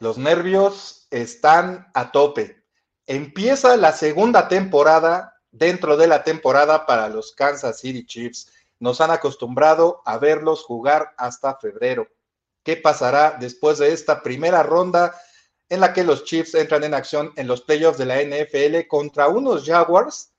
[0.00, 2.62] Los nervios están a tope.
[3.06, 8.52] Empieza la segunda temporada dentro de la temporada para los Kansas City Chiefs.
[8.78, 12.06] Nos han acostumbrado a verlos jugar hasta febrero.
[12.62, 15.18] ¿Qué pasará después de esta primera ronda
[15.68, 19.28] en la que los Chiefs entran en acción en los playoffs de la NFL contra
[19.28, 20.32] unos Jaguars?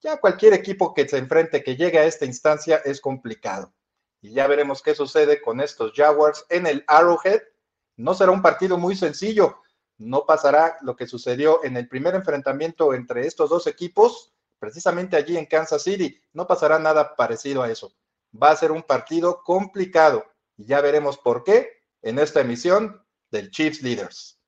[0.00, 3.72] Ya cualquier equipo que se enfrente, que llegue a esta instancia, es complicado.
[4.22, 7.42] Y ya veremos qué sucede con estos Jaguars en el Arrowhead.
[7.98, 9.60] No será un partido muy sencillo.
[9.98, 15.36] No pasará lo que sucedió en el primer enfrentamiento entre estos dos equipos, precisamente allí
[15.36, 16.20] en Kansas City.
[16.32, 17.92] No pasará nada parecido a eso.
[18.40, 20.24] Va a ser un partido complicado
[20.56, 23.02] y ya veremos por qué en esta emisión
[23.32, 24.38] del Chiefs Leaders.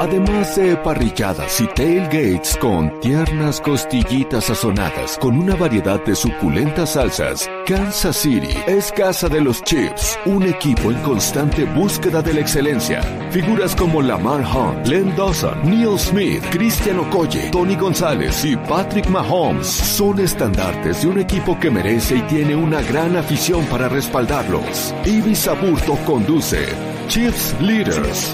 [0.00, 7.46] Además de parrilladas y tailgates con tiernas costillitas sazonadas con una variedad de suculentas salsas,
[7.66, 13.02] Kansas City es casa de los Chiefs, un equipo en constante búsqueda de la excelencia.
[13.30, 19.66] Figuras como Lamar Hunt, Len Dawson, Neil Smith, Christian Okoye, Tony González y Patrick Mahomes
[19.66, 24.94] son estandartes de un equipo que merece y tiene una gran afición para respaldarlos.
[25.04, 26.68] Ibis Aburto conduce
[27.16, 28.32] Leaders.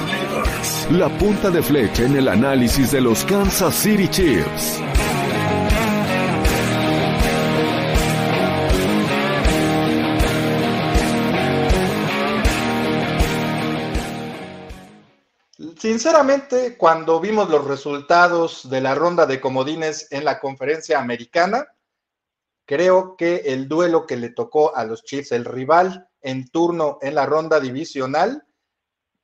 [0.90, 4.82] La punta de flecha en el análisis de los Kansas City Chiefs.
[15.78, 21.66] Sinceramente, cuando vimos los resultados de la ronda de comodines en la conferencia americana,
[22.66, 27.14] creo que el duelo que le tocó a los Chiefs, el rival en turno en
[27.14, 28.45] la ronda divisional,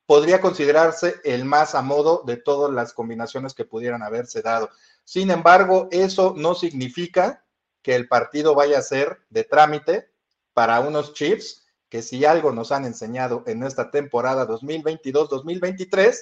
[0.05, 4.69] podría considerarse el más a modo de todas las combinaciones que pudieran haberse dado.
[5.03, 7.45] Sin embargo, eso no significa
[7.81, 10.09] que el partido vaya a ser de trámite
[10.53, 16.17] para unos Chiefs que si algo nos han enseñado en esta temporada 2022-2023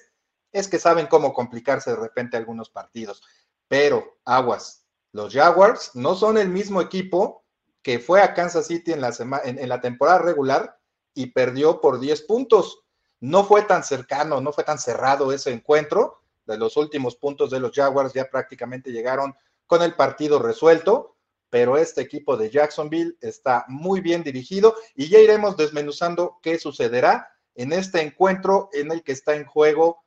[0.52, 3.24] es que saben cómo complicarse de repente algunos partidos.
[3.70, 7.46] Pero aguas, los Jaguars no son el mismo equipo
[7.82, 9.14] que fue a Kansas City en la,
[9.46, 10.78] en la temporada regular
[11.14, 12.81] y perdió por 10 puntos.
[13.22, 16.22] No fue tan cercano, no fue tan cerrado ese encuentro.
[16.46, 19.36] De los últimos puntos de los Jaguars ya prácticamente llegaron
[19.68, 21.16] con el partido resuelto,
[21.50, 27.30] pero este equipo de Jacksonville está muy bien dirigido y ya iremos desmenuzando qué sucederá
[27.56, 30.04] en este encuentro en el que está en juego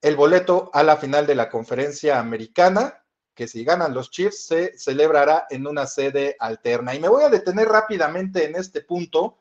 [0.00, 3.04] el boleto a la final de la conferencia americana,
[3.34, 6.94] que si ganan los Chiefs se celebrará en una sede alterna.
[6.94, 9.38] Y me voy a detener rápidamente en este punto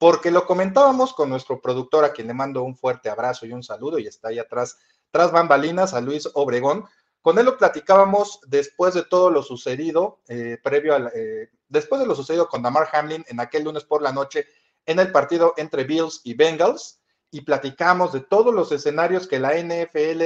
[0.00, 3.62] porque lo comentábamos con nuestro productor, a quien le mando un fuerte abrazo y un
[3.62, 4.78] saludo, y está ahí atrás,
[5.10, 6.86] tras bambalinas, a Luis Obregón.
[7.20, 12.06] Con él lo platicábamos después de todo lo sucedido, eh, previo a eh, después de
[12.06, 14.46] lo sucedido con Damar Hamlin en aquel lunes por la noche
[14.86, 19.52] en el partido entre Bills y Bengals, y platicamos de todos los escenarios que la
[19.52, 20.22] NFL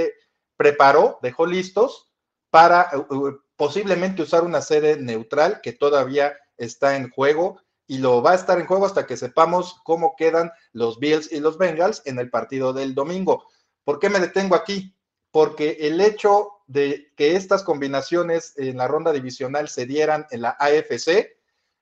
[0.57, 2.13] preparó, dejó listos
[2.49, 8.33] para uh, posiblemente usar una sede neutral que todavía está en juego y lo va
[8.33, 12.19] a estar en juego hasta que sepamos cómo quedan los Bills y los Bengals en
[12.19, 13.47] el partido del domingo.
[13.84, 14.97] ¿Por qué me detengo aquí?
[15.31, 20.56] Porque el hecho de que estas combinaciones en la ronda divisional se dieran en la
[20.59, 21.37] AFC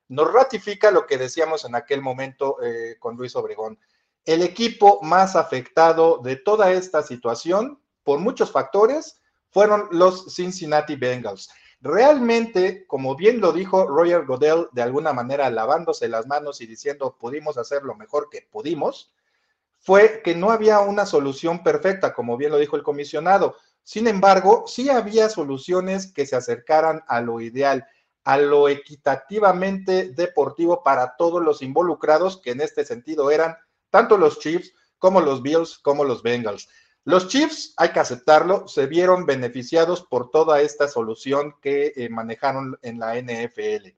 [0.09, 3.79] nos ratifica lo que decíamos en aquel momento eh, con Luis Obregón.
[4.25, 11.49] El equipo más afectado de toda esta situación, por muchos factores, fueron los Cincinnati Bengals
[11.83, 17.17] realmente, como bien lo dijo Roger Godell, de alguna manera lavándose las manos y diciendo
[17.19, 19.11] pudimos hacer lo mejor que pudimos,
[19.79, 23.57] fue que no había una solución perfecta, como bien lo dijo el comisionado.
[23.83, 27.85] Sin embargo, sí había soluciones que se acercaran a lo ideal,
[28.23, 33.57] a lo equitativamente deportivo para todos los involucrados, que en este sentido eran
[33.89, 36.69] tanto los Chiefs como los Bills como los Bengals.
[37.05, 42.79] Los Chiefs, hay que aceptarlo, se vieron beneficiados por toda esta solución que eh, manejaron
[42.81, 43.89] en la NFL.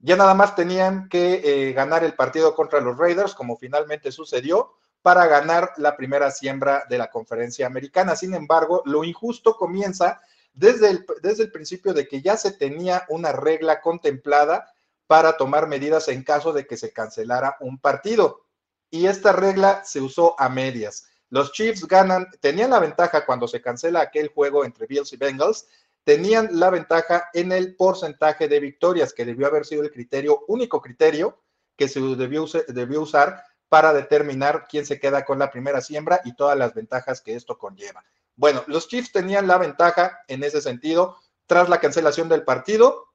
[0.00, 4.74] Ya nada más tenían que eh, ganar el partido contra los Raiders, como finalmente sucedió,
[5.00, 8.16] para ganar la primera siembra de la conferencia americana.
[8.16, 10.20] Sin embargo, lo injusto comienza
[10.52, 14.72] desde el, desde el principio de que ya se tenía una regla contemplada
[15.06, 18.44] para tomar medidas en caso de que se cancelara un partido.
[18.90, 21.07] Y esta regla se usó a medias.
[21.30, 25.66] Los Chiefs ganan, tenían la ventaja cuando se cancela aquel juego entre Bills y Bengals,
[26.04, 30.80] tenían la ventaja en el porcentaje de victorias, que debió haber sido el criterio, único
[30.80, 31.38] criterio
[31.76, 36.34] que se debió, debió usar para determinar quién se queda con la primera siembra y
[36.34, 38.04] todas las ventajas que esto conlleva.
[38.36, 43.08] Bueno, los Chiefs tenían la ventaja en ese sentido tras la cancelación del partido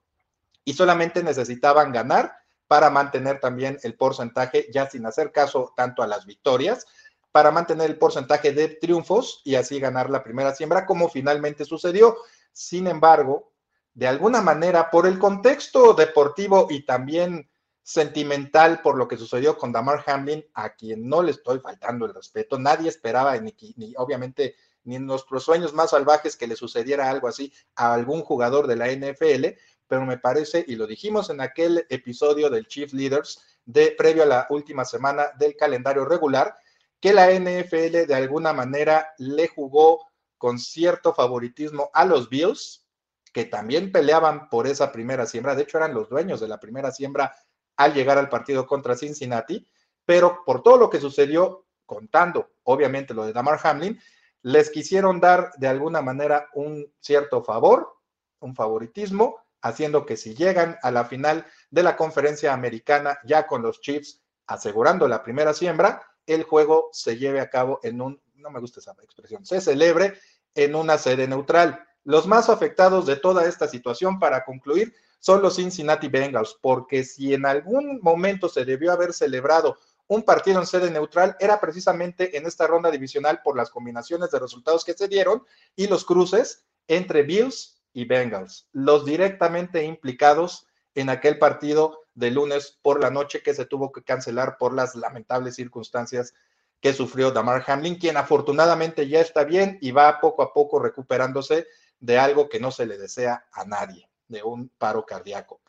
[0.66, 2.38] y solamente necesitaban ganar
[2.68, 6.86] para mantener también el porcentaje, ya sin hacer caso tanto a las victorias,
[7.34, 12.16] para mantener el porcentaje de triunfos y así ganar la primera siembra, como finalmente sucedió.
[12.52, 13.52] Sin embargo,
[13.96, 17.50] de alguna manera, por el contexto deportivo y también
[17.82, 22.14] sentimental por lo que sucedió con Damar Hamlin, a quien no le estoy faltando el
[22.14, 27.10] respeto, nadie esperaba, ni, ni obviamente ni en nuestros sueños más salvajes que le sucediera
[27.10, 29.58] algo así a algún jugador de la NFL,
[29.88, 34.28] pero me parece, y lo dijimos en aquel episodio del Chief Leaders, de previo a
[34.28, 36.58] la última semana del calendario regular,
[37.04, 40.08] que la NFL de alguna manera le jugó
[40.38, 42.88] con cierto favoritismo a los Bills,
[43.34, 46.92] que también peleaban por esa primera siembra, de hecho eran los dueños de la primera
[46.92, 47.36] siembra
[47.76, 49.68] al llegar al partido contra Cincinnati,
[50.06, 54.00] pero por todo lo que sucedió, contando obviamente lo de Damar Hamlin,
[54.42, 57.98] les quisieron dar de alguna manera un cierto favor,
[58.40, 63.62] un favoritismo, haciendo que si llegan a la final de la conferencia americana ya con
[63.62, 68.50] los Chiefs asegurando la primera siembra, el juego se lleve a cabo en un, no
[68.50, 70.20] me gusta esa expresión, se celebre
[70.56, 71.86] en una sede neutral.
[72.04, 77.34] Los más afectados de toda esta situación, para concluir, son los Cincinnati Bengals, porque si
[77.34, 79.78] en algún momento se debió haber celebrado
[80.08, 84.40] un partido en sede neutral, era precisamente en esta ronda divisional por las combinaciones de
[84.40, 85.44] resultados que se dieron
[85.76, 92.78] y los cruces entre Bills y Bengals, los directamente implicados en aquel partido de lunes
[92.82, 96.34] por la noche que se tuvo que cancelar por las lamentables circunstancias
[96.80, 101.68] que sufrió Damar Hamlin, quien afortunadamente ya está bien y va poco a poco recuperándose
[102.00, 105.62] de algo que no se le desea a nadie, de un paro cardíaco.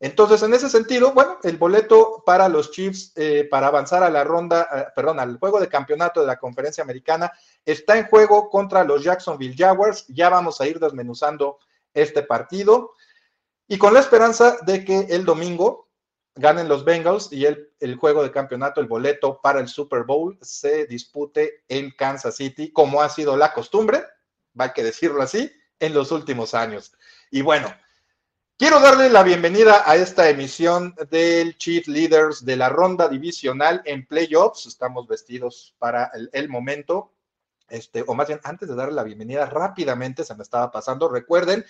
[0.00, 4.22] Entonces, en ese sentido, bueno, el boleto para los Chiefs eh, para avanzar a la
[4.22, 7.32] ronda, eh, perdón, al juego de campeonato de la conferencia americana
[7.64, 10.06] está en juego contra los Jacksonville Jaguars.
[10.08, 11.58] Ya vamos a ir desmenuzando
[11.94, 12.92] este partido
[13.68, 15.88] y con la esperanza de que el domingo
[16.34, 20.38] ganen los Bengals y el, el juego de campeonato, el boleto para el Super Bowl
[20.42, 24.04] se dispute en Kansas City, como ha sido la costumbre,
[24.58, 26.92] va que decirlo así, en los últimos años.
[27.30, 27.72] Y bueno,
[28.58, 34.04] Quiero darle la bienvenida a esta emisión del Chief Leaders de la ronda divisional en
[34.04, 34.66] playoffs.
[34.66, 37.14] Estamos vestidos para el, momento.
[37.68, 41.08] Este, o más bien, antes de darle la bienvenida, rápidamente se me estaba pasando.
[41.08, 41.64] Recuerden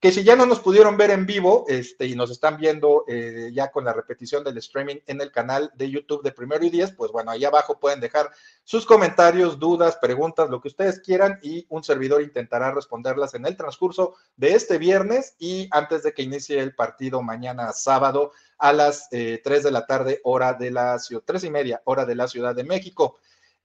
[0.00, 3.50] que si ya no nos pudieron ver en vivo este, y nos están viendo eh,
[3.52, 6.90] ya con la repetición del streaming en el canal de YouTube de Primero y Diez,
[6.92, 8.30] pues bueno, ahí abajo pueden dejar
[8.64, 13.58] sus comentarios, dudas, preguntas, lo que ustedes quieran y un servidor intentará responderlas en el
[13.58, 19.06] transcurso de este viernes y antes de que inicie el partido mañana sábado a las
[19.12, 22.26] eh, 3 de la tarde, hora de la ciudad, tres y media, hora de la
[22.26, 23.18] Ciudad de México.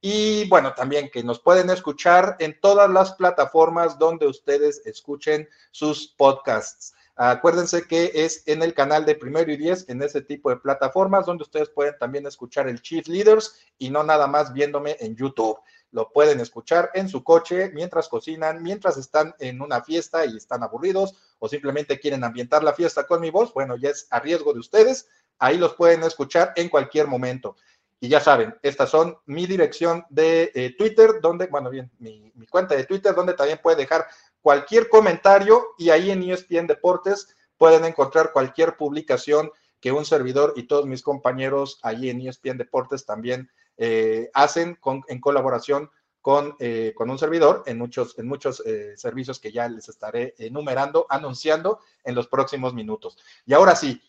[0.07, 6.09] Y bueno, también que nos pueden escuchar en todas las plataformas donde ustedes escuchen sus
[6.09, 6.93] podcasts.
[7.15, 11.25] Acuérdense que es en el canal de Primero y Diez, en ese tipo de plataformas,
[11.25, 15.57] donde ustedes pueden también escuchar el Chief Leaders y no nada más viéndome en YouTube.
[15.89, 20.61] Lo pueden escuchar en su coche mientras cocinan, mientras están en una fiesta y están
[20.61, 23.51] aburridos o simplemente quieren ambientar la fiesta con mi voz.
[23.55, 25.07] Bueno, ya es a riesgo de ustedes.
[25.39, 27.57] Ahí los pueden escuchar en cualquier momento.
[28.05, 32.75] Y ya saben, estas son mi dirección de eh, Twitter, donde, bueno, bien, mi, cuenta
[32.75, 34.05] de Twitter, donde también puede dejar
[34.43, 39.49] cualquier comentario y ahí en ESPN Deportes pueden encontrar cualquier publicación
[39.79, 45.19] que un servidor y todos mis compañeros allí en ESPN Deportes también eh, hacen en
[45.19, 45.89] colaboración
[46.21, 48.61] con, eh, con, un servidor en muchos, en muchos
[48.97, 53.17] servicios que ya les estaré enumerando, anunciando en los próximos minutos.
[53.47, 53.99] Y ahora sí,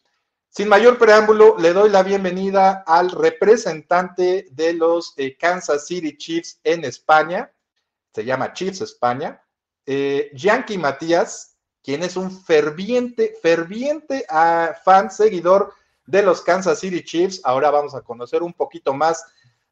[0.51, 6.61] sin mayor preámbulo, le doy la bienvenida al representante de los eh, Kansas City Chiefs
[6.65, 7.53] en España,
[8.15, 9.43] se llama Chiefs España,
[9.85, 15.75] eh, Yankee Matías, quien es un ferviente, ferviente ah, fan, seguidor
[16.07, 17.41] de los Kansas City Chiefs.
[17.45, 19.25] Ahora vamos a conocer un poquito más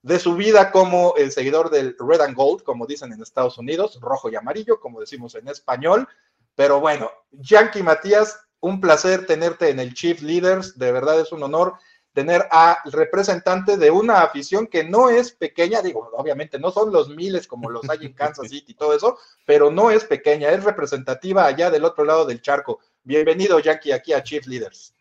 [0.02, 3.98] de su vida como el seguidor del Red and Gold, como dicen en Estados Unidos,
[4.00, 6.06] rojo y amarillo, como decimos en español.
[6.54, 11.42] Pero bueno, Yankee Matías, un placer tenerte en el Chief Leaders, de verdad es un
[11.42, 11.74] honor
[12.14, 17.10] tener al representante de una afición que no es pequeña, digo, obviamente no son los
[17.10, 20.64] miles como los hay en Kansas City y todo eso, pero no es pequeña, es
[20.64, 22.80] representativa allá del otro lado del charco.
[23.02, 24.94] Bienvenido, Yankee, aquí a Chief Leaders.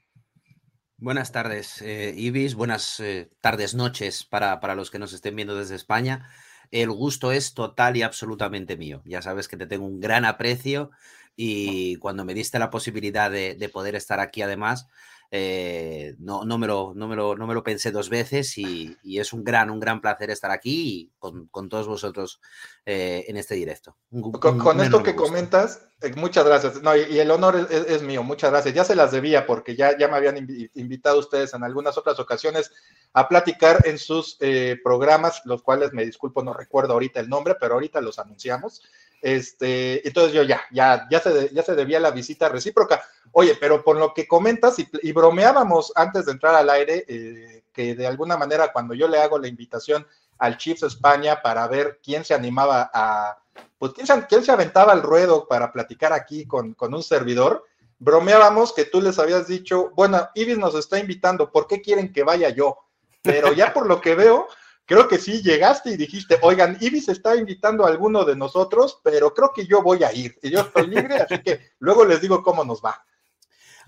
[0.98, 5.56] Buenas tardes, eh, Ibis, buenas eh, tardes, noches para, para los que nos estén viendo
[5.56, 6.30] desde España.
[6.70, 9.04] El gusto es total y absolutamente mío.
[9.06, 10.92] Ya sabes que te tengo un gran aprecio
[11.36, 14.88] y cuando me diste la posibilidad de, poder estar aquí además,
[15.36, 18.96] eh, no, no, me lo, no, me lo, no me lo pensé dos veces y,
[19.04, 22.40] es un gran, un gran placer estar aquí con, con todos vosotros
[22.86, 23.98] eh, en este directo.
[24.40, 26.84] con, esto que comentas, eh, muchas gracias.
[26.84, 28.76] No, y, el honor es, mío, muchas gracias.
[28.76, 30.38] Ya se las debía porque ya, ya me habían
[30.76, 32.72] invitado ustedes en algunas otras ocasiones
[33.14, 34.38] a platicar en sus
[34.84, 38.84] programas, los cuales me disculpo, no recuerdo ahorita el nombre, pero ahorita los anunciamos.
[39.24, 43.02] Este, entonces yo ya, ya, ya se, ya se debía la visita recíproca.
[43.32, 47.96] Oye, pero por lo que comentas y, bromeábamos antes de entrar al aire, eh, que
[47.96, 50.06] de alguna manera cuando yo le hago la invitación
[50.40, 53.38] al Chiefs España para ver quién se animaba a,
[53.80, 57.64] pues quién se, quién se aventaba al ruedo para platicar aquí con, con, un servidor,
[58.00, 62.24] bromeábamos que tú les habías dicho, bueno, Ibis nos está invitando, ¿por qué quieren que
[62.24, 62.78] vaya yo?
[63.22, 64.50] Pero ya por lo que veo,
[64.86, 69.34] creo que sí llegaste y dijiste, oigan, Ibis está invitando a alguno de nosotros, pero
[69.34, 72.44] creo que yo voy a ir y yo estoy libre, así que luego les digo
[72.44, 73.06] cómo nos va.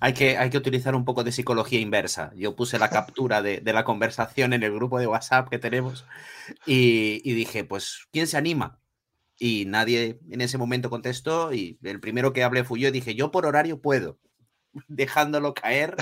[0.01, 2.31] Hay que, hay que utilizar un poco de psicología inversa.
[2.35, 6.05] Yo puse la captura de, la conversación en el grupo de WhatsApp que tenemos
[6.65, 8.79] y, y dije, pues, ¿quién se anima?
[9.37, 13.15] Y nadie en ese momento contestó y el primero que hablé fui yo y dije,
[13.15, 14.19] yo por horario puedo
[14.87, 15.95] dejándolo caer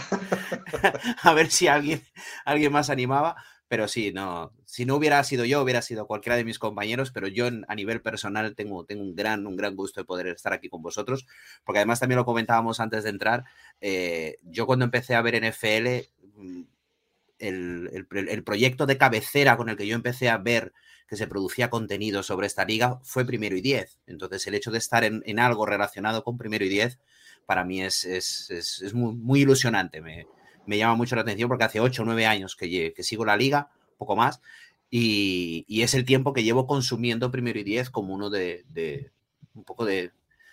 [1.21, 2.03] a ver si alguien,
[2.45, 3.35] alguien más animaba.
[3.73, 7.27] Pero sí, no, si no hubiera sido yo, hubiera sido cualquiera de mis compañeros, pero
[7.27, 10.83] yo a nivel personal tengo, un, gran, un gran gusto de poder estar aquí con
[10.83, 11.25] vosotros,
[11.63, 13.45] porque además también lo comentábamos antes de entrar,
[13.81, 16.61] eh, yo cuando empecé a ver NFL, mm,
[17.39, 20.71] el, el, proyecto de cabecera con el que yo empecé a ver
[21.07, 23.97] que se producía contenido sobre esta liga fue primero y diez.
[24.05, 26.99] Entonces el hecho de estar en, algo relacionado con primero y diez
[27.47, 28.05] para mí es,
[28.93, 29.99] muy, ilusionante.
[30.65, 33.37] Me llama mucho la atención porque hace 8 o 9 años que, que, sigo la
[33.37, 34.41] liga, poco más,
[34.89, 39.11] y, y, es el tiempo que llevo consumiendo Primero y Diez como uno de, de
[39.55, 40.11] un poco de,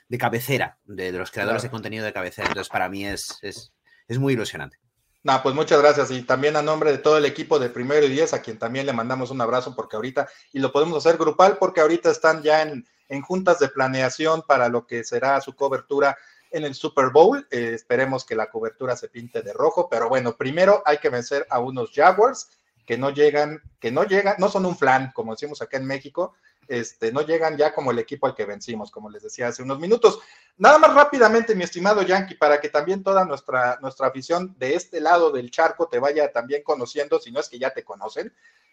[0.09, 2.49] de cabecera, de, los creadores de contenido de cabecera.
[2.49, 3.73] Entonces, para mí es, es,
[4.09, 4.79] es muy ilusionante.
[5.23, 6.11] No, pues muchas gracias.
[6.11, 8.87] Y también a nombre de todo el equipo de Primero y Diez, a quien también
[8.87, 12.62] le mandamos un abrazo porque ahorita, y lo podemos hacer grupal porque ahorita están ya
[12.62, 16.17] en, en juntas de planeación para lo que será su cobertura
[16.50, 17.47] en el Super Bowl.
[17.50, 21.47] Eh, esperemos que la cobertura se pinte de rojo, pero bueno, primero hay que vencer
[21.50, 22.50] a unos Jaguars
[22.87, 26.35] que no llegan, que no llegan, no son un flan, como decimos acá en México,
[26.66, 29.78] este, no llegan ya como el equipo al que vencimos, como les decía hace unos
[29.80, 30.21] minutos.
[30.57, 35.00] Nada más rápidamente, mi estimado Yankee, para que también toda nuestra, nuestra afición de este
[35.00, 38.33] lado del charco te vaya también conociendo, si no es que ya te conocen.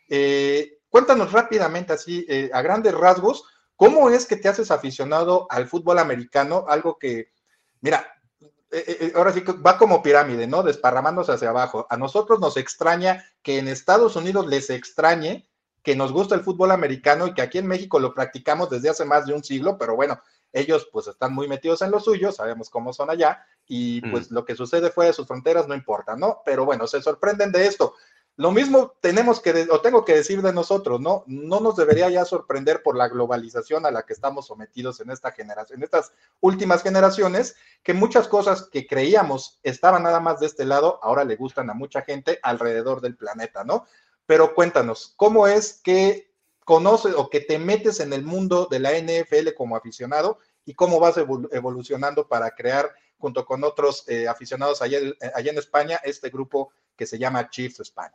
[0.10, 5.68] Eh, cuéntanos rápidamente, así, eh, a grandes rasgos, ¿cómo es que te haces aficionado al
[5.68, 6.66] fútbol americano?
[6.68, 7.32] Algo que,
[7.82, 8.06] Mira,
[8.70, 10.64] eh, eh, eh, ahora sí que va como pirámide, ¿no?
[10.64, 11.88] Desparramándose hacia abajo.
[11.90, 15.48] A nosotros nos extraña que en Estados Unidos les extrañe
[15.84, 19.06] que nos gusta el fútbol americano y que aquí en México lo practicamos desde hace
[19.06, 20.20] más de un siglo, pero bueno,
[20.52, 24.34] ellos pues están muy metidos en lo suyo, sabemos cómo son allá y pues mm.
[24.34, 26.42] lo que sucede fuera de sus fronteras no importa, ¿no?
[26.46, 27.94] Pero bueno, se sorprenden de esto.
[28.40, 31.24] Lo mismo tenemos que, o tengo que decir de nosotros, ¿no?
[31.26, 35.32] No nos debería ya sorprender por la globalización a la que estamos sometidos en esta
[35.32, 40.66] generación, en estas últimas generaciones, que muchas cosas que creíamos estaban nada más de este
[40.66, 43.88] lado, ahora le gustan a mucha gente alrededor del planeta, ¿no?
[44.28, 46.32] Pero cuéntanos, ¿cómo es que
[46.64, 51.00] conoces o que te metes en el mundo de la NFL como aficionado y cómo
[51.00, 55.00] vas evolucionando para crear junto con otros eh, aficionados allá,
[55.34, 58.14] allá en España este grupo que se llama Chiefs España?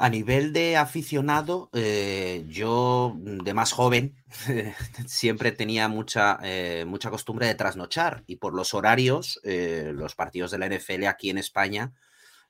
[0.00, 4.14] A nivel de aficionado, eh, yo de más joven
[5.06, 10.52] siempre tenía mucha, eh, mucha costumbre de trasnochar y por los horarios, eh, los partidos
[10.52, 11.92] de la NFL aquí en España,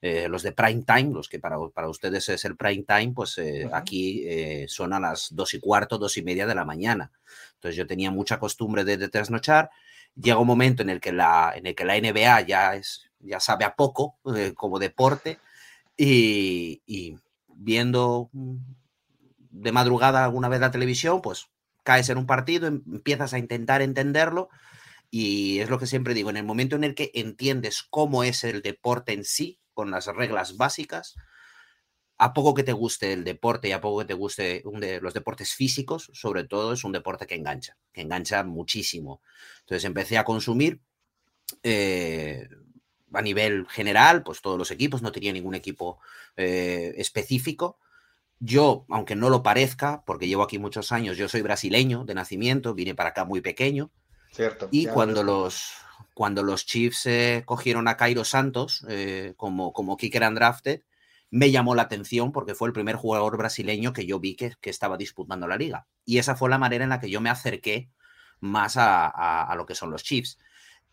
[0.00, 3.36] eh, los de prime time, los que para, para, ustedes es el prime time, pues
[3.38, 7.10] eh, aquí eh, son a las dos y cuarto, dos y media de la mañana.
[7.54, 9.70] Entonces yo tenía mucha costumbre de, de trasnochar.
[10.14, 13.40] Llega un momento en el que la, en el que la NBA ya, es, ya
[13.40, 14.18] sabe a poco
[14.54, 15.38] como deporte
[15.96, 17.16] y, y
[17.58, 21.46] viendo de madrugada alguna vez la televisión, pues
[21.82, 24.48] caes en un partido, em, empiezas a intentar entenderlo
[25.10, 28.44] y es lo que siempre digo, en el momento en el que entiendes cómo es
[28.44, 31.14] el deporte en sí, con las reglas básicas,
[32.18, 34.62] a poco que te guste el deporte y a poco que te guste
[35.00, 39.22] los deportes físicos, sobre todo es un deporte que engancha, que engancha muchísimo.
[39.60, 40.80] Entonces empecé a consumir
[41.62, 42.48] eh,
[43.12, 45.98] a nivel general, pues todos los equipos, no tenía ningún equipo
[46.36, 47.78] eh, específico.
[48.40, 52.74] Yo, aunque no lo parezca, porque llevo aquí muchos años, yo soy brasileño de nacimiento,
[52.74, 53.90] vine para acá muy pequeño.
[54.32, 54.68] Cierto.
[54.70, 55.72] Y cuando los,
[56.14, 60.82] cuando los Chiefs eh, cogieron a Cairo Santos eh, como, como kicker undrafted,
[61.30, 64.70] me llamó la atención porque fue el primer jugador brasileño que yo vi que, que,
[64.70, 65.86] estaba disputando la liga.
[66.04, 67.90] Y esa fue la manera en la que yo me acerqué
[68.40, 70.38] más a, a, a lo que son los Chiefs.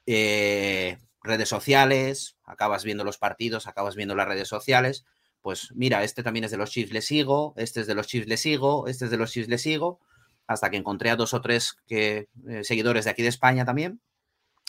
[0.05, 5.05] Eh, redes sociales, acabas viendo los partidos, acabas viendo las redes sociales,
[5.41, 8.27] pues mira, este también es de los Chiefs, le sigo, este es de los Chiefs,
[8.27, 10.00] le sigo, este es de los Chiefs, le sigo,
[10.48, 14.01] hasta que encontré a dos o tres que, eh, seguidores de aquí de España también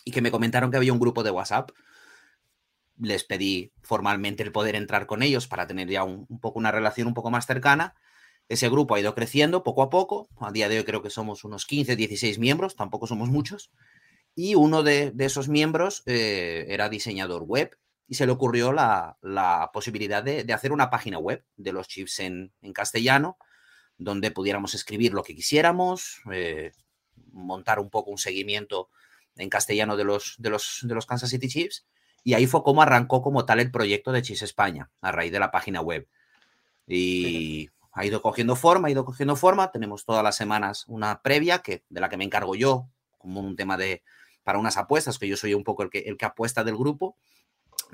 [0.04, 1.70] y que me comentaron que había un grupo de WhatsApp.
[2.98, 7.08] Les pedí formalmente el poder entrar con ellos para tener ya un, poco una relación
[7.08, 7.94] un poco más cercana.
[8.48, 10.28] Ese grupo ha ido creciendo poco a poco.
[10.40, 13.72] A día de hoy creo que somos unos 15, 16 miembros, tampoco somos muchos.
[14.36, 17.76] Y uno de, esos miembros eh, era diseñador web
[18.06, 19.18] y se le ocurrió la,
[19.72, 23.36] posibilidad de, hacer una página web de los chips en, en castellano
[23.98, 26.72] donde pudiéramos escribir lo que quisiéramos, eh,
[27.32, 28.90] montar un poco un seguimiento
[29.36, 31.86] en castellano de los, de, los, de los Kansas City Chiefs.
[32.22, 35.38] Y ahí fue como arrancó como tal el proyecto de Chiefs España, a raíz de
[35.38, 36.08] la página web.
[36.86, 39.70] Y ha ido cogiendo forma, ha ido cogiendo forma.
[39.70, 42.88] Tenemos todas las semanas una previa que, de la que me encargo yo,
[43.18, 44.02] como un tema de
[44.46, 47.16] para unas apuestas, que yo soy un poco el que, el que apuesta del grupo.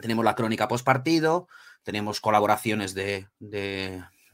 [0.02, 1.48] Tenemos la crónica post partido,
[1.82, 3.26] tenemos colaboraciones de,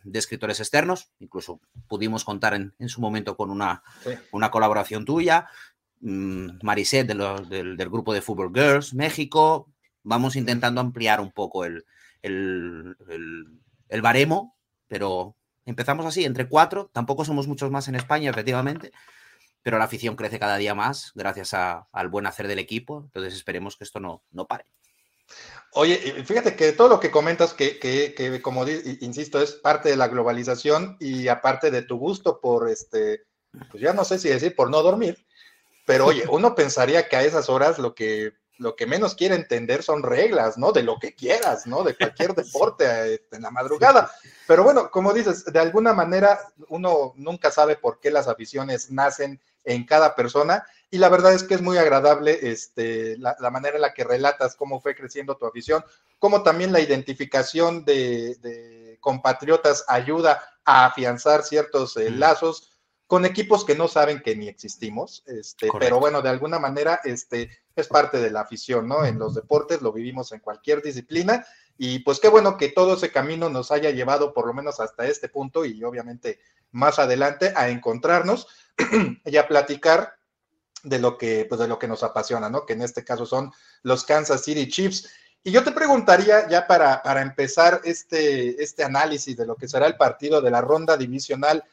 [0.08, 3.82] de escritores externos, incluso pudimos contar en, su momento con una,
[4.32, 5.46] una colaboración tuya,
[6.00, 9.68] mm, Mariset del, grupo de Football Girls, México,
[10.02, 11.84] vamos intentando ampliar un poco el,
[12.22, 13.46] el,
[14.02, 14.56] baremo,
[14.88, 18.92] pero empezamos así, entre cuatro, tampoco somos muchos más en España, efectivamente,
[19.62, 23.76] pero la afición crece cada día más gracias al buen hacer del equipo, entonces esperemos
[23.76, 24.64] que esto no, no pare.
[25.72, 30.08] Oye, fíjate que todo lo que comentas, que, que, como insisto, es parte de la
[30.08, 33.26] globalización y aparte de tu gusto por, este,
[33.70, 35.26] pues ya no sé si decir por no dormir,
[35.84, 39.82] pero oye, uno pensaría que a esas horas lo que, lo que menos quiere entender
[39.82, 40.72] son reglas, ¿no?
[40.72, 41.84] De lo que quieras, ¿no?
[41.84, 44.10] De cualquier deporte este, en la madrugada.
[44.46, 49.40] Pero bueno, como dices, de alguna manera uno nunca sabe por qué las aficiones nacen
[49.68, 53.82] en cada persona y la verdad es que es muy agradable este, la, manera en
[53.82, 55.84] la que relatas cómo fue creciendo tu afición,
[56.18, 62.18] cómo también la identificación de, compatriotas ayuda a afianzar ciertos eh, mm.
[62.18, 67.00] lazos con equipos que no saben que ni existimos, este, pero bueno, de alguna manera
[67.04, 69.04] este, es parte de la afición, ¿no?
[69.04, 71.46] En los deportes lo vivimos en cualquier disciplina
[71.78, 75.06] y pues qué bueno que todo ese camino nos haya llevado por lo menos hasta
[75.06, 76.40] este punto y obviamente
[76.72, 78.48] más adelante a encontrarnos
[79.24, 80.16] y a platicar
[80.82, 82.66] de lo que, pues de lo que nos apasiona, ¿no?
[82.66, 85.08] Que en este caso son los Kansas City Chiefs.
[85.44, 89.86] Y yo te preguntaría, ya para, para empezar este, este análisis de lo que será
[89.86, 91.64] el partido de la ronda divisional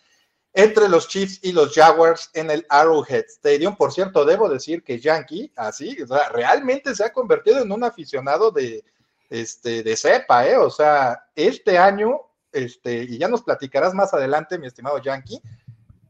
[0.53, 3.75] entre los Chiefs y los Jaguars en el Arrowhead Stadium.
[3.75, 5.97] Por cierto, debo decir que Yankee, así,
[6.32, 8.84] realmente se ha convertido en un aficionado de,
[9.29, 10.57] este, de cepa, ¿eh?
[10.57, 15.41] O sea, este año, este, y ya nos platicarás más adelante, mi estimado Yankee,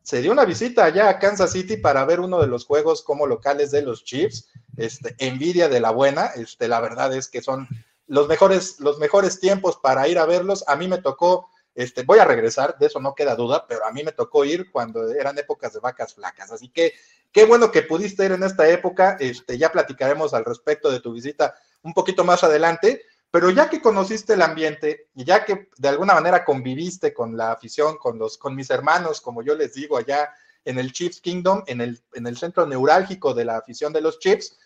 [0.06, 3.26] se dio una visita allá a Kansas City para ver uno de los juegos como
[3.26, 4.48] locales de los Chiefs.
[4.78, 7.68] Este, envidia de la buena, este, la verdad es que son
[8.06, 10.64] los mejores, los mejores tiempos para ir a verlos.
[10.68, 13.92] A mí me tocó, este, voy a regresar, de eso no queda duda, pero a
[13.92, 16.52] mí me tocó ir cuando eran épocas de vacas flacas.
[16.52, 16.94] Así que
[17.32, 19.18] qué bueno que pudiste ir en esta época.
[19.20, 23.04] Este, ya platicaremos al respecto de tu visita un poquito más adelante.
[23.32, 27.52] Pero ya que conociste el ambiente y ya que de alguna manera conviviste con la
[27.52, 31.64] afición, con, los, con mis hermanos, como yo les digo allá en el Chiefs Kingdom,
[31.68, 34.58] en el, en el centro neurálgico de la afición de los Chiefs,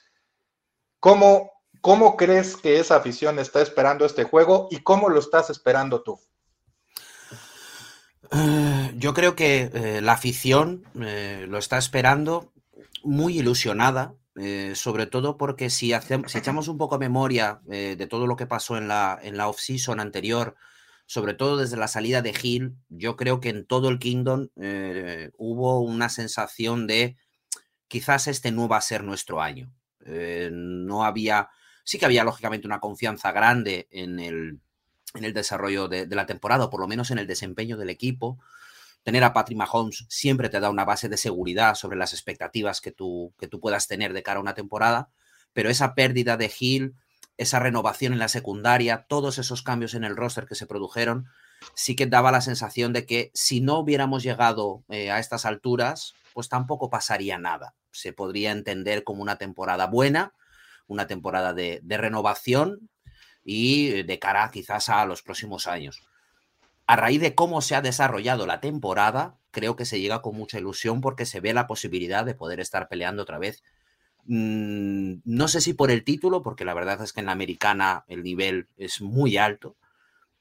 [0.99, 1.51] ¿cómo,
[1.81, 6.19] ¿cómo crees que esa afición está esperando este juego y cómo lo estás esperando tú?
[8.31, 12.53] Eh, yo creo que eh, la afición eh, lo está esperando
[13.03, 18.07] muy ilusionada eh, sobre todo porque si, hacemos, si echamos un poco memoria eh, de
[18.07, 20.55] todo lo que pasó en la, en la off-season anterior,
[21.05, 25.31] sobre todo desde la salida de Hill, yo creo que en todo el Kingdom eh,
[25.37, 27.17] hubo una sensación de
[27.89, 29.73] quizás este no va a ser nuestro año.
[30.05, 31.49] no había,
[31.83, 34.61] sí que había lógicamente una confianza grande en el,
[35.15, 37.89] en el desarrollo de, de, la temporada, o por lo menos en el desempeño del
[37.89, 38.39] equipo
[39.03, 42.91] tener a Patrick Mahomes siempre te da una base de seguridad sobre las expectativas que
[42.91, 45.09] tú, que tú puedas tener de cara a una temporada,
[45.53, 46.95] pero esa pérdida de Hill,
[47.37, 51.27] esa renovación en la secundaria, todos esos cambios en el roster que se produjeron,
[51.73, 56.13] sí que daba la sensación de que si no hubiéramos llegado eh, a estas alturas,
[56.33, 57.75] pues tampoco pasaría nada.
[57.91, 60.33] Se podría entender como una temporada buena,
[60.87, 62.89] una temporada de, de renovación
[63.43, 66.08] y de cara quizás a los próximos años
[66.89, 70.57] a raíz de cómo se ha desarrollado la temporada, creo que se llega con mucha
[70.57, 73.61] ilusión porque se ve la posibilidad de poder estar peleando otra vez.
[74.25, 78.05] Mm, no sé si por el título, porque la verdad es que en la americana
[78.07, 79.77] el nivel es muy alto,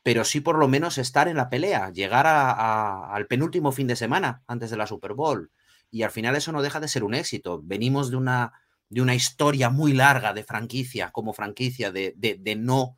[0.03, 4.43] pero sí por lo menos estar en la pelea, llegar al penúltimo fin de semana
[4.47, 5.51] antes de la Super Bowl.
[5.91, 7.61] Y al final eso no deja de ser un éxito.
[7.63, 8.55] Venimos de una,
[8.89, 12.15] de una historia muy larga de franquicia, como franquicia, de,
[12.57, 12.97] no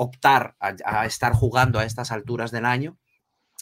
[0.00, 2.98] optar a, estar jugando a estas alturas del año.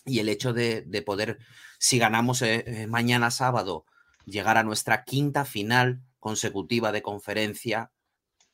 [0.04, 1.38] Y el hecho de, poder,
[1.80, 3.84] si ganamos eh, eh, mañana sábado,
[4.24, 7.90] llegar a nuestra quinta final consecutiva de conferencia,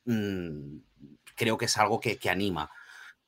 [0.06, 0.78] mm,
[1.36, 2.70] creo que es algo que, que anima.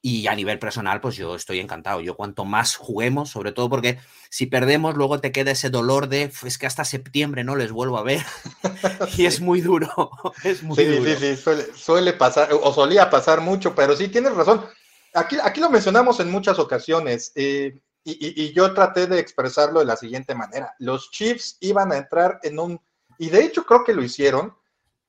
[0.08, 2.00] Y a nivel personal, pues yo estoy encantado.
[2.00, 3.98] Yo cuanto más juguemos, sobre todo porque
[4.30, 7.98] si perdemos, luego te queda ese dolor de, es que hasta septiembre no les vuelvo
[7.98, 8.24] a ver.
[9.16, 10.12] y es muy duro.
[10.44, 11.10] Es muy sí, duro.
[11.18, 14.64] sí, sí, suele, pasar, o solía pasar mucho, pero sí, tienes razón.
[15.12, 17.32] Aquí, aquí lo mencionamos en muchas ocasiones.
[17.34, 20.72] Eh, y, y, yo traté de expresarlo de la siguiente manera.
[20.78, 22.80] Los Chiefs iban a entrar en un,
[23.18, 24.56] y de hecho creo que lo hicieron,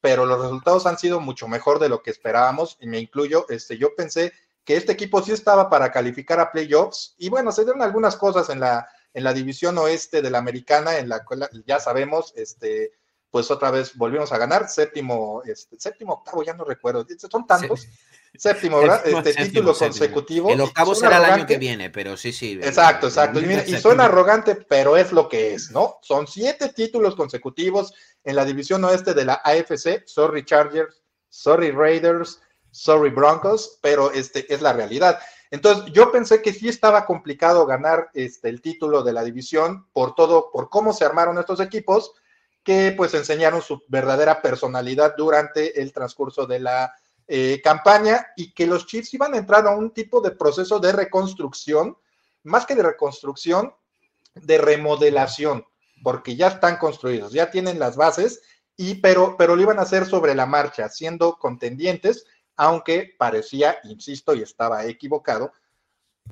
[0.02, 3.78] pero los resultados han sido mucho mejor de lo que esperábamos, y me incluyo, este,
[3.78, 4.34] yo pensé
[4.68, 7.16] que este equipo sí estaba para calificar a playoffs.
[7.18, 10.98] Y bueno, se dieron algunas cosas en la, en la división oeste de la americana,
[10.98, 12.92] en la cual ya sabemos, este,
[13.32, 17.88] pues otra vez volvimos a ganar, séptimo, este, séptimo, octavo, ya no recuerdo, son tantos.
[18.36, 19.08] Séptimo, ¿verdad?
[19.08, 20.50] Este título consecutivo.
[20.50, 22.60] El octavo será el año que viene, pero sí, sí.
[22.62, 23.40] Exacto, exacto.
[23.40, 25.98] Y, y suena arrogante, pero es lo que es, ¿no?
[26.02, 30.06] Son siete títulos consecutivos en la división oeste de la AFC.
[30.06, 32.42] Sorry Chargers, sorry Raiders,
[32.78, 35.20] sorry Broncos, pero este es la realidad.
[35.50, 40.14] Entonces, yo pensé que sí estaba complicado ganar este, el título de la división por
[40.14, 42.14] todo, por cómo se armaron estos equipos,
[42.64, 46.94] que pues enseñaron su verdadera personalidad durante el transcurso de la
[47.28, 50.92] eh, campaña y que los Chiefs iban a entrar a un tipo de proceso de
[50.92, 51.98] reconstrucción,
[52.44, 53.74] más que de reconstrucción,
[54.36, 55.66] de remodelación,
[56.04, 58.42] porque ya están construidos, ya tienen las bases,
[58.76, 62.26] y pero, pero lo iban a hacer sobre la marcha, siendo contendientes
[62.58, 65.54] aunque parecía, insisto, y estaba equivocado,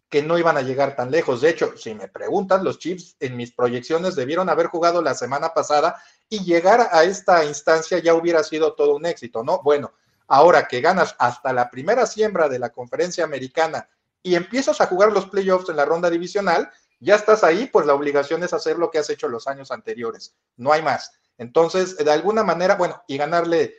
[0.09, 1.41] que no iban a llegar tan lejos.
[1.41, 5.53] De hecho, si me preguntan, los Chiefs en mis proyecciones debieron haber jugado la semana
[5.53, 9.61] pasada y llegar a esta instancia ya hubiera sido todo un éxito, ¿no?
[9.63, 9.93] Bueno,
[10.27, 13.87] ahora que ganas hasta la primera siembra de la conferencia americana
[14.21, 17.93] y empiezas a jugar los playoffs en la ronda divisional, ya estás ahí, pues la
[17.93, 21.11] obligación es hacer lo que has hecho los años anteriores, no hay más.
[21.37, 23.75] Entonces, de alguna manera, bueno, y ganarle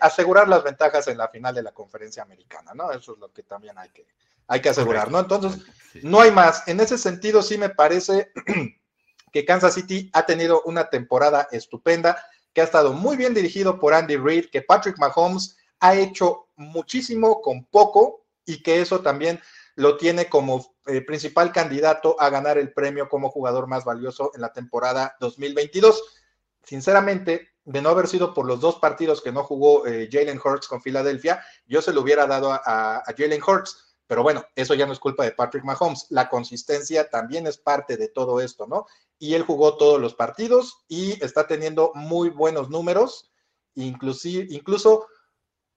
[0.00, 2.90] asegurar las ventajas en la final de la conferencia americana, ¿no?
[2.90, 4.06] Eso es lo que también hay que,
[4.46, 5.20] hay que asegurar, ¿no?
[5.20, 5.62] Entonces,
[6.02, 6.66] no hay más.
[6.68, 8.32] En ese sentido, sí me parece
[9.32, 13.94] que Kansas City ha tenido una temporada estupenda, que ha estado muy bien dirigido por
[13.94, 19.40] Andy Reid, que Patrick Mahomes ha hecho muchísimo con poco y que eso también
[19.76, 24.40] lo tiene como eh, principal candidato a ganar el premio como jugador más valioso en
[24.40, 26.02] la temporada 2022.
[26.64, 30.66] Sinceramente, de no haber sido por los dos partidos que no jugó eh, Jalen Hurts
[30.66, 33.86] con Filadelfia, yo se lo hubiera dado a, Jalen Hurts.
[34.06, 36.06] Pero bueno, eso ya no es culpa de Patrick Mahomes.
[36.10, 38.86] La consistencia también es parte de todo esto, ¿no?
[39.20, 43.30] Y él jugó todos los partidos y está teniendo muy buenos números,
[43.74, 45.06] incluso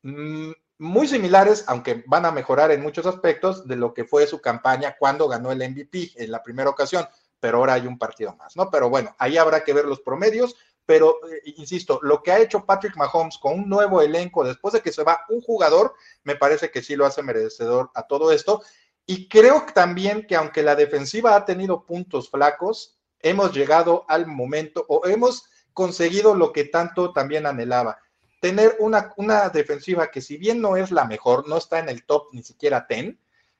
[0.02, 4.42] mm, muy similares, aunque van a mejorar en muchos aspectos, de lo que fue su
[4.42, 7.08] campaña cuando ganó el MVP en la primera ocasión.
[7.40, 8.72] Pero ahora hay un partido más, ¿no?
[8.72, 12.66] Pero bueno, ahí habrá que ver los promedios pero eh, insisto, lo que ha hecho
[12.66, 15.94] Patrick Mahomes con un nuevo elenco después de que se va un jugador,
[16.24, 18.62] me parece que sí lo hace merecedor a todo esto.
[19.06, 24.86] Y creo también que aunque la defensiva ha tenido puntos flacos, hemos llegado al momento
[24.88, 27.98] o hemos conseguido lo que tanto también anhelaba.
[28.40, 32.06] Tener una, una defensiva que si bien no es la mejor, no está en el
[32.06, 33.16] top ni siquiera 10,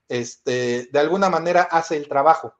[0.10, 2.54] este, de alguna manera hace el trabajo.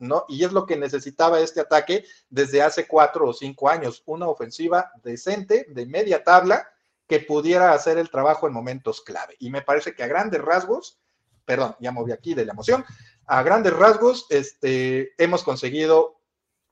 [0.00, 0.24] ¿No?
[0.28, 4.90] Y es lo que necesitaba este ataque desde hace cuatro o cinco años, una ofensiva
[5.02, 6.66] decente, de media tabla,
[7.06, 9.36] que pudiera hacer el trabajo en momentos clave.
[9.38, 10.98] Y me parece que a grandes rasgos,
[11.44, 12.84] perdón, ya moví aquí de la emoción,
[13.26, 16.20] a grandes rasgos, este, hemos conseguido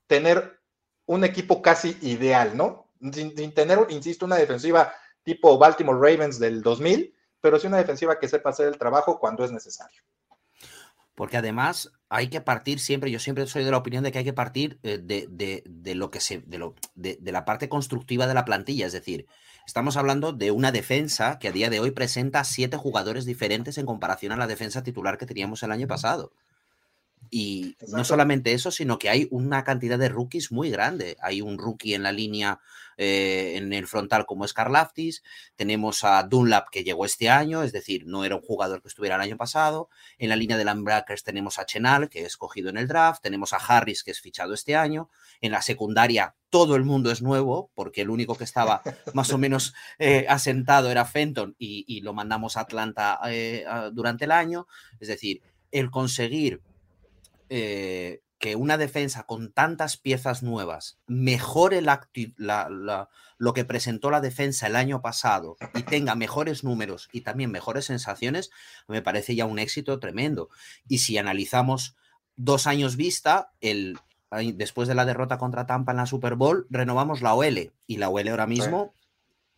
[0.07, 0.59] tener
[1.05, 2.91] un equipo casi ideal, ¿no?
[3.13, 8.19] Sin, sin, tener, insisto, una defensiva tipo Baltimore Ravens del 2000, pero sí una defensiva
[8.19, 10.01] que sepa hacer el trabajo cuando es necesario
[11.19, 14.23] porque además hay que partir siempre, yo siempre soy de la opinión de que hay
[14.23, 18.45] que partir eh, de, lo que se, de, lo, de, la parte constructiva de la
[18.45, 19.27] plantilla, es decir,
[19.67, 23.85] estamos hablando de una defensa que a día de hoy presenta siete jugadores diferentes en
[23.85, 26.31] comparación a la defensa titular que teníamos el año pasado.
[27.31, 31.15] Y no solamente eso, sino que hay una cantidad de rookies muy grande.
[31.21, 32.59] Hay un rookie en la línea,
[32.97, 35.23] eh, en el frontal como es Laftis.
[35.55, 39.15] Tenemos a Dunlap que llegó este año, es decir, no era un jugador que estuviera
[39.15, 39.89] el año pasado.
[40.17, 43.21] En la línea de linebackers tenemos a Chenal, que es escogido en el draft.
[43.21, 45.09] Tenemos a Harris, que es fichado este año.
[45.39, 48.81] En la secundaria todo el mundo es nuevo, porque el único que estaba
[49.13, 54.31] más o menos eh, asentado era Fenton y, lo mandamos a Atlanta eh, durante el
[54.31, 54.67] año.
[54.99, 56.61] Es decir, el conseguir
[57.49, 64.77] eh, que una defensa con tantas piezas nuevas mejore lo que presentó la defensa el
[64.77, 68.49] año pasado y tenga mejores números y también mejores sensaciones,
[68.87, 70.49] me parece ya un éxito tremendo.
[70.87, 71.95] Y si analizamos
[72.37, 73.99] dos años vista, el,
[74.53, 78.09] después de la derrota contra Tampa en la Super Bowl, renovamos la OL y la
[78.09, 78.93] OL ahora mismo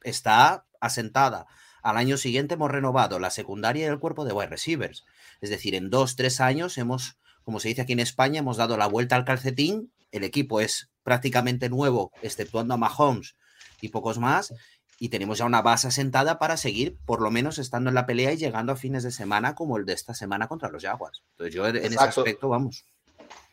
[0.04, 1.46] está asentada.
[1.84, 5.06] Al año siguiente hemos renovado la secundaria y el cuerpo de wide receivers.
[5.42, 8.78] Es decir, en dos, tres años hemos, como se dice aquí en España, hemos dado
[8.78, 9.92] la vuelta al calcetín.
[10.12, 13.36] El equipo es prácticamente nuevo, exceptuando a Mahomes
[13.82, 14.54] y pocos más.
[15.00, 18.34] Y tenemos ya una base asentada para seguir, por lo menos, estando en la pelea
[18.34, 21.24] y llegando a fines de semana como el de esta semana contra los Jaguars.
[21.32, 22.86] Entonces, yo en ese aspecto, vamos.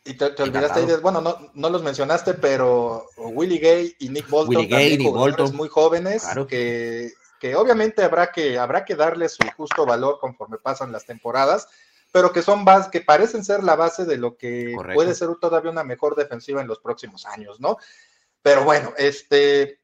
[0.05, 4.67] Y te, olvidaste, bueno, no, no, los mencionaste, pero Willie Gay y Nick Bolton, Willie
[4.67, 5.55] Gay, Nick Bolton.
[5.55, 6.47] muy jóvenes, claro.
[6.47, 11.67] que que obviamente habrá que, habrá que darle su justo valor conforme pasan las temporadas,
[12.11, 15.71] pero que son base, que parecen ser la base de lo que puede ser todavía
[15.71, 17.77] una mejor defensiva en los próximos años, ¿no?
[18.41, 19.79] Pero bueno, este,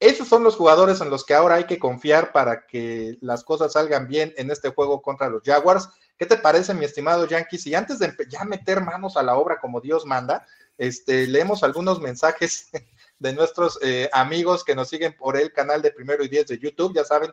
[0.00, 3.72] esos son los jugadores en los que ahora hay que confiar para que las cosas
[3.72, 5.88] salgan bien en este juego contra los Jaguars.
[6.16, 7.66] ¿Qué te parece, mi estimado Yankees?
[7.66, 10.46] Y antes de ya meter manos a la obra como Dios manda,
[10.78, 12.70] este, leemos algunos mensajes
[13.18, 16.58] de nuestros eh, amigos que nos siguen por el canal de Primero y Diez de
[16.58, 16.94] YouTube.
[16.94, 17.32] Ya saben,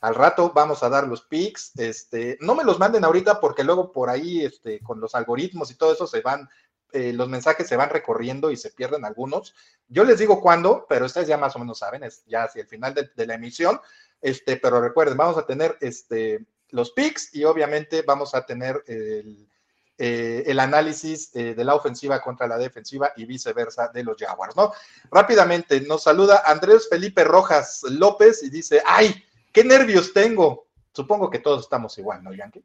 [0.00, 1.72] al rato vamos a dar los pics.
[1.78, 5.74] Este, no me los manden ahorita porque luego por ahí, este, con los algoritmos y
[5.74, 6.48] todo eso se van,
[6.92, 9.54] eh, los mensajes se van recorriendo y se pierden algunos.
[9.88, 12.68] Yo les digo cuándo, pero ustedes ya más o menos saben, es ya hacia el
[12.68, 13.80] final de, la emisión.
[14.20, 19.50] Este, pero recuerden, vamos a tener este, los pics y obviamente vamos a tener el
[20.02, 24.56] eh, el análisis eh, de la ofensiva contra la defensiva y viceversa de los Jaguars,
[24.56, 24.72] ¿no?
[25.10, 30.68] Rápidamente nos saluda Andrés Felipe Rojas López y dice, ay, qué nervios tengo.
[30.92, 32.64] Supongo que todos estamos igual, ¿no, Yankee?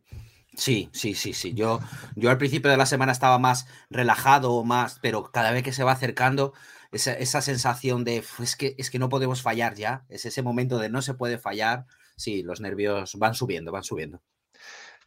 [0.55, 1.53] Sí, sí, sí, sí.
[1.53, 1.79] Yo,
[2.15, 5.83] yo al principio de la semana estaba más relajado, más, pero cada vez que se
[5.83, 6.53] va acercando,
[6.91, 10.77] esa, esa sensación de es que, es que no podemos fallar ya, es ese momento
[10.77, 11.85] de no se puede fallar.
[12.15, 14.21] Sí, los nervios van subiendo, van subiendo.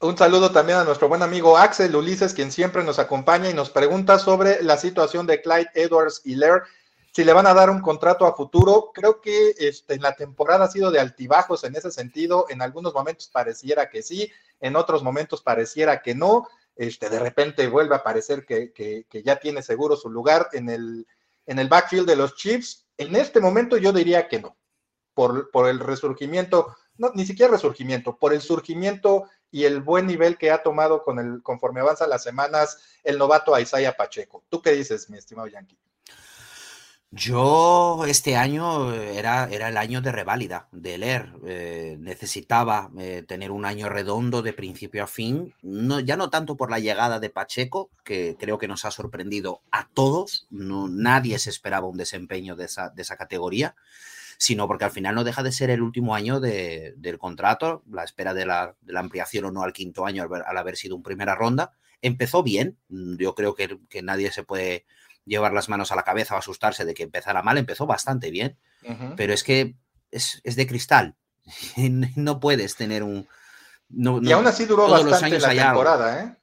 [0.00, 3.70] Un saludo también a nuestro buen amigo Axel Ulises, quien siempre nos acompaña y nos
[3.70, 6.62] pregunta sobre la situación de Clyde Edwards y Lair,
[7.18, 8.92] si le van a dar un contrato a futuro.
[8.94, 12.46] Creo que este, en la temporada ha sido de altibajos en ese sentido.
[12.48, 16.46] En algunos momentos pareciera que sí, en otros momentos pareciera que no.
[16.76, 21.09] Este, de repente vuelve a parecer que, que, ya tiene seguro su lugar en el,
[21.46, 22.87] en el backfield de los Chiefs.
[22.96, 24.57] En este momento yo diría que no,
[25.12, 30.38] por, por el resurgimiento, no, ni siquiera resurgimiento, por el surgimiento y el buen nivel
[30.38, 34.44] que ha tomado con el, conforme avanzan las semanas el novato Isaiah Pacheco.
[34.48, 35.76] ¿Tú qué dices, mi estimado Yankee?
[37.10, 41.32] Yo este año era, era el año de reválida, de leer.
[41.46, 46.56] Eh, necesitaba eh, tener un año redondo de principio a fin, no, ya no tanto
[46.56, 51.48] por la llegada de Pacheco, que creo que nos ha sorprendido a todos, nadie se
[51.48, 53.74] esperaba un desempeño de esa, de esa categoría,
[54.38, 58.34] sino porque al final no deja de ser el último año del contrato, la espera
[58.34, 61.72] de la, ampliación o no al quinto año al, haber sido un primera ronda.
[62.00, 64.86] Empezó bien, yo creo que, nadie se puede
[65.28, 68.56] llevar las manos a la cabeza o asustarse de que empezara mal, empezó bastante bien,
[69.16, 69.76] pero es que
[70.10, 71.16] es, de cristal,
[71.76, 73.28] no puedes tener un...
[73.90, 76.36] y aún así duró bastante la temporada, ¿eh?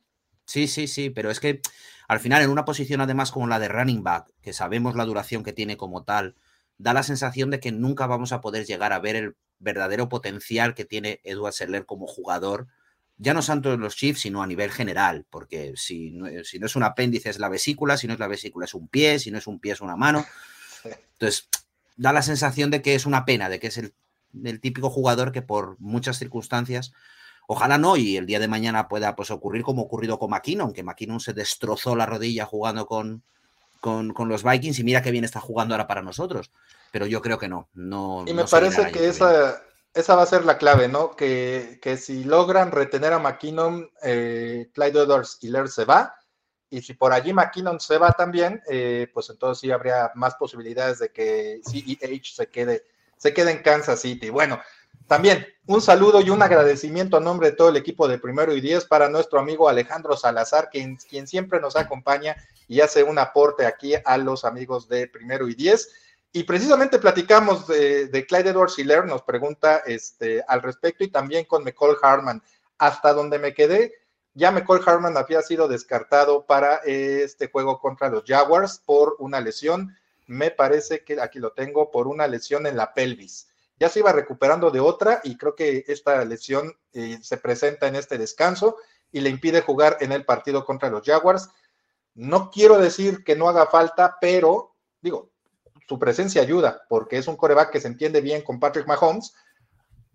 [0.45, 1.61] Sí, sí, sí, pero es que
[2.07, 5.43] al final en una posición además como la de running back, que sabemos la duración
[5.43, 6.35] que tiene como tal,
[6.77, 10.75] da la sensación de que nunca vamos a poder llegar a ver el verdadero potencial
[10.75, 12.67] que tiene Edward Seller como jugador,
[13.17, 16.75] ya no tanto los Chiefs, sino a nivel general, porque si no, si no es
[16.75, 19.37] un apéndice es la vesícula, si no es la vesícula es un pie, si no
[19.37, 20.25] es un pie es una mano.
[20.83, 21.49] Entonces,
[21.95, 23.93] da la sensación de que es una pena, de que es el,
[24.43, 26.91] el típico jugador que por muchas circunstancias
[27.47, 30.83] Ojalá no, y el día de mañana pueda pues, ocurrir como ocurrido con McKinnon, que
[30.83, 33.23] McKinnon se destrozó la rodilla jugando con,
[33.79, 36.51] con, los Vikings y mira qué bien está jugando ahora para nosotros.
[36.91, 37.69] Pero yo creo que no.
[37.73, 39.61] no y me parece que esa,
[39.95, 41.15] esa va a ser la clave, ¿no?
[41.15, 46.15] Que, si logran retener a McKinnon, eh, Clyde Edwards y Lair se va.
[46.69, 50.99] Y si por allí McKinnon se va también, eh, pues entonces sí habría más posibilidades
[50.99, 52.83] de que CEH se quede,
[53.15, 54.29] se quede en Kansas City.
[54.29, 54.59] Bueno,
[55.07, 58.59] también un saludo y un agradecimiento a nombre de todo el equipo de Primero y
[58.59, 62.35] Diez para nuestro amigo Alejandro Salazar, quien, quien siempre nos acompaña
[62.67, 65.89] y hace un aporte aquí a los amigos de Primero y Diez.
[66.35, 71.45] Y precisamente platicamos de, de Clyde Edwards Hiller, nos pregunta este, al respecto y también
[71.45, 72.43] con McCall Harman.
[72.77, 73.93] Hasta donde me quedé,
[74.33, 79.95] ya McCall Harman había sido descartado para este juego contra los Jaguars por una lesión.
[80.27, 83.47] Me parece que aquí lo tengo, por una lesión en la pelvis
[83.79, 87.95] ya se iba recuperando de otra y creo que esta lesión eh, se presenta en
[87.95, 88.75] este descanso
[89.09, 91.49] y le impide jugar en el partido contra los Jaguars.
[92.13, 95.31] No quiero decir que no haga falta, pero digo,
[95.87, 99.33] su presencia ayuda, porque es un coreback que se entiende bien con Patrick Mahomes,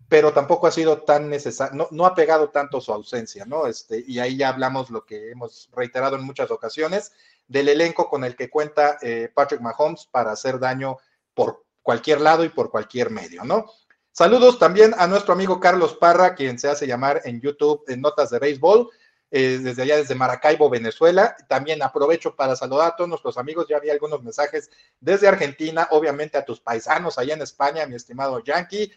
[0.09, 3.65] pero tampoco ha sido tan necesario, no, ha pegado tanto su ausencia, ¿no?
[3.65, 7.13] Este, y ahí ya hablamos lo que hemos reiterado en muchas ocasiones,
[7.47, 10.97] del elenco con el que cuenta eh, Patrick Mahomes para hacer daño
[11.33, 13.65] por cualquier lado y por cualquier medio, ¿no?
[14.11, 18.29] Saludos también a nuestro amigo Carlos Parra, quien se hace llamar en YouTube en Notas
[18.29, 18.89] de Béisbol,
[19.31, 21.35] eh, desde allá, desde Maracaibo, Venezuela.
[21.47, 23.65] También aprovecho para saludar a todos nuestros amigos.
[23.69, 28.43] Ya había algunos mensajes desde Argentina, obviamente a tus paisanos allá en España, mi estimado
[28.43, 28.91] Yankee.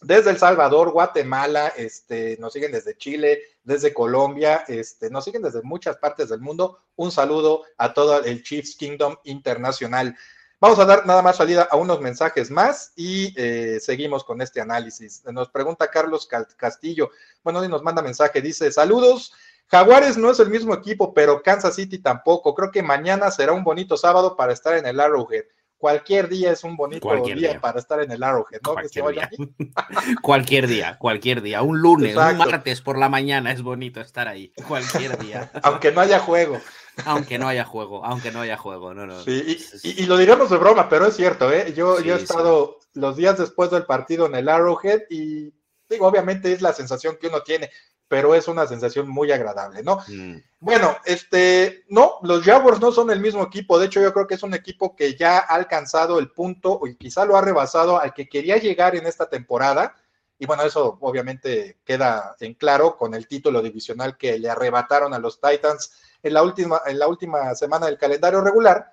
[0.00, 5.62] Desde El Salvador, Guatemala, este, nos siguen desde Chile, desde Colombia, este, nos siguen desde
[5.62, 6.80] muchas partes del mundo.
[6.96, 10.16] Un saludo a todo el Chiefs Kingdom Internacional.
[10.62, 14.60] Vamos a dar nada más salida a unos mensajes más y eh, seguimos con este
[14.60, 15.24] análisis.
[15.24, 17.10] Nos pregunta Carlos Castillo,
[17.42, 19.32] bueno, y nos manda mensaje, dice, saludos,
[19.72, 22.54] Jaguares no es el mismo equipo, pero Kansas City tampoco.
[22.54, 25.44] Creo que mañana será un bonito sábado para estar en el Arrowhead.
[25.78, 28.74] Cualquier día es un bonito día, para estar en el Arrowhead, ¿no?
[28.74, 29.30] Cualquier día.
[30.22, 31.62] cualquier día, cualquier día.
[31.62, 34.52] Un lunes, un martes por la mañana es bonito estar ahí.
[34.68, 35.50] Cualquier día.
[35.62, 36.60] Aunque no haya juego.
[37.06, 39.22] Aunque no haya juego, aunque no haya juego, no, no.
[39.22, 41.72] Sí, y, lo diremos de broma, pero es cierto, ¿eh?
[41.74, 45.54] Yo, yo he estado los días después del partido en el Arrowhead y
[45.88, 47.70] digo, obviamente es la sensación que uno tiene,
[48.08, 49.98] pero es una sensación muy agradable, ¿no?
[50.08, 50.36] Mm.
[50.60, 54.34] Bueno, este, no, los Jaguars no son el mismo equipo, de hecho yo creo que
[54.34, 58.12] es un equipo que ya ha alcanzado el punto y quizá lo ha rebasado al
[58.12, 59.96] que quería llegar en esta temporada.
[60.38, 65.18] Y bueno, eso obviamente queda en claro con el título divisional que le arrebataron a
[65.18, 68.90] los Titans en la última, en la última semana del calendario regular.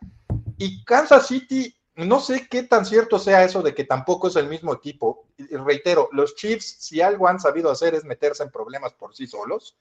[0.57, 4.47] Y Kansas City, no sé qué tan cierto sea eso de que tampoco es el
[4.47, 5.25] mismo equipo.
[5.37, 9.77] reitero, los Chiefs, si algo han sabido hacer es meterse en problemas por sí solos.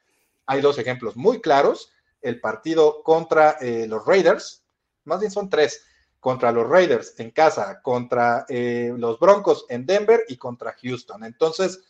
[0.46, 1.92] Hay dos ejemplos muy claros.
[2.20, 4.64] El partido contra eh, los Raiders,
[5.04, 5.84] más bien son tres,
[6.20, 11.24] contra los Raiders en casa, contra eh, los Broncos en Denver y contra Houston.
[11.24, 11.80] Entonces,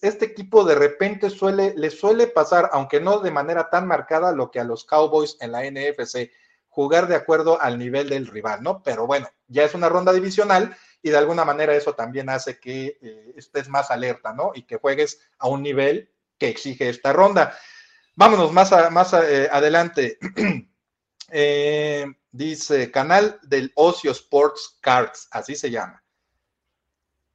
[0.00, 4.50] este equipo de repente suele, le suele pasar, aunque no de manera tan marcada, lo
[4.50, 6.30] que a los Cowboys en la NFC,
[6.74, 8.82] jugar de acuerdo al nivel del rival, ¿no?
[8.82, 12.98] Pero bueno, ya es una ronda divisional y de alguna manera eso también hace que
[13.00, 14.50] eh, estés más alerta, ¿no?
[14.56, 17.56] Y que juegues a un nivel que exige esta ronda.
[18.16, 20.18] Vámonos más, más eh, adelante.
[21.36, 26.04] Eh, dice, canal del Ocio Sports Cards, así se llama.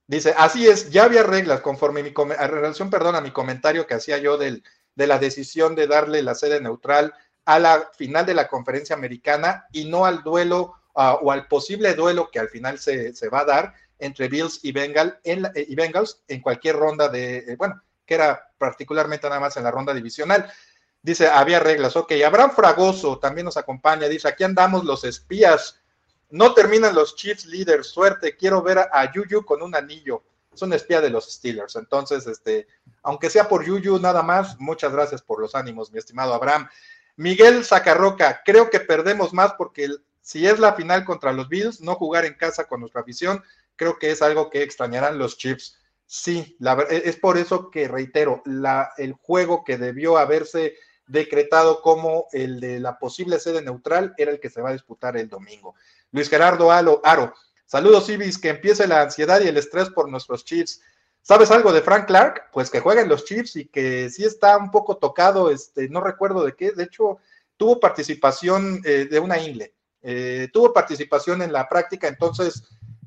[0.05, 3.95] Dice, así es, ya había reglas conforme mi a relación, perdón, a mi comentario que
[3.95, 7.13] hacía yo del, de la decisión de darle la sede neutral
[7.49, 12.29] a la final de la conferencia americana y no al duelo o al posible duelo
[12.29, 16.41] que al final se, va a dar entre Bills y, Bengal en y Bengals en
[16.41, 20.51] cualquier ronda de, eh, bueno, que era particularmente nada más en la ronda divisional.
[21.01, 22.11] Dice, había reglas, ok.
[22.23, 25.79] Abraham Fragoso también nos acompaña, dice, aquí andamos los espías
[26.29, 30.23] no terminan los Chiefs líderes, suerte, quiero ver a, Yuyu con un anillo.
[30.53, 31.75] Es un espía de los Steelers.
[31.75, 32.67] Entonces, este,
[33.01, 36.69] aunque sea por Yuyu nada más, muchas gracias por los ánimos, mi estimado Abraham.
[37.19, 39.89] Miguel Zacarroca, creo que perdemos más porque
[40.21, 43.43] si es la final contra los Bills, no jugar en casa con nuestra afición,
[43.75, 45.77] creo que es algo que extrañarán los Chiefs.
[46.05, 50.75] Sí, la, es por eso que reitero, la, el juego que debió haberse
[51.07, 55.17] decretado como el de la posible sede neutral era el que se va a disputar
[55.17, 55.75] el domingo.
[56.13, 57.33] Luis Gerardo Alo, Aro,
[57.65, 60.79] saludos Ibis, que empiece la ansiedad y el estrés por nuestros Chiefs.
[61.29, 62.49] ¿Sabes algo de Frank Clark?
[62.51, 66.43] Pues que jueguen los Chiefs y que sí está un poco tocado, este, no recuerdo
[66.43, 67.19] de qué, de hecho
[67.55, 72.63] tuvo participación eh, de una ingle, eh, tuvo participación en la práctica, entonces,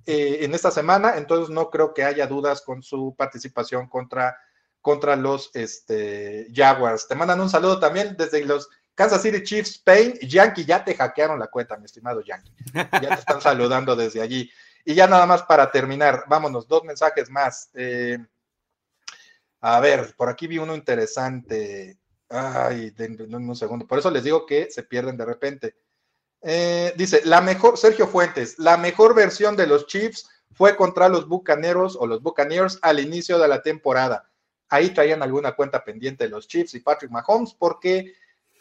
[0.06, 4.36] eh, en esta semana, entonces no creo que haya dudas con su participación contra
[4.80, 7.08] contra los este, Jaguars.
[7.08, 10.14] Te mandan un saludo también desde los Kansas City Chiefs, Spain.
[10.22, 12.52] Yankee, ya te hackearon la cuenta, mi estimado Yankee.
[12.74, 14.48] Ya te están saludando desde allí.
[14.84, 17.70] Y ya nada más para terminar, vámonos, dos mensajes más.
[17.74, 18.18] Eh,
[19.60, 21.98] a ver, por aquí vi uno interesante.
[22.28, 23.86] Ay, denme un segundo.
[23.86, 25.76] Por eso les digo que se pierden de repente.
[26.40, 31.28] Eh, dice, la mejor, Sergio Fuentes, la mejor versión de los Chiefs fue contra los
[31.28, 34.32] Bucaneros o los Buccaneers al inicio de la temporada
[34.72, 38.14] ahí traían alguna cuenta pendiente de los Chiefs y Patrick Mahomes porque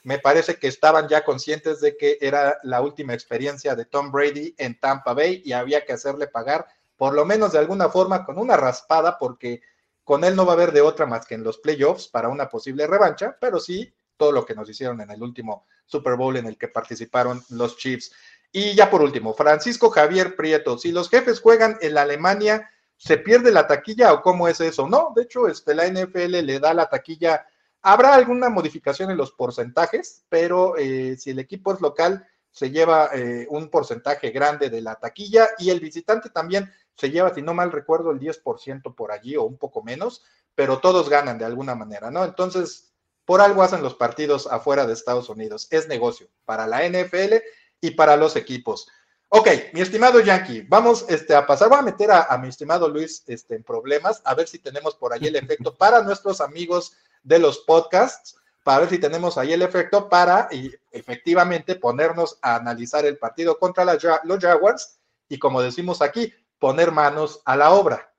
[0.03, 4.55] me parece que estaban ya conscientes de que era la última experiencia de Tom Brady
[4.57, 8.37] en Tampa Bay y había que hacerle pagar por lo menos de alguna forma con
[8.37, 9.61] una raspada porque
[10.03, 12.49] con él no va a haber de otra más que en los playoffs para una
[12.49, 16.45] posible revancha, pero sí todo lo que nos hicieron en el último Super Bowl en
[16.45, 18.11] el que participaron los Chiefs.
[18.51, 23.17] Y ya por último, Francisco Javier Prieto, si los jefes juegan en la Alemania, ¿se
[23.17, 24.87] pierde la taquilla o cómo es eso?
[24.87, 27.47] No, de hecho, este, la NFL le da la taquilla
[27.81, 33.09] Habrá alguna modificación en los porcentajes, pero eh, si el equipo es local, se lleva
[33.13, 37.53] eh, un porcentaje grande de la taquilla y el visitante también se lleva, si no
[37.53, 40.23] mal recuerdo, el 10% por allí o un poco menos,
[40.53, 42.23] pero todos ganan de alguna manera, ¿no?
[42.23, 42.93] Entonces,
[43.25, 45.67] por algo hacen los partidos afuera de Estados Unidos.
[45.71, 47.35] Es negocio para la NFL
[47.79, 48.87] y para los equipos.
[49.33, 53.23] Ok, mi estimado Yankee, vamos este, a pasar, voy a meter a, mi estimado Luis
[53.27, 57.39] este, en problemas, a ver si tenemos por ahí el efecto para nuestros amigos de
[57.39, 63.05] los podcasts, para ver si tenemos ahí el efecto para y, efectivamente ponernos a analizar
[63.05, 68.13] el partido contra los Jaguars y como decimos aquí, poner manos a la obra.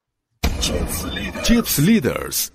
[0.60, 2.54] Chips Leaders.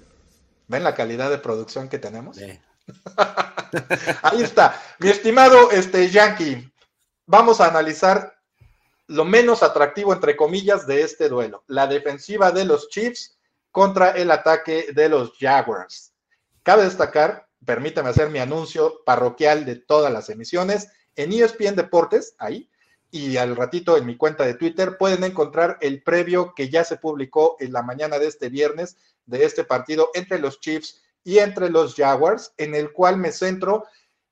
[0.67, 2.39] ¿Ven la calidad de producción que tenemos?
[4.23, 4.81] ahí está.
[4.97, 6.73] Mi estimado este, Yankee,
[7.27, 8.36] vamos a analizar
[9.07, 11.63] lo menos atractivo, entre comillas, de este duelo.
[11.67, 13.37] La defensiva de los Chiefs
[13.71, 16.13] contra el ataque de los Jaguars.
[16.63, 22.69] Cabe destacar, permítame hacer mi anuncio parroquial de todas las emisiones en ESPN Deportes, ahí,
[23.09, 26.97] y al ratito en mi cuenta de Twitter pueden encontrar el previo que ya se
[26.97, 31.69] publicó en la mañana de este viernes de este partido entre los Chiefs y entre
[31.69, 33.85] los Jaguars, en el cual me centro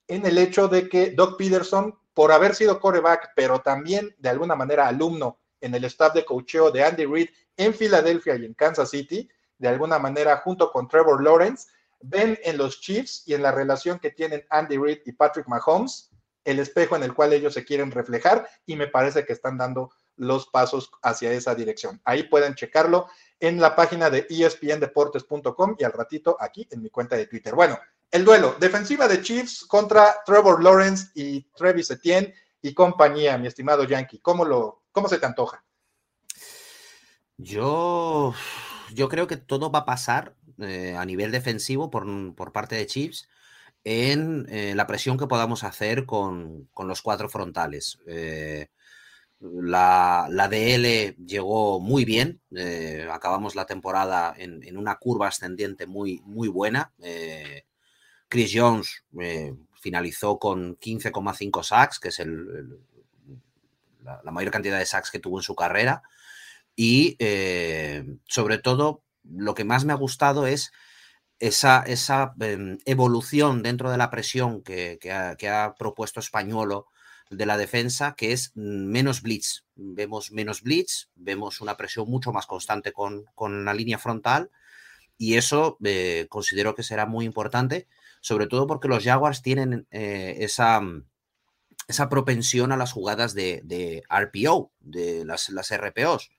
[0.07, 4.55] en el hecho de que Doc Peterson por haber sido coreback, pero también de alguna
[4.55, 8.89] manera alumno en el staff de cocheo de Andy Reid en Filadelfia y en Kansas
[8.89, 11.67] City, de alguna manera junto con Trevor Lawrence,
[12.01, 16.09] ven en los Chiefs y en la relación que tienen Andy Reid y Patrick Mahomes
[16.45, 19.91] el espejo en el cual ellos se quieren reflejar y me parece que están dando
[20.15, 21.99] los pasos hacia esa dirección.
[22.05, 23.07] Ahí pueden checarlo
[23.39, 27.53] en la página de espndeportes.com y al ratito aquí en mi cuenta de Twitter.
[27.53, 27.77] Bueno,
[28.11, 33.83] el duelo, defensiva de Chiefs contra Trevor Lawrence y Travis Etienne y compañía, mi estimado
[33.83, 34.19] Yankee.
[34.19, 35.63] ¿Cómo, lo, cómo se te antoja?
[37.37, 38.33] Yo,
[38.93, 43.27] yo creo que todo va a pasar eh, a nivel defensivo por, parte de Chiefs
[43.83, 47.99] en eh, la presión que podamos hacer con, los cuatro frontales.
[48.07, 48.67] Eh,
[49.39, 52.41] la, la, DL llegó muy bien,
[53.11, 56.93] acabamos la temporada en, una curva ascendiente muy, muy buena.
[58.35, 62.21] Chris Jones eh, finalizó con 15,5 sacks, que es
[64.03, 66.03] la, mayor cantidad de sacks que tuvo en su carrera.
[66.75, 70.73] Y eh, sobre todo, lo que más me ha gustado es
[71.39, 76.87] esa, esa em, evolución dentro de la presión que, ha, propuesto Españolo
[77.29, 79.63] de la defensa, que es menos blitz.
[79.75, 83.23] Vemos menos blitz, vemos una presión mucho más constante con,
[83.63, 84.51] la línea frontal
[85.17, 87.87] y eso eh, considero que será muy importante
[88.25, 91.05] sobre todo porque los Jaguars tienen eh, esa, mm,
[91.87, 96.31] esa, propensión a las jugadas de, RPO, de las, las RPOs.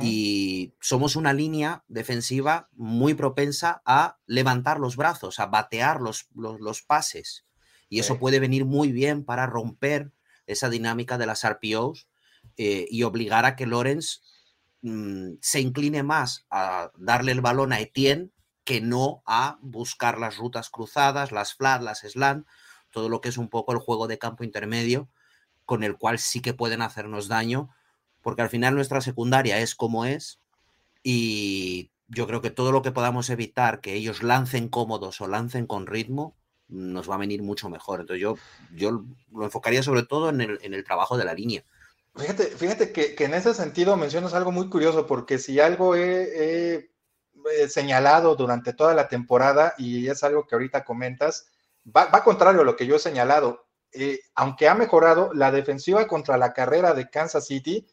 [0.00, 6.82] Y somos una línea defensiva muy propensa a levantar los brazos, a batear los, los,
[6.82, 7.46] pases.
[7.88, 10.10] Y eso puede venir muy bien para romper
[10.48, 12.08] esa dinámica de las RPOs
[12.56, 14.18] eh, y obligar a que Lawrence
[14.82, 18.32] mm, se incline más a darle el balón a Etienne
[18.64, 22.46] que no a buscar las rutas cruzadas, las flat, las slant,
[22.90, 25.08] todo lo que es un poco el juego de campo intermedio,
[25.64, 27.70] con el cual sí que pueden hacernos daño,
[28.20, 30.40] porque al final nuestra secundaria es como es
[31.02, 35.66] y yo creo que todo lo que podamos evitar que ellos lancen cómodos o lancen
[35.66, 36.36] con ritmo
[36.68, 38.00] nos va a venir mucho mejor.
[38.00, 38.36] Entonces yo,
[38.74, 41.64] yo lo enfocaría sobre todo en el, trabajo de la línea.
[42.14, 46.91] Fíjate, fíjate que, en ese sentido mencionas algo muy curioso, porque si algo he
[47.50, 51.48] eh, señalado durante toda la temporada y es algo que ahorita comentas,
[51.84, 53.66] va, contrario a lo que yo he señalado.
[53.92, 57.86] Eh, aunque ha mejorado, la defensiva contra la carrera de Kansas City,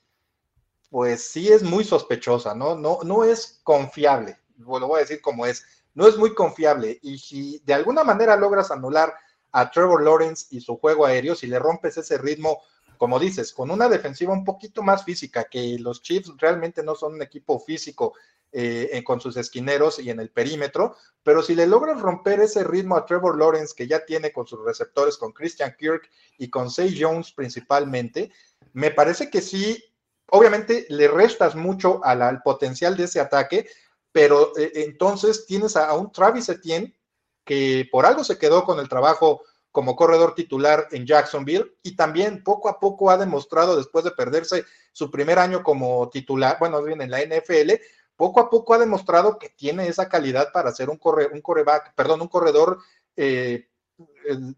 [0.90, 2.76] pues sí es muy sospechosa, ¿no?
[2.76, 4.38] No, no es confiable.
[4.58, 5.66] Lo voy a decir como es.
[5.94, 7.00] No es muy confiable.
[7.02, 9.14] Y si de alguna manera logras anular
[9.52, 12.62] a Trevor Lawrence y su juego aéreo, si le rompes ese ritmo,
[12.98, 17.14] como dices, con una defensiva un poquito más física, que los Chiefs realmente no son
[17.14, 18.14] un equipo físico
[18.52, 22.96] eh, con sus esquineros y en el perímetro, pero si le logran romper ese ritmo
[22.96, 26.98] a Trevor Lawrence que ya tiene con sus receptores, con Christian Kirk y con Say
[27.00, 28.32] Jones principalmente,
[28.74, 29.84] me parece que sí,
[30.28, 33.68] obviamente le restas mucho al, potencial de ese ataque,
[34.12, 36.96] pero eh, entonces tienes a, un Travis Etienne
[37.46, 39.42] que por algo se quedó con el trabajo
[39.72, 44.66] como corredor titular en Jacksonville y también poco a poco ha demostrado después de perderse
[44.92, 47.74] su primer año como titular, bueno, bien en la NFL,
[48.20, 51.96] poco a poco ha demostrado que tiene esa calidad para ser un, corre, un coreback,
[51.96, 52.80] perdón, un corredor
[53.16, 53.70] eh,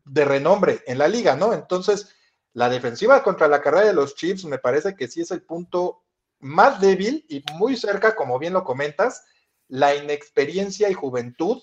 [0.04, 1.54] de renombre en la liga, ¿no?
[1.54, 2.10] Entonces,
[2.54, 6.02] la defensiva contra la carrera de los Chiefs me parece que sí es el punto
[6.40, 9.26] más débil y muy cerca, como bien lo comentas,
[9.68, 11.62] la inexperiencia y juventud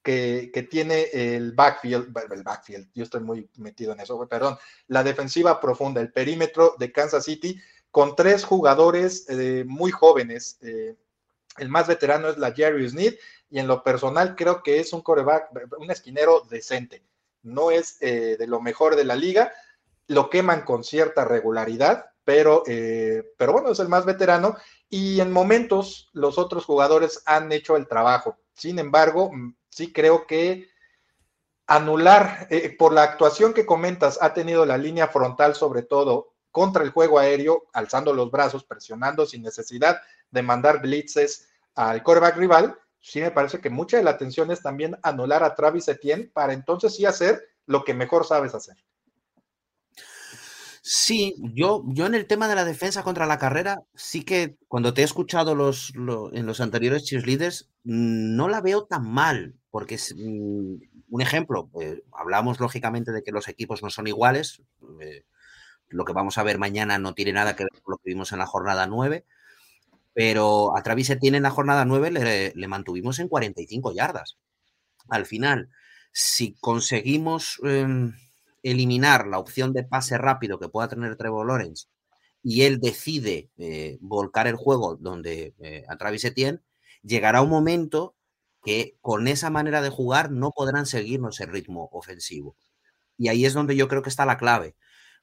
[0.00, 5.60] que, tiene el backfield, el backfield, yo estoy muy metido en eso, perdón, la defensiva
[5.60, 10.58] profunda, el perímetro de Kansas City, con tres jugadores eh, muy jóvenes.
[10.62, 10.96] Eh,
[11.58, 13.14] el más veterano es la Jerry Sneed,
[13.50, 17.02] y en lo personal creo que es un coreback, un esquinero decente.
[17.42, 19.52] No es eh, de lo mejor de la liga,
[20.06, 24.56] lo queman con cierta regularidad, pero, pero bueno, es el más veterano
[24.88, 28.36] y en momentos los otros jugadores han hecho el trabajo.
[28.54, 30.68] Sin embargo, mm, sí creo que
[31.66, 36.82] anular, eh, por la actuación que comentas, ha tenido la línea frontal sobre todo contra
[36.82, 42.76] el juego aéreo, alzando los brazos, presionando sin necesidad de mandar blitzes al coreback rival,
[43.00, 46.52] sí me parece que mucha de la atención es también anular a Travis Etienne para
[46.52, 48.76] entonces sí hacer lo que mejor sabes hacer.
[50.84, 54.92] Sí, yo, yo en el tema de la defensa contra la carrera, sí que cuando
[54.92, 60.12] te he escuchado los, en los anteriores cheerleaders, no la veo tan mal, porque es
[60.16, 60.74] mm,
[61.08, 64.60] un ejemplo, eh, hablamos lógicamente de que los equipos no son iguales,
[65.00, 65.24] eh,
[65.86, 68.32] lo que vamos a ver mañana no tiene nada que ver con lo que vimos
[68.32, 69.24] en la jornada 9,
[70.14, 74.38] pero a Travis tiene en la jornada 9 le, le, mantuvimos en 45 yardas.
[75.08, 75.70] Al final,
[76.12, 77.60] si conseguimos...
[77.64, 78.14] Em,
[78.62, 81.86] eliminar la opción de pase rápido que pueda tener Trevor Lawrence
[82.42, 86.60] y él decide eh, volcar el juego donde eh, a Travis Etienne,
[87.02, 88.16] llegará un momento
[88.64, 92.56] que con esa manera de jugar no podrán seguirnos el ritmo ofensivo.
[93.16, 94.76] Y ahí es donde yo creo que está la clave.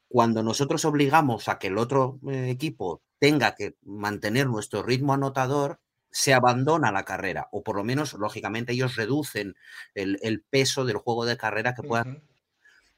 [0.08, 5.80] Cuando nosotros obligamos a que el otro eh, equipo tenga que mantener nuestro ritmo anotador,
[6.12, 9.56] se abandona la carrera, o por lo menos, lógicamente, ellos reducen
[9.94, 12.24] el, peso del juego de carrera que puedan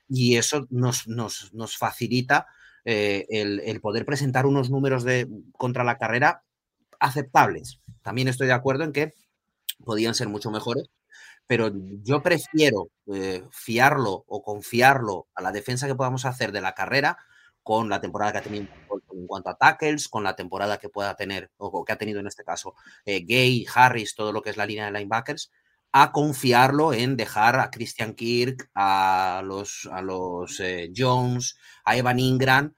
[0.08, 1.08] y eso nos,
[1.78, 2.48] facilita
[2.86, 6.44] eh, el, poder presentar unos números de, contra la carrera
[7.00, 7.80] aceptables.
[8.02, 9.14] También estoy de acuerdo en que
[9.84, 10.90] podían ser mucho mejores,
[11.48, 11.72] pero
[12.04, 17.18] yo prefiero eh, fiarlo o confiarlo a la defensa que podamos hacer de la carrera
[17.64, 18.68] con la temporada que ha tenido
[19.22, 22.28] en cuanto a tackles, con la temporada que pueda tener, o que ha tenido en
[22.28, 25.52] este caso eh, Gay, Harris, todo lo que es la línea de linebackers,
[25.94, 32.20] a confiarlo en dejar a Christian Kirk, a los, a los eh, Jones, a Evan
[32.20, 32.74] Ingram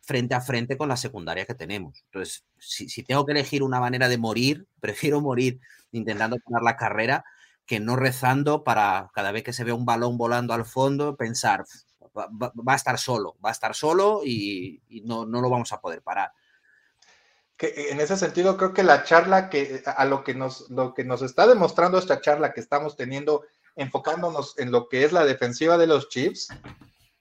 [0.00, 2.02] frente a frente con la secundaria que tenemos.
[2.06, 5.60] Entonces, si, tengo que elegir una manera de morir, prefiero morir
[5.92, 7.24] intentando ganar la carrera
[7.66, 11.64] que no rezando para cada vez que se ve un balón volando al fondo pensar,
[12.16, 15.80] va, a estar solo, va a estar solo y, y no, no lo vamos a
[15.80, 16.32] poder parar
[17.64, 21.22] en ese sentido creo que la charla que a lo que nos lo que nos
[21.22, 23.44] está demostrando esta charla que estamos teniendo
[23.76, 26.48] enfocándonos en lo que es la defensiva de los Chiefs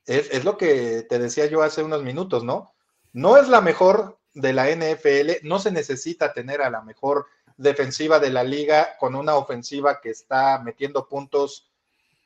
[0.06, 2.74] es, lo que te decía yo hace unos minutos, ¿no?
[3.14, 8.20] No es la mejor de la NFL, no se necesita tener a la mejor defensiva
[8.20, 11.71] de la liga con una ofensiva que está metiendo puntos,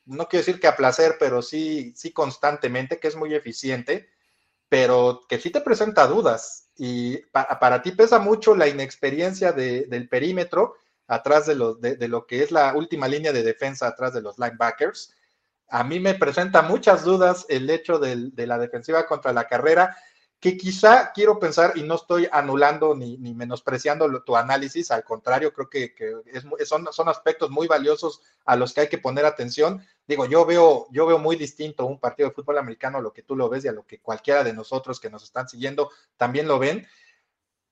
[0.06, 4.10] no quiero decir que a placer, pero sí, sí constantemente, que es muy eficiente,
[4.70, 10.76] pero que sí te presenta dudas y para ti pesa mucho la inexperiencia del perímetro
[11.08, 14.38] atrás de lo, de, lo que es la última línea de defensa atrás de los
[14.38, 15.14] linebackers.
[15.70, 19.96] A mí me presenta muchas dudas el hecho de la defensiva contra la carrera
[20.46, 25.68] que quizá quiero pensar, y no estoy anulando ni, menospreciando tu análisis, al contrario, creo
[25.72, 25.96] que,
[26.66, 29.84] son, son, aspectos muy valiosos a los que hay que poner atención.
[30.08, 33.24] Digo, yo veo, yo veo muy distinto un partido de fútbol americano a lo que
[33.24, 36.48] tú lo ves y a lo que cualquiera de nosotros que nos están siguiendo también
[36.48, 36.86] lo ven.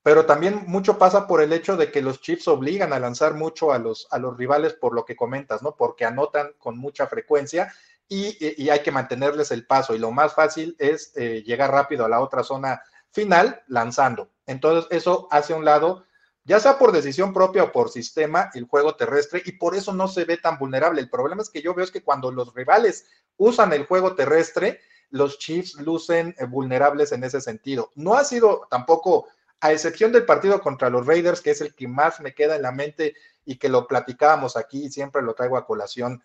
[0.02, 3.72] Pero también mucho pasa por el hecho de que los Chiefs obligan a lanzar mucho
[3.72, 5.76] a los, a los rivales por lo que comentas, ¿no?
[5.76, 7.72] Porque anotan con mucha frecuencia
[8.14, 9.96] y, hay que mantenerles el paso.
[9.96, 14.30] Y lo más fácil es eh, llegar rápido a la otra zona final lanzando.
[14.46, 16.06] Entonces, eso hace un lado,
[16.44, 20.08] ya sea por decisión propia o por sistema, el juego terrestre, y por eso no
[20.08, 21.02] se ve tan vulnerable.
[21.02, 23.06] El problema es que yo veo es que cuando los rivales
[23.38, 27.92] usan el juego terrestre, los Chiefs lucen eh, vulnerables en ese sentido.
[27.96, 29.28] No ha sido tampoco,
[29.60, 32.64] a excepción del partido contra los Raiders, que es el que más me queda en
[32.64, 36.24] la mente y que lo platicábamos aquí y siempre lo traigo a colación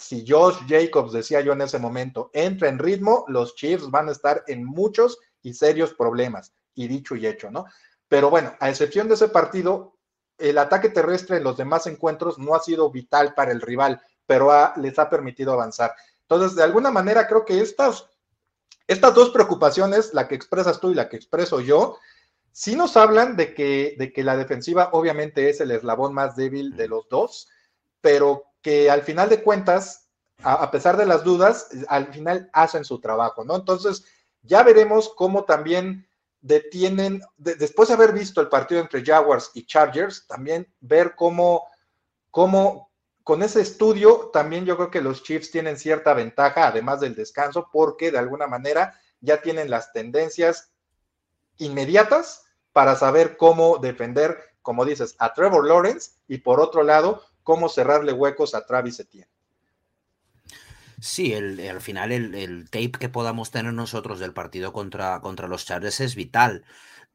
[0.00, 4.12] si Josh Jacobs, decía yo en ese momento, entra en ritmo, los Chiefs van a
[4.12, 7.66] estar en muchos y serios problemas, y dicho y hecho, ¿no?
[8.08, 9.96] Pero bueno, a excepción de ese partido,
[10.38, 14.50] el ataque terrestre en los demás encuentros no ha sido vital para el rival, pero
[14.76, 15.94] les ha permitido avanzar.
[16.22, 18.06] Entonces, de alguna manera, creo que estas,
[18.86, 21.98] estas dos preocupaciones, la que expresas tú y la que expreso yo,
[22.52, 26.76] sí nos hablan de que, de que la defensiva obviamente es el eslabón más débil
[26.76, 27.48] de los dos,
[28.00, 30.08] pero que al final de cuentas,
[30.42, 33.56] a, pesar de las dudas, al final hacen su trabajo, ¿no?
[33.56, 34.04] Entonces,
[34.42, 36.08] ya veremos cómo también
[36.40, 41.66] detienen, después de haber visto el partido entre Jaguars y Chargers, también ver cómo,
[42.30, 42.90] cómo,
[43.22, 47.68] con ese estudio, también yo creo que los Chiefs tienen cierta ventaja, además del descanso,
[47.70, 50.72] porque de alguna manera ya tienen las tendencias
[51.58, 57.68] inmediatas para saber cómo defender, como dices, a Trevor Lawrence y por otro lado, cómo
[57.68, 59.28] cerrarle huecos a Travis Etienne.
[61.00, 65.64] Sí, el, al final el, tape que podamos tener nosotros del partido contra, contra los
[65.64, 66.64] Chargers es vital.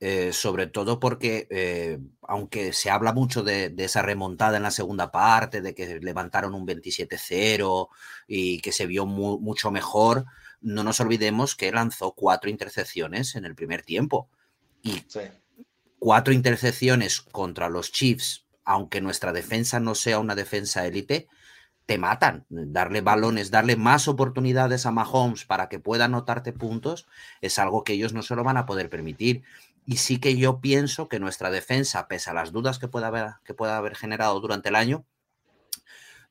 [0.02, 5.10] Eh, sobre todo porque, eh, aunque se habla mucho de, esa remontada en la segunda
[5.10, 7.88] parte, de que levantaron un 27-0
[8.28, 10.26] y que se vio mucho mejor,
[10.60, 14.30] no nos olvidemos que lanzó cuatro intercepciones en el primer tiempo.
[14.84, 15.06] Y
[15.98, 21.28] cuatro intercepciones contra los Chiefs, aunque nuestra defensa no sea una defensa élite,
[21.86, 22.46] te matan.
[22.50, 27.08] Darle balones, darle más oportunidades a Mahomes para que pueda anotarte puntos,
[27.42, 29.44] es algo que ellos no se lo van a poder permitir.
[29.86, 33.36] Y sí que yo pienso que nuestra defensa, pese a las dudas que pueda haber,
[33.44, 35.06] que pueda haber generado durante el año,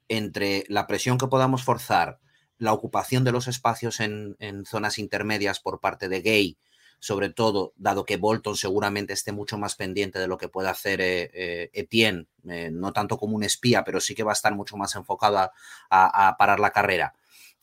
[0.09, 2.19] entre la presión que podamos forzar,
[2.59, 6.59] la ocupación de los espacios en, zonas intermedias por parte de Gay,
[7.05, 11.03] sobre todo dado que Bolton seguramente esté mucho más pendiente de lo que puede hacer
[11.03, 14.55] eh, eh, Etienne, eh, no tanto como un espía, pero sí que va a estar
[14.55, 15.51] mucho más enfocado
[15.91, 17.13] a parar la carrera.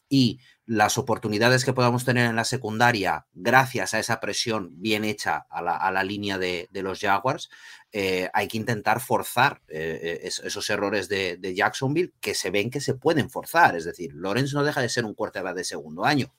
[0.08, 5.48] Y las oportunidades que podamos tener en la secundaria, gracias a esa presión bien hecha
[5.50, 7.50] a la, línea de, los Jaguars,
[7.92, 13.76] hay que intentar forzar esos errores de, Jacksonville que se ven que se pueden forzar.
[13.76, 16.32] Es decir, Lorenz no deja de ser un quarterback de segundo año,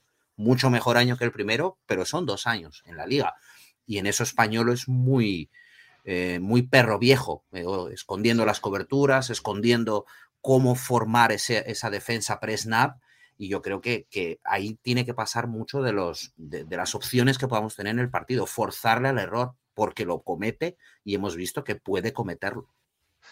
[0.43, 3.35] mucho mejor año que el primero, pero son dos años en la liga.
[3.87, 5.51] Y en eso español es muy,
[6.05, 7.45] eh, muy perro viejo,
[7.93, 10.07] escondiendo las coberturas, escondiendo
[10.41, 12.97] cómo formar esa defensa pre-snap
[13.43, 14.07] y yo creo que,
[14.45, 18.11] ahí tiene que pasar mucho de, los, de, las opciones que podamos tener en el
[18.11, 22.69] partido, forzarle al error, porque lo comete y hemos visto que puede cometerlo.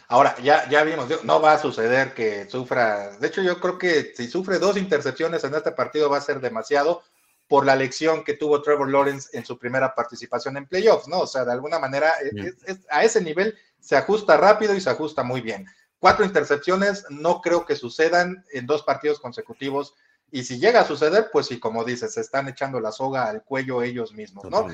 [0.09, 4.13] Ahora, ya, ya vimos, no va a suceder que sufra, de hecho yo creo que
[4.17, 7.03] si sufre dos intercepciones en este partido va a ser demasiado
[7.51, 11.19] por la lección que tuvo Trevor Lawrence en su primera participación en playoffs, ¿no?
[11.19, 12.55] O sea, de alguna manera e,
[12.91, 15.67] a ese nivel se ajusta rápido y se ajusta muy bien.
[15.99, 19.95] Cuatro intercepciones no creo que sucedan en dos partidos consecutivos.
[20.31, 23.43] Y si llega a suceder, pues sí, como dices, se están echando la soga al
[23.43, 24.69] cuello ellos mismos, ¿no?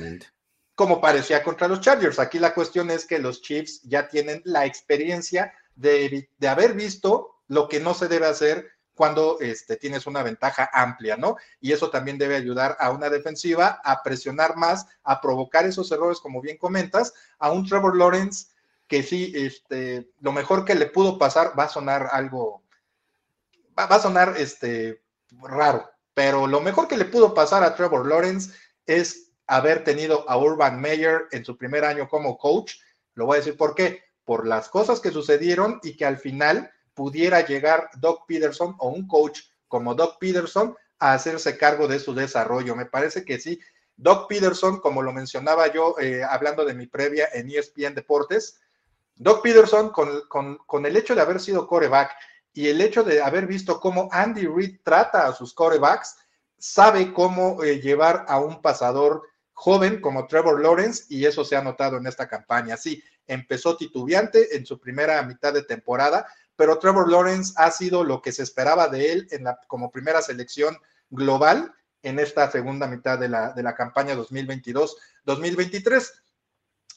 [0.76, 2.20] Como parecía contra los Chargers.
[2.20, 7.66] Aquí la cuestión es que los Chiefs ya tienen la experiencia de, haber visto lo
[7.68, 11.36] que no se debe hacer cuando este, tienes una ventaja amplia, ¿no?
[11.60, 16.20] Y eso también debe ayudar a una defensiva a presionar más, a provocar esos errores,
[16.20, 18.46] como bien comentas, a un Trevor Lawrence
[18.88, 22.62] que sí, este, lo mejor que le pudo pasar va a sonar algo,
[23.78, 25.02] va, a sonar este,
[25.42, 28.54] raro, pero lo mejor que le pudo pasar a Trevor Lawrence
[28.86, 32.74] es haber tenido a Urban Meyer en su primer año como coach.
[33.14, 36.70] Lo voy a decir por qué, por las cosas que sucedieron y que al final
[36.94, 42.14] pudiera llegar Doc Peterson o un coach como Doc Peterson a hacerse cargo de su
[42.14, 42.74] desarrollo.
[42.74, 43.60] Me parece que sí.
[43.96, 48.60] Doc Peterson, como lo mencionaba yo eh, hablando de mi previa en ESPN Deportes,
[49.14, 52.12] Doc Peterson, con, el hecho de haber sido coreback
[52.52, 56.16] y el hecho de haber visto cómo Andy Reid trata a sus corebacks,
[56.58, 59.22] sabe cómo eh, llevar a un pasador
[59.56, 62.76] joven como Trevor Lawrence y eso se ha notado en esta campaña.
[62.76, 68.22] Sí, empezó titubeante en su primera mitad de temporada, pero Trevor Lawrence ha sido lo
[68.22, 70.76] que se esperaba de él en la, como primera selección
[71.10, 76.12] global en esta segunda mitad de la, de la campaña 2022-2023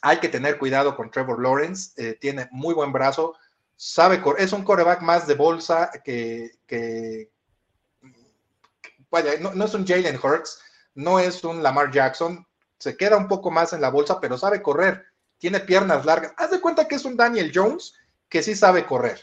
[0.02, 3.36] hay que tener cuidado con Trevor Lawrence, eh, tiene muy buen brazo,
[3.76, 6.52] sabe, es un coreback más de bolsa que,
[9.10, 10.62] vaya, no, es un Jalen Hurts,
[10.96, 12.46] no es un Lamar Jackson,
[12.80, 15.06] se queda un poco más en la bolsa, pero sabe correr,
[15.38, 16.34] tiene piernas largas.
[16.38, 17.94] Haz de cuenta que es un Daniel Jones
[18.30, 19.20] que sí sabe correr,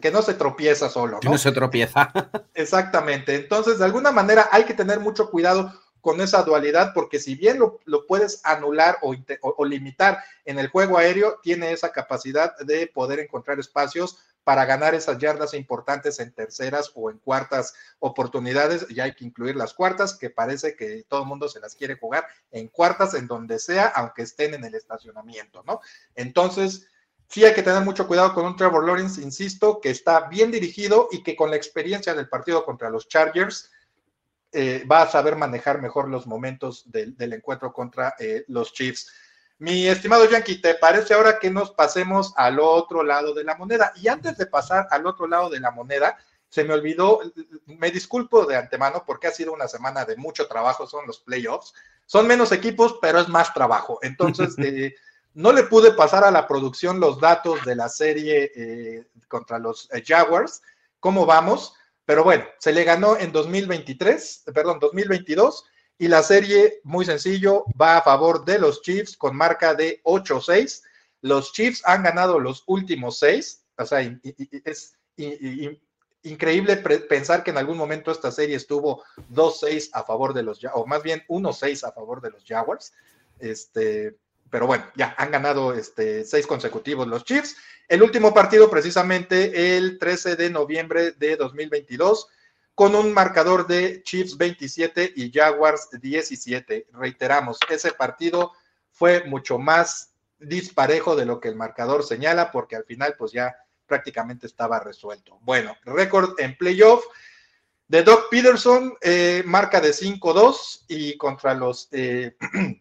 [0.00, 1.18] que no se tropieza solo.
[1.22, 1.30] ¿no?
[1.30, 2.12] no se tropieza.
[2.54, 3.34] Exactamente.
[3.34, 7.58] Entonces, de alguna manera hay que tener mucho cuidado con esa dualidad, porque si bien
[7.58, 13.60] lo, puedes anular o, limitar en el juego aéreo, tiene esa capacidad de poder encontrar
[13.60, 18.86] espacios para ganar esas yardas importantes en terceras o en cuartas oportunidades.
[18.90, 21.96] Y hay que incluir las cuartas, que parece que todo el mundo se las quiere
[21.96, 25.80] jugar en cuartas, en donde sea, aunque estén en el estacionamiento, ¿no?
[26.14, 26.86] Entonces,
[27.28, 31.08] sí hay que tener mucho cuidado con un Trevor Lawrence, insisto, que está bien dirigido
[31.12, 33.70] y que con la experiencia del partido contra los Chargers,
[34.52, 39.12] eh, va a saber manejar mejor los momentos del, encuentro contra eh, los Chiefs.
[39.60, 43.92] Mi estimado Yankee, ¿te parece ahora que nos pasemos al otro lado de la moneda?
[43.94, 46.16] Y antes de pasar al otro lado de la moneda,
[46.48, 47.20] se me olvidó,
[47.66, 51.74] me disculpo de antemano porque ha sido una semana de mucho trabajo, son los playoffs.
[52.06, 54.00] Son menos equipos, pero es más trabajo.
[54.02, 54.96] Entonces, eh,
[55.34, 60.62] no le pude pasar a la producción los datos de la serie contra los Jaguars
[61.00, 65.64] cómo vamos, pero bueno, se le ganó en 2023, perdón, 2022
[66.00, 70.82] y la serie, muy sencillo, va a favor de los Chiefs con marca de 8-6.
[71.20, 74.00] Los Chiefs han ganado los últimos seis, o sea,
[74.64, 74.96] es
[76.22, 80.86] increíble pensar que en algún momento esta serie estuvo 2-6 a favor de los, o
[80.86, 82.94] más bien 1-6 a favor de los Jaguars.
[83.38, 84.16] Este,
[84.48, 87.56] pero bueno, ya han ganado este, seis consecutivos los Chiefs.
[87.88, 92.26] El último partido, precisamente el 13 de noviembre de 2022,
[92.74, 96.86] con un marcador de Chiefs 27 y Jaguars 17.
[96.92, 98.52] Reiteramos, ese partido
[98.90, 103.54] fue mucho más disparejo de lo que el marcador señala, porque al final, pues ya
[103.86, 105.38] prácticamente estaba resuelto.
[105.42, 107.04] Bueno, récord en playoff
[107.88, 112.36] de Doc Peterson, eh, marca de 5-2 y contra los, eh,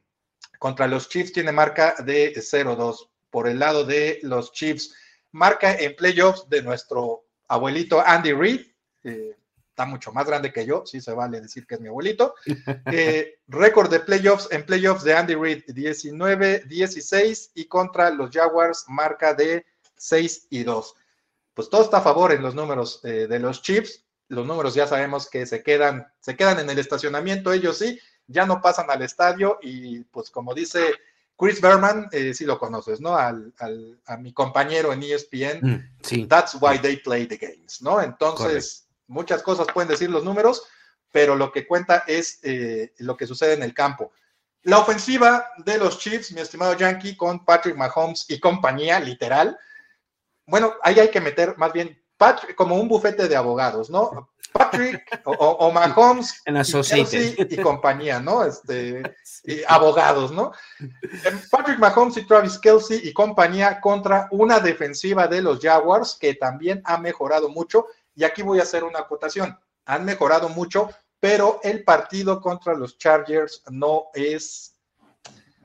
[0.59, 3.09] contra los Chiefs tiene marca de 0-2.
[3.31, 4.93] Por el lado de los Chiefs,
[5.31, 8.61] marca en playoffs de nuestro abuelito Andy Reid.
[9.79, 12.35] Está mucho más grande que yo, sí se vale decir que es mi abuelito.
[13.47, 19.65] récord de playoffs en playoffs de Andy Reid, 19-16 y contra los Jaguars, marca de
[19.95, 20.95] 6 y 2
[21.59, 24.05] pues todo está a favor en los números eh, de los Chiefs.
[24.29, 28.45] Los números ya sabemos que se quedan, se quedan en el estacionamiento, ellos sí, ya
[28.45, 30.79] no pasan al estadio y pues como dice
[31.37, 33.17] Chris Berman, eh, sí lo conoces, ¿no?
[33.17, 33.53] Al,
[34.05, 36.25] a mi compañero en ESPN, mm, sí.
[36.27, 38.01] that's why they play the games, ¿no?
[38.01, 40.63] Entonces, muchas cosas pueden decir los números,
[41.11, 44.13] pero lo que cuenta es eh, lo que sucede en el campo.
[44.63, 49.57] La ofensiva de los Chiefs, mi estimado Yankee, con Patrick Mahomes y compañía, literal,
[50.45, 54.31] bueno, ahí hay que meter más bien Patrick, como un bufete de abogados, ¿no?
[54.51, 58.43] Patrick o, Mahomes y, compañía, ¿no?
[58.43, 59.03] Este,
[59.67, 60.51] abogados, ¿no?
[60.79, 66.33] Em, Patrick Mahomes y Travis Kelsey y compañía contra una defensiva de los Jaguars que
[66.33, 67.85] también ha mejorado mucho.
[68.19, 69.57] Y aquí voy a hacer una acotación.
[69.85, 70.89] Han mejorado mucho,
[71.21, 74.75] pero el partido contra los Chargers no es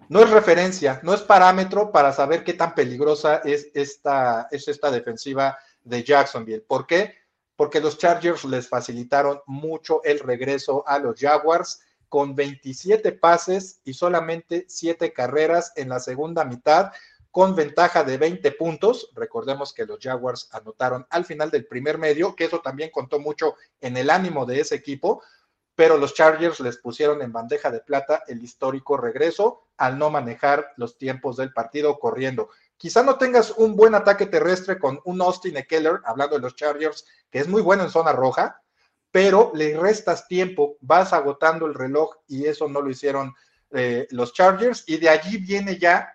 [0.08, 4.92] no es referencia, no es parámetro para saber qué tan peligrosa es esta, es esta
[4.92, 6.60] defensiva de Jacksonville.
[6.60, 7.14] ¿Por qué?
[7.56, 13.94] Porque los Chargers les facilitaron mucho el regreso a los Jaguars con 27 pases y
[13.94, 16.92] solamente 7 carreras en la segunda mitad,
[17.34, 19.10] con ventaja de 20 puntos.
[19.12, 23.56] Recordemos que los Jaguars anotaron al final del primer medio, que eso también contó mucho
[23.80, 25.20] en el ánimo de ese equipo,
[25.74, 30.74] pero los Chargers les pusieron en bandeja de plata el histórico regreso al no manejar
[30.76, 32.50] los tiempos del partido corriendo.
[32.76, 37.04] Quizá no tengas un buen ataque terrestre con un Austin Eckler, hablando de los Chargers,
[37.32, 38.62] que es muy bueno en zona roja,
[39.10, 43.34] pero le restas tiempo, vas agotando el reloj y eso no lo hicieron
[43.72, 46.14] eh, los Chargers y de allí viene ya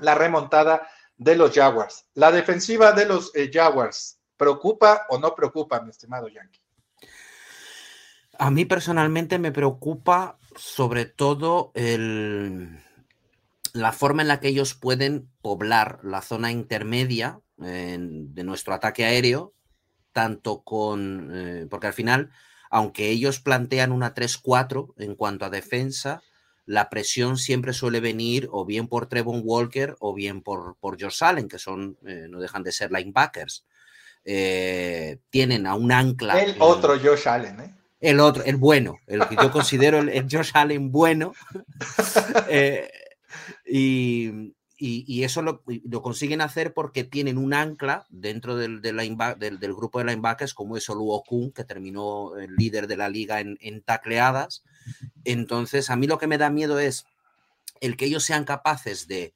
[0.00, 2.06] la remontada de los Jaguars.
[2.14, 6.60] La defensiva de los eh, Jaguars, ¿preocupa o no preocupa, mi estimado Yankee?
[8.38, 11.72] A mí personalmente me preocupa sobre todo
[13.72, 19.54] la forma en la que ellos pueden poblar la zona intermedia de nuestro ataque aéreo,
[20.12, 22.30] tanto con, eh, porque al final,
[22.70, 26.22] aunque ellos plantean una 3-4 en cuanto a defensa,
[26.66, 31.22] la presión siempre suele venir o bien por Trevon Walker o bien por, por Josh
[31.22, 33.64] Allen, que son, eh, no dejan de ser linebackers.
[34.24, 36.42] Eh, tienen a un ancla.
[36.42, 37.76] El otro Josh Allen, ¿eh?
[38.00, 41.32] El otro, el bueno, el que yo considero el, Josh Allen bueno.
[43.68, 45.62] y, eso lo,
[46.02, 51.10] consiguen hacer porque tienen un ancla dentro del, del, grupo de linebackers, como es Olu
[51.10, 54.64] Okun, que terminó el líder de la liga en, tacleadas.
[55.24, 57.06] Entonces, a mí lo que me da miedo es
[57.80, 59.34] el que ellos sean capaces de,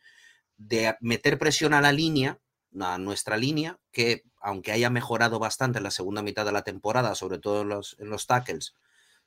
[1.00, 2.38] meter presión a la línea,
[2.78, 7.14] a nuestra línea, que aunque haya mejorado bastante en la segunda mitad de la temporada,
[7.14, 8.74] sobre todo en los, en los tackles,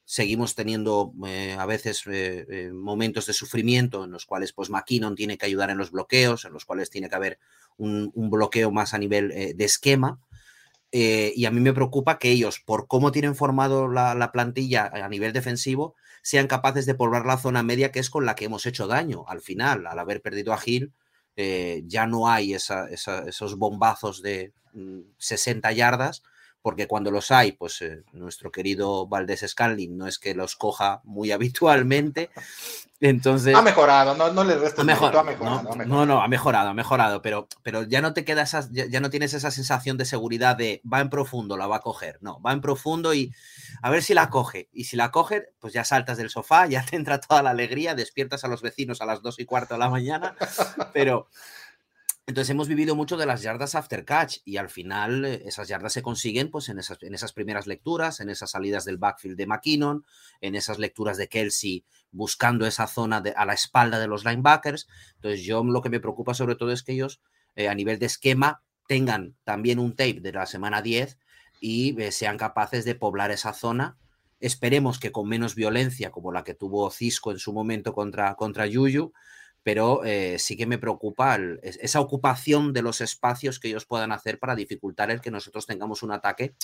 [0.05, 5.15] seguimos teniendo eh, a veces eh, eh, momentos de sufrimiento en los cuales pues McKinnon
[5.15, 7.39] tiene que ayudar en los bloqueos, en los cuales tiene que haber
[7.77, 10.19] un, bloqueo más a nivel de esquema.
[10.91, 15.33] y a mí me preocupa que ellos, por cómo tienen formado la, plantilla a nivel
[15.33, 18.87] defensivo, sean capaces de poblar la zona media que es con la que hemos hecho
[18.87, 20.93] daño al final, al haber perdido a Gil.
[21.35, 24.53] ya no hay esos bombazos de
[25.19, 26.23] 60 mm, yardas,
[26.63, 31.01] porque cuando los hay, pues eh, nuestro querido Valdés Scanlin no es que los coja
[31.03, 32.29] muy habitualmente.
[33.03, 33.53] Entonces.
[33.53, 36.73] Ha mejorado, no, no le resta ha mejorado, ha mejorado, no, no, ha mejorado, ha
[36.73, 40.55] mejorado, pero, pero ya no te queda esa, ya, no tienes esa sensación de seguridad
[40.55, 42.17] de va en profundo, la va a coger.
[42.21, 43.33] No, va en profundo y
[43.81, 44.69] a ver si la coge.
[44.71, 47.93] Y si la coge, pues ya saltas del sofá, ya te entra toda la alegría,
[47.93, 50.37] despiertas a los vecinos a las dos y cuarto de la mañana,
[50.93, 51.27] pero
[52.25, 55.91] Entonces hemos vivido mucho de las yardas after catch y al final eh, esas yardas
[55.91, 59.45] se consiguen pues en esas, en esas primeras lecturas, en esas salidas del backfield de
[59.45, 60.05] McKinnon,
[60.39, 64.87] en esas lecturas de Kelsey buscando esa zona de, a la espalda de los linebackers.
[65.15, 67.21] Entonces yo lo que me preocupa sobre todo es que ellos
[67.57, 71.17] eh, a nivel de esquema tengan también un tape de la semana 10
[71.59, 73.97] y eh, sean capaces de poblar esa zona.
[74.39, 78.65] Esperemos que con menos violencia como la que tuvo Cisco en su momento contra, contra
[78.65, 79.11] Yuyu,
[79.63, 84.37] pero eh, sí que me preocupa esa ocupación de los espacios que ellos puedan hacer
[84.37, 86.55] para dificultar el que nosotros tengamos un ataque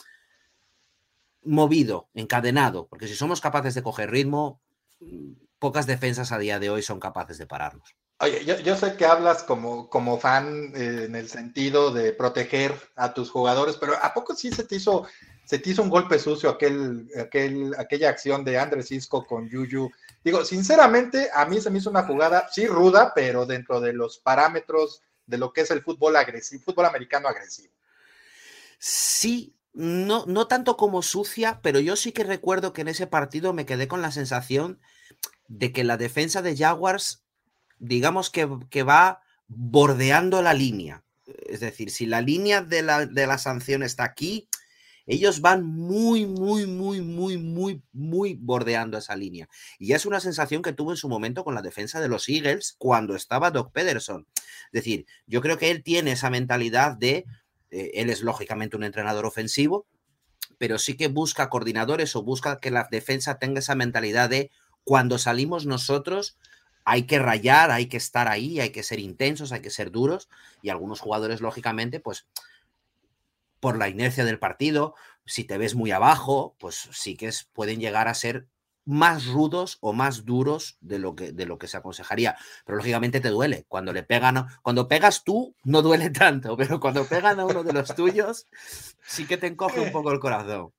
[1.42, 4.62] movido, encadenado, porque si somos capaces de coger ritmo,
[5.00, 7.96] mm, pocas defensas a día de hoy son capaces de pararnos.
[8.22, 13.14] Oye, yo, sé que hablas como, como fan eh, en el sentido de proteger a
[13.14, 15.08] tus jugadores, pero ¿a poco sí se te hizo,
[15.46, 19.90] se te hizo un golpe sucio aquel, aquel, aquella acción de Andrés Cisco con Yuyu?
[20.24, 24.20] Digo, sinceramente, a mí se me hizo una jugada, sí ruda, pero dentro de los
[24.20, 27.74] parámetros de lo que es el fútbol agresivo, fútbol americano agresivo.
[28.80, 33.54] Sí, no, no tanto como sucia, pero yo sí que recuerdo que en ese partido
[33.54, 34.80] me quedé con la sensación
[35.48, 37.24] de que la defensa de Jaguars
[37.80, 38.46] digamos que,
[38.84, 41.04] va bordeando la línea.
[41.26, 44.48] Es decir, si la línea de la, de la sanción está aquí,
[45.10, 49.50] ellos van muy, muy, muy, muy, muy, muy bordeando esa línea.
[49.80, 52.76] Y es una sensación que tuvo en su momento con la defensa de los Eagles
[52.78, 54.28] cuando estaba Doc Pederson.
[54.36, 57.26] Es decir, yo creo que él tiene esa mentalidad de,
[57.72, 59.88] eh, él es lógicamente un entrenador ofensivo,
[60.60, 64.52] pero sí que busca coordinadores o busca que la defensa tenga esa mentalidad de
[64.84, 66.38] cuando salimos nosotros,
[66.86, 70.30] hay que rayar, hay que estar ahí, hay que ser intensos, hay que ser duros
[70.62, 72.28] y algunos jugadores, lógicamente, pues
[73.60, 74.96] por la inercia del partido,
[75.26, 78.48] si te ves muy abajo, pues sí que pueden llegar a ser
[78.86, 82.36] más rudos o más duros de lo que de lo que se aconsejaría,
[82.66, 87.06] pero lógicamente te duele cuando le pegan, cuando pegas tú no duele tanto, pero cuando
[87.06, 88.48] pegan a uno de los tuyos
[89.06, 90.74] sí que te encoge un poco el corazón.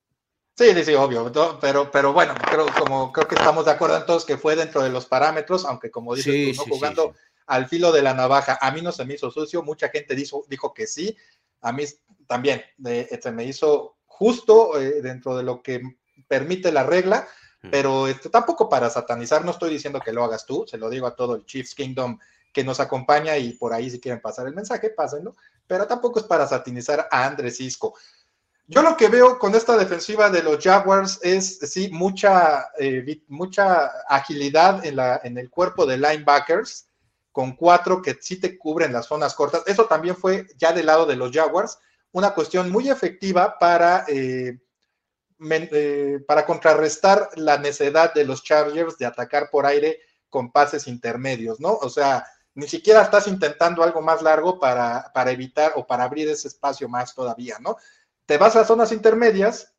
[0.57, 4.05] Sí, sí, sí, obvio, pero, pero bueno, creo, como, creo que estamos de acuerdo en
[4.05, 6.75] todos que fue dentro de los parámetros, aunque como dices tú, ¿no?
[6.75, 7.15] jugando
[7.47, 10.45] al filo de la navaja, a mí no se me hizo sucio, mucha gente dijo,
[10.49, 11.17] dijo que sí,
[11.63, 11.85] a mí
[12.31, 15.83] también se me hizo justo eh, dentro de lo que
[16.29, 17.27] permite la regla,
[17.73, 21.09] pero este, tampoco para satanizar, no estoy diciendo que lo hagas tú, se lo digo
[21.09, 22.21] a todo el Chiefs Kingdom
[22.53, 25.35] que nos acompaña y por ahí si quieren pasar el mensaje, pásenlo,
[25.67, 27.95] pero tampoco es para satanizar a Andrés Cisco.
[28.69, 33.87] Yo lo que veo con esta defensiva de los Jaguars es, sí, mucha, eh, mucha
[34.09, 36.87] agilidad en, la, en el cuerpo de linebackers,
[37.33, 39.65] con cuatro que sí te cubren las zonas cortas.
[39.67, 41.79] Eso también fue ya del lado de los Jaguars,
[42.13, 44.59] una cuestión muy efectiva para, eh,
[45.51, 51.61] eh, para contrarrestar la necesidad de los Chargers de atacar por aire con pases intermedios,
[51.61, 51.75] ¿no?
[51.75, 56.29] O sea, ni siquiera estás intentando algo más largo para, para evitar o para abrir
[56.29, 57.77] ese espacio más todavía, ¿no?
[58.27, 59.75] Te vas a zonas intermedias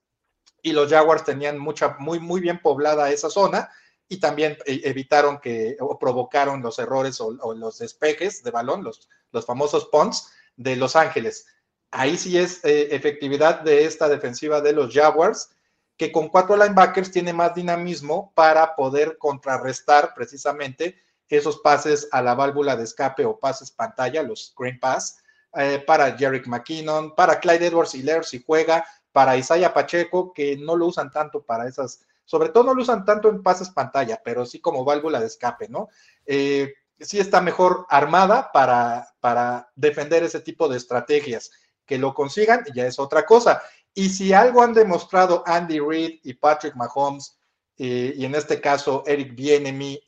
[0.62, 3.70] y los Jaguars tenían mucha, muy, muy bien poblada esa zona
[4.08, 9.08] y también e, evitaron que o provocaron los errores o, los despejes de balón, los,
[9.32, 11.46] los famosos punts de Los Ángeles.
[11.92, 15.50] Ahí sí es eh, efectividad de esta defensiva de los Jaguars,
[15.98, 20.98] que con cuatro linebackers tiene más dinamismo para poder contrarrestar precisamente
[21.38, 25.18] esos pases a la válvula de escape o pases pantalla, los screen pass,
[25.54, 30.76] eh, para Jerick McKinnon, para Clyde Edwards Hiller si juega, para Isaiah Pacheco, que no
[30.76, 34.46] lo usan tanto para esas, sobre todo no lo usan tanto en pases pantalla, pero
[34.46, 35.90] sí como válvula de escape, ¿no?
[36.26, 41.52] Eh, sí está mejor armada para, para defender ese tipo de estrategias.
[41.86, 43.62] Que lo consigan ya es otra cosa.
[43.94, 47.38] Y si algo han demostrado Andy Reid y Patrick Mahomes,
[47.78, 50.02] eh, y en este caso Eric Bienemy,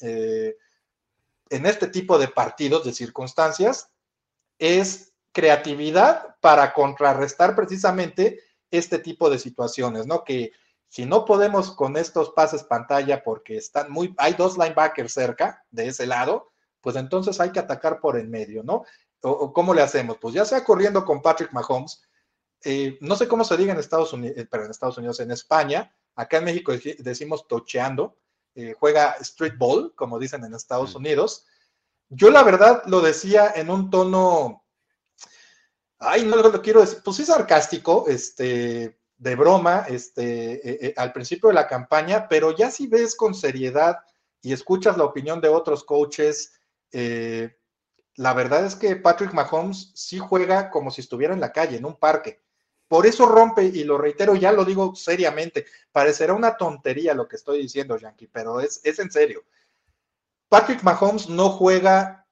[1.49, 3.89] en este tipo de partidos, de circunstancias,
[4.57, 8.39] es creatividad para contrarrestar precisamente
[8.71, 10.24] este tipo de situaciones, ¿no?
[10.24, 10.51] Que
[10.88, 15.88] si no podemos con estos pases pantalla porque están muy, hay dos linebackers cerca de
[15.88, 16.51] ese lado,
[16.82, 18.84] pues entonces hay que atacar por el medio, ¿no?
[19.24, 22.01] O, cómo le hacemos, pues ya sea corriendo con Patrick Mahomes,
[22.63, 25.32] eh, no sé cómo se diga en Estados Unidos, eh, pero en Estados Unidos, en
[25.32, 28.17] España, acá en México decimos tocheando,
[28.55, 31.45] eh, juega street ball, como dicen en Estados Unidos.
[32.09, 34.63] Yo la verdad lo decía en un tono
[36.03, 41.49] ay, no lo quiero decir, pues sí sarcástico, este, de broma, este, eh, al principio
[41.49, 43.97] de la campaña, pero ya si ves con seriedad
[44.41, 46.53] y escuchas la opinión de otros coaches,
[46.91, 47.55] eh,
[48.16, 51.86] la verdad es que Patrick Mahomes sí juega como si estuviera en la calle, en
[51.86, 52.41] un parque.
[52.88, 57.38] Por eso rompe, y lo reitero, ya lo digo seriamente, parecerá una tontería lo que
[57.38, 59.43] estoy diciendo, Yankee, pero es, es en serio.
[60.47, 62.24] Patrick Mahomes no juega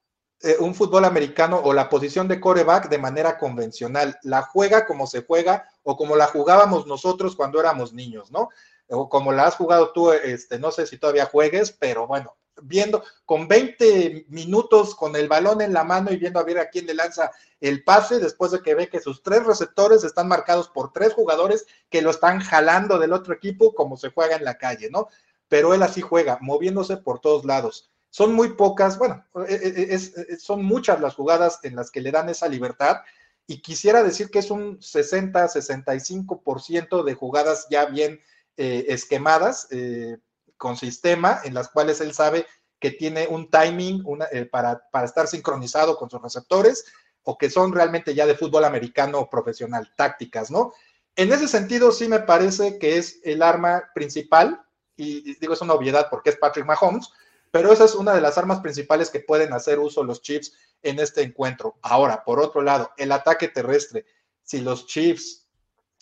[0.43, 4.19] eh, un fútbol americano o la posición de coreback de manera convencional.
[4.23, 8.49] La juega como se juega o como la jugábamos nosotros cuando éramos niños, ¿no?
[8.89, 13.03] O como la has jugado tú, este, no sé si todavía juegues, pero bueno, viendo
[13.25, 16.85] con 20 minutos con el balón en la mano y viendo a ver a quién
[16.85, 20.91] le lanza el pase después de que ve que sus tres receptores están marcados por
[20.91, 24.89] tres jugadores que lo están jalando del otro equipo como se juega en la calle,
[24.89, 25.07] ¿no?
[25.47, 27.89] Pero él así juega, moviéndose por todos lados.
[28.09, 32.11] Son muy pocas, bueno, e, e, e, son muchas las jugadas en las que le
[32.11, 33.01] dan esa libertad
[33.47, 38.21] y quisiera decir que es un 60-65% de jugadas ya bien
[38.57, 39.67] eh, esquemadas.
[39.71, 40.17] Eh,
[40.61, 42.45] con sistema en las cuales él sabe
[42.79, 46.85] que tiene un timing eh, para, para, estar sincronizado con sus receptores
[47.23, 50.71] o que son realmente ya de fútbol americano profesional, tácticas, ¿no?
[51.15, 54.61] En ese sentido, sí me parece que es el arma principal,
[54.95, 57.09] y digo, es una obviedad porque es Patrick Mahomes,
[57.49, 60.53] pero esa es una de las armas principales que pueden hacer uso los Chiefs
[60.83, 61.79] en este encuentro.
[61.81, 64.05] Ahora, por otro lado, el ataque terrestre.
[64.43, 65.47] Si los Chiefs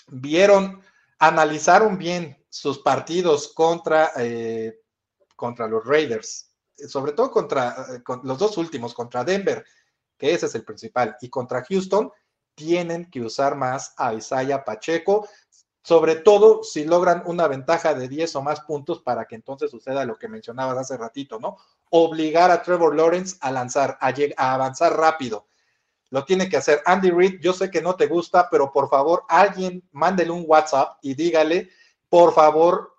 [0.07, 0.81] vieron,
[1.17, 4.81] analizaron bien sus partidos contra, eh,
[5.35, 6.51] contra los Raiders,
[6.87, 9.63] sobre todo contra eh, los dos últimos, contra Denver,
[10.17, 12.11] que ese es el principal, y contra Houston,
[12.55, 15.27] tienen que usar más a Isaiah Pacheco,
[15.81, 20.03] sobre todo si logran una ventaja de 10 o más puntos para que entonces suceda
[20.03, 21.57] lo que mencionabas hace ratito, ¿no?
[21.89, 25.47] Obligar a Trevor Lawrence a lanzar, a, a avanzar rápido.
[26.09, 27.39] Lo tiene que hacer Andy Reid.
[27.39, 31.69] Yo sé que no te gusta, pero por favor, alguien mándele un WhatsApp y dígale
[32.09, 32.95] por favor,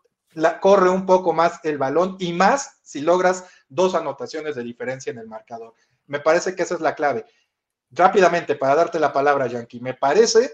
[0.61, 5.19] corre un poco más el balón y más si logras dos anotaciones de diferencia en
[5.19, 5.75] el marcador.
[6.07, 7.25] Me parece que esa es la clave.
[7.91, 10.53] Rápidamente, para darte la palabra, Yankee, me parece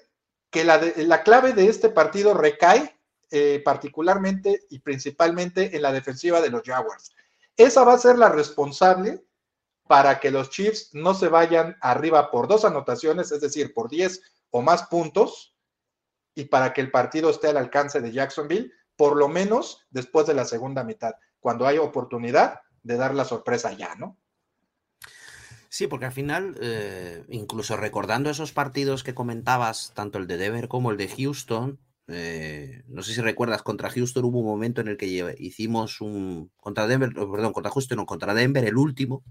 [0.50, 2.96] que la, la clave de este partido recae
[3.30, 7.12] eh, particularmente y principalmente en la defensiva de los Jaguars.
[7.56, 9.24] Esa va a ser la responsable
[9.88, 14.22] para que los Chiefs no se vayan arriba por dos anotaciones, es decir, por 10
[14.50, 15.55] o más puntos,
[16.36, 20.34] y para que el partido esté al alcance de Jacksonville, por lo menos después de
[20.34, 24.16] la segunda mitad, cuando hay oportunidad de dar la sorpresa ya, ¿no?
[25.68, 30.68] Sí, porque al final, eh, incluso recordando esos partidos que comentabas, tanto el de Denver
[30.68, 34.88] como el de Houston, eh, no sé si recuerdas, contra Houston hubo un momento en
[34.88, 36.52] el que hicimos un.
[36.56, 39.24] Contra Denver, perdón, contra Houston, no, contra Denver, el último.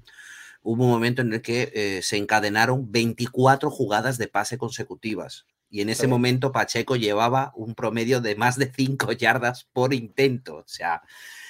[0.62, 5.45] Hubo un momento en el que eh, se encadenaron 24 jugadas de pase consecutivas.
[5.70, 10.57] Y en ese momento Pacheco llevaba un promedio de más de 5 yardas por intento.
[10.57, 11.01] O sea,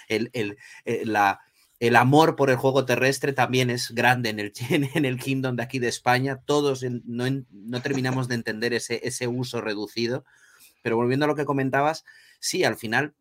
[0.08, 1.42] el, el, eh, la,
[1.80, 5.64] el, amor por el juego terrestre también es grande en el, en el Kingdom de
[5.64, 6.42] aquí de España.
[6.46, 10.26] Todos no, no terminamos de entender ese, ese uso reducido.
[10.82, 12.06] Pero volviendo a lo que comentabas,
[12.40, 13.16] sí, al final,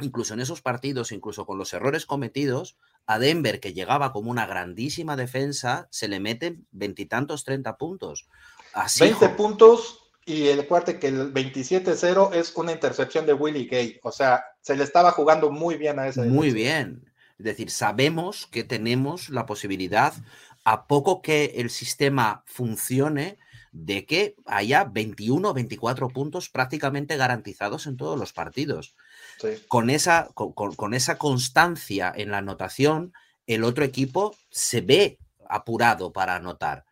[0.00, 2.76] incluso en esos partidos, incluso con los errores cometidos,
[3.06, 8.28] a Denver, que llegaba como una grandísima defensa, se le meten veintitantos, treinta puntos.
[8.72, 14.00] Así, 20 puntos y el cuarto que el 27-0 es una intercepción de Willie Gay.
[14.02, 16.22] O sea, se le estaba jugando muy bien a ese.
[16.22, 17.12] Muy bien.
[17.38, 20.12] Es decir, sabemos que tenemos la posibilidad,
[20.64, 23.38] a poco que el sistema funcione,
[23.70, 28.96] de que haya 21 o 24 puntos prácticamente garantizados en todos los partidos.
[29.68, 33.12] Con, esa, con esa constancia en la anotación,
[33.46, 35.18] el otro equipo se ve
[35.48, 36.85] apurado para anotar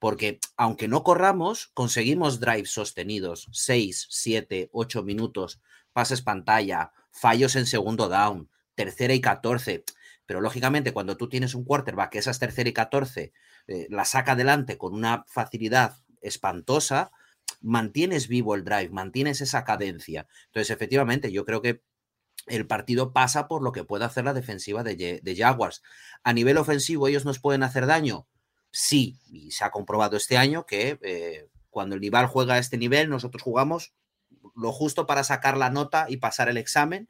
[0.00, 5.60] porque aunque no corramos, conseguimos drives sostenidos, 6, 7, 8 minutos,
[5.92, 9.84] pases pantalla, fallos en segundo down, tercera y 14.
[10.24, 13.32] Pero lógicamente, cuando tú tienes un quarterback que esas tercera y 14
[13.66, 17.12] eh, la saca adelante con una facilidad espantosa,
[17.60, 20.26] mantienes vivo el drive, mantienes esa cadencia.
[20.46, 21.82] Entonces, efectivamente, yo creo que
[22.46, 25.82] el partido pasa por lo que puede hacer la defensiva de, de Jaguars.
[26.24, 28.26] A nivel ofensivo, ellos nos pueden hacer daño
[28.70, 32.78] sí, y se ha comprobado este año que eh, cuando el rival juega a este
[32.78, 33.92] nivel, nosotros jugamos
[34.54, 37.08] lo justo para sacar la nota y pasar el examen.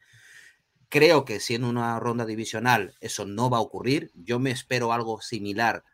[0.88, 4.10] Creo que siendo una ronda divisional eso no va a ocurrir.
[4.14, 5.84] Yo me espero algo similar,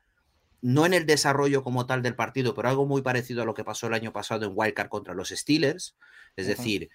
[0.63, 3.65] no en el desarrollo como tal del partido, pero algo muy parecido a lo que
[3.65, 5.97] pasó el año pasado en Wildcard contra los Steelers.
[6.35, 6.91] Es decir,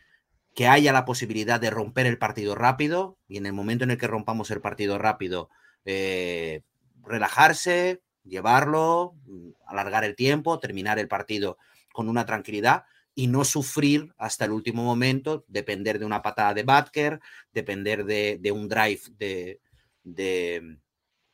[0.55, 3.97] que haya la posibilidad de romper el partido rápido y en el momento en el
[3.97, 5.49] que rompamos el partido rápido,
[5.85, 6.63] eh,
[7.03, 11.57] relajarse, llevarlo, mm, alargar el tiempo, terminar el partido
[11.93, 16.63] con una tranquilidad y no sufrir hasta el último momento, depender de una patada de
[16.63, 17.19] Batker,
[17.53, 19.59] depender de, un drive de,
[20.03, 20.77] de,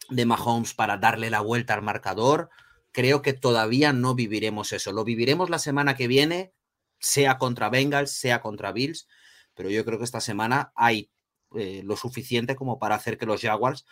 [0.09, 2.49] de, Mahomes para darle la vuelta al marcador.
[2.91, 4.91] Creo que todavía no viviremos eso.
[4.91, 6.51] Lo viviremos la semana que viene,
[6.99, 9.07] sea contra Bengals, sea contra Bills,
[9.53, 11.11] pero yo creo que esta semana hay
[11.55, 13.85] eh, lo suficiente como para hacer que los Jaguars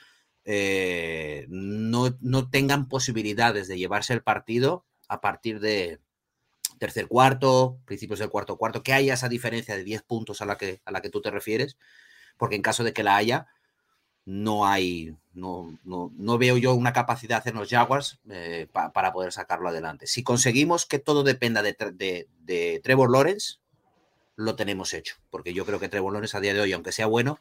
[0.45, 5.99] eh, no, no, tengan posibilidades de llevarse el partido a partir de
[6.77, 10.57] tercer cuarto, principios del cuarto cuarto, que haya esa diferencia de 10 puntos a la
[10.57, 11.77] que, a la que tú te refieres,
[12.37, 13.47] porque en caso de que la haya,
[14.25, 19.69] no hay, no, no, veo yo una capacidad en los Jaguars eh, para poder sacarlo
[19.69, 20.07] adelante.
[20.07, 21.75] Si conseguimos que todo dependa de,
[22.39, 23.57] de, Trevor Lawrence,
[24.35, 27.05] lo tenemos hecho, porque yo creo que Trevor Lawrence a día de hoy, aunque sea
[27.05, 27.39] bueno,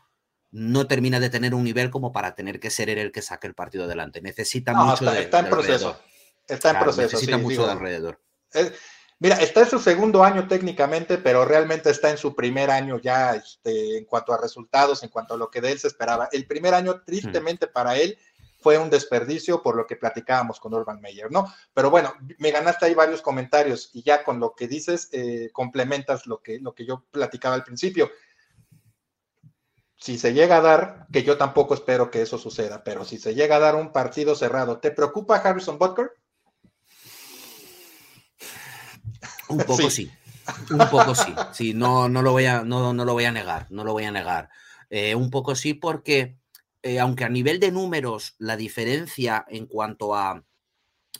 [0.55, 3.49] no termina de tener un nivel como para tener que ser él el que saque
[3.49, 4.23] el partido adelante.
[4.23, 6.01] Necesita mucho está, de, está en proceso.
[6.47, 7.03] Está en proceso.
[7.03, 8.21] Necesita mucho de alrededor.
[9.19, 13.35] Mira, está en su segundo año técnicamente, pero realmente está en su primer año ya
[13.35, 16.29] este, en cuanto a resultados, en cuanto a lo que de él se esperaba.
[16.31, 18.17] El primer año, tristemente para él,
[18.61, 21.53] fue un desperdicio por lo que platicábamos con Urban Meyer, ¿no?
[21.75, 26.27] Pero bueno, me ganaste ahí varios comentarios y ya con lo que dices eh, complementas
[26.27, 28.09] lo que, lo que yo platicaba al principio.
[30.05, 33.35] Si se llega a dar, que yo tampoco espero que eso suceda, pero si se
[33.35, 36.11] llega a dar un partido cerrado, ¿te preocupa Harrison Butker?
[39.49, 40.11] Un poco sí.
[40.71, 41.35] Un poco sí.
[41.55, 43.67] Sí, no, no, lo voy a, no, no lo voy a negar.
[43.71, 44.51] No lo voy a negar.
[44.91, 46.37] Eh, un poco sí, porque
[46.83, 50.45] eh, aunque a nivel de números la diferencia en cuanto a,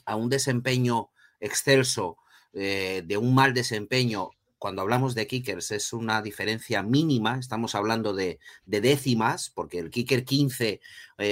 [0.05, 1.09] a un desempeño
[1.39, 2.19] excelso
[2.53, 8.13] eh, de un mal desempeño, cuando hablamos de kickers es una diferencia mínima, estamos hablando
[8.13, 10.81] de, de décimas, porque el kicker 15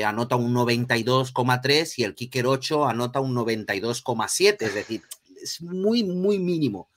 [0.05, 5.01] anota un 92,3 y el kicker 8 anota un 92,7, es decir,
[5.41, 6.89] es muy, muy mínimo.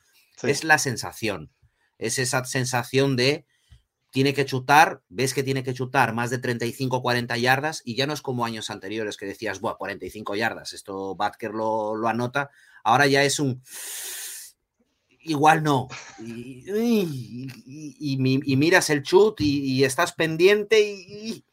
[0.42, 1.50] Es la sensación.
[1.98, 3.46] Es esa sensación de
[4.10, 8.06] tiene que chutar, ves que tiene que chutar más de 35, 40 yardas y ya
[8.06, 12.50] no es como años anteriores que decías, Buah, 45 yardas, esto Batker lo, lo anota,
[12.82, 13.62] ahora ya es un...
[15.28, 15.88] Igual no.
[16.18, 16.64] Y,
[17.98, 21.44] y, miras el chut y, estás pendiente y...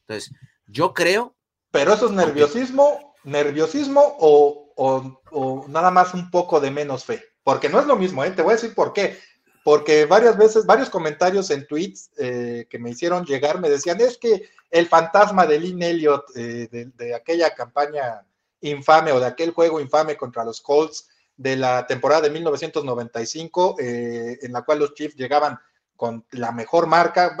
[0.00, 0.32] Entonces,
[0.66, 1.34] yo creo...
[1.70, 7.22] Pero eso es nerviosismo, nerviosismo o o, nada más un poco de menos fe?
[7.42, 8.30] Porque no es lo mismo, ¿eh?
[8.30, 9.18] te voy a decir por qué.
[9.62, 14.18] Porque varias veces, varios comentarios en tweets eh, que me hicieron llegar me decían, es
[14.18, 18.22] que el fantasma de Lynn Elliott eh, de, aquella campaña
[18.60, 24.52] infame o de aquel juego infame contra los Colts de la temporada de 1995, en
[24.52, 25.58] la cual los Chiefs llegaban
[25.96, 27.36] con la mejor marca,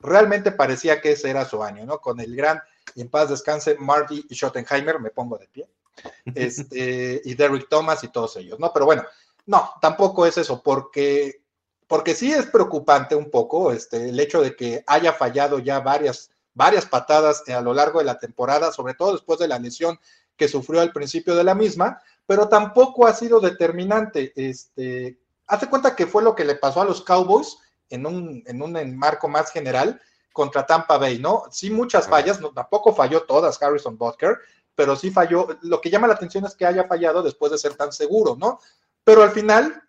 [0.00, 2.00] realmente parecía que ese era su año, ¿no?
[2.00, 2.60] Con el gran,
[2.94, 5.68] y en paz descanse, Marty Schottenheimer, me pongo de pie
[6.34, 8.72] este, y Derrick Thomas y todos ellos, ¿no?
[8.72, 9.04] Pero bueno,
[9.46, 11.42] no, tampoco es eso, porque,
[11.86, 16.30] porque sí es preocupante un poco este, el hecho de que haya fallado ya varias,
[16.54, 19.98] varias patadas a lo largo de la temporada, sobre todo después de la lesión
[20.36, 24.34] que sufrió al principio de la misma, pero tampoco ha sido determinante.
[24.36, 27.56] Este, hace cuenta que fue lo que le pasó a los Cowboys
[27.88, 29.98] en un, en un marco más general
[30.34, 31.44] contra Tampa Bay, ¿no?
[31.50, 34.36] Sí, muchas fallas, no, tampoco falló todas Harrison Butker,
[34.74, 35.48] pero sí falló.
[35.62, 38.60] Lo que llama la atención es que haya fallado después de ser tan seguro, ¿no?
[39.04, 39.82] Pero al final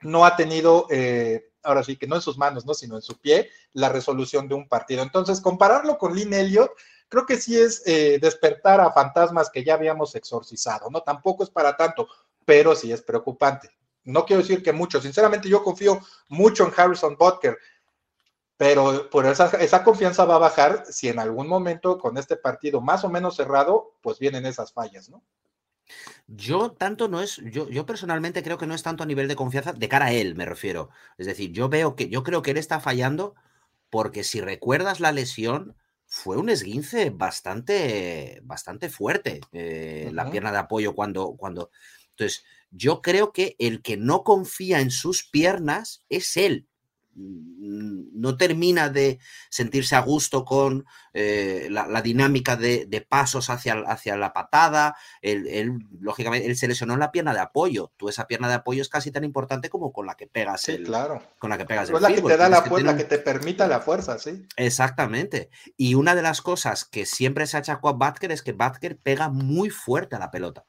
[0.00, 2.74] no ha tenido, eh, ahora sí que no en sus manos, ¿no?
[2.74, 5.04] Sino en su pie, la resolución de un partido.
[5.04, 6.72] Entonces, compararlo con Lynn Elliott,
[7.10, 11.02] creo que sí es eh, despertar a fantasmas que ya habíamos exorcizado, ¿no?
[11.02, 12.08] Tampoco es para tanto,
[12.46, 13.68] pero sí es preocupante.
[14.04, 17.58] No quiero decir que mucho, sinceramente yo confío mucho en Harrison Butker
[18.60, 22.82] pero por esa, esa, confianza va a bajar si en algún momento con este partido
[22.82, 25.24] más o menos cerrado, pues vienen esas fallas, ¿no?
[26.26, 29.34] Yo tanto no es, yo, yo personalmente creo que no es tanto a nivel de
[29.34, 30.90] confianza, de cara a él me refiero.
[31.16, 33.34] Es decir, yo veo que, yo creo que él está fallando
[33.88, 35.74] porque si recuerdas la lesión,
[36.12, 41.70] fue un esguince bastante, bastante fuerte, eh, la pierna de apoyo cuando, cuando...
[42.10, 46.66] Entonces, yo creo que el que no confía en sus piernas es él
[47.14, 54.32] no termina de sentirse a gusto con eh, la, dinámica de, pasos hacia, hacia, la
[54.32, 54.96] patada.
[55.22, 57.92] Él, lógicamente, él se lesionó en la pierna de apoyo.
[57.96, 60.62] Tú esa pierna de apoyo es casi tan importante como con la que pegas.
[60.62, 61.22] Sí, claro.
[61.38, 61.90] Con la que pegas.
[61.90, 64.46] Es la que te da la fuerza, que te permita la fuerza, sí.
[64.56, 65.50] Exactamente.
[65.76, 69.28] Y una de las cosas que siempre se achacó a Batker es que Batker pega
[69.28, 70.64] muy fuerte a la pelota.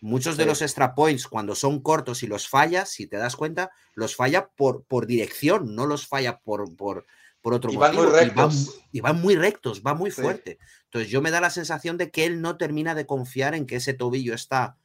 [0.00, 3.70] Muchos de los extra points, cuando son cortos y los fallas, si te das cuenta,
[3.94, 7.06] los falla por, por dirección, no los falla por, por,
[7.42, 8.80] por otro y Van muy rectos.
[8.92, 10.58] Y, van, muy rectos, va muy fuerte.
[10.84, 13.76] Entonces, yo me da la sensación de que él no termina de confiar en que
[13.76, 14.78] ese tobillo está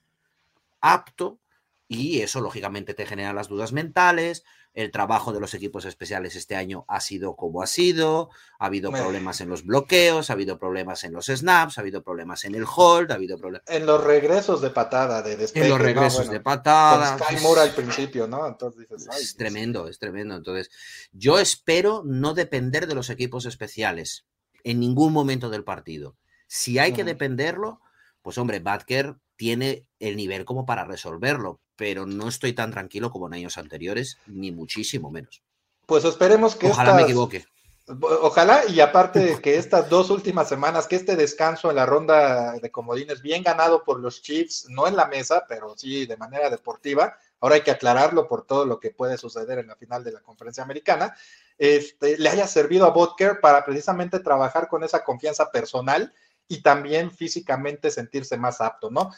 [0.82, 1.40] apto
[1.88, 4.44] y eso, lógicamente, te genera las dudas mentales.
[4.76, 8.30] El trabajo de los equipos especiales este año ha sido como ha sido.
[8.60, 12.44] Ha habido problemas en los bloqueos, ha habido problemas en los snaps, ha habido problemas
[12.44, 13.68] en el hold, ha habido problemas.
[13.70, 15.66] En los regresos de patada, de despegue.
[15.66, 17.18] En los regresos de patada.
[17.18, 18.46] Sky Moore al principio, ¿no?
[18.46, 20.36] Entonces dices, es tremendo, es tremendo.
[20.36, 20.70] Entonces,
[21.14, 24.26] yo espero no depender de los equipos especiales
[24.66, 26.18] en ningún momento del partido.
[26.48, 27.80] Si hay que dependerlo,
[28.22, 33.28] pues hombre, Batker tiene el nivel como para resolverlo, pero no estoy tan tranquilo como
[33.28, 35.42] en años anteriores, ni muchísimo menos.
[35.86, 37.46] Pues esperemos que Ojalá me equivoque.
[37.88, 42.54] Ojalá, y aparte de que estas dos últimas semanas, que este descanso en la ronda
[42.54, 46.50] de comodines, bien ganado por los Chiefs, no en la mesa, pero sí de manera
[46.50, 50.14] deportiva, ahora hay que aclararlo por todo lo que puede suceder en la final de
[50.14, 51.16] la conferencia americana,
[51.60, 56.12] este, le haya servido a Botker para precisamente trabajar con esa confianza personal
[56.48, 59.12] y también físicamente sentirse más apto, ¿no?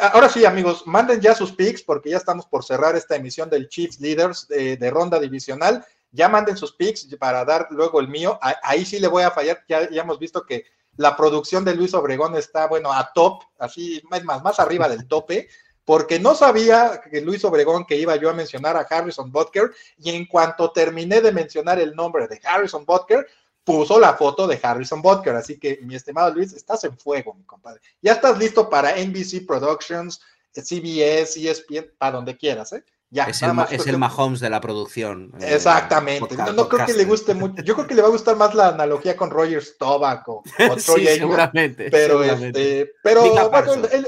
[0.00, 3.68] Ahora sí, amigos, manden ya sus picks porque ya estamos por cerrar esta emisión del
[3.68, 5.84] Chiefs Leaders de, ronda divisional.
[6.10, 8.38] Ya manden sus picks para dar luego el mío.
[8.62, 9.64] Ahí sí le voy a fallar.
[9.68, 10.64] Ya, ya hemos visto que
[10.96, 15.48] la producción de Luis Obregón está, bueno, a top, así, más, más arriba del tope,
[15.84, 20.10] porque no sabía que Luis Obregón que iba yo a mencionar a Harrison Butker, y
[20.10, 23.26] en cuanto terminé de mencionar el nombre de Harrison Butker,
[23.64, 25.34] puso la foto de Harrison Butker.
[25.34, 27.80] Así que, mi estimado Luis, estás en fuego, mi compadre.
[28.00, 30.20] Ya estás listo para NBC Productions,
[30.54, 32.84] CBS, ESPN, para donde quieras, ¿eh?
[33.14, 35.34] Ya, es, el, es el, Mahomes de la producción.
[35.38, 36.34] Eh, Exactamente.
[36.34, 37.62] no, creo que le guste mucho.
[37.62, 41.06] Yo creo que le va a gustar más la analogía con Roger Staubach o, Troy
[41.06, 41.90] sí, seguramente.
[41.90, 44.06] Pero, este, pero Mika bueno, el,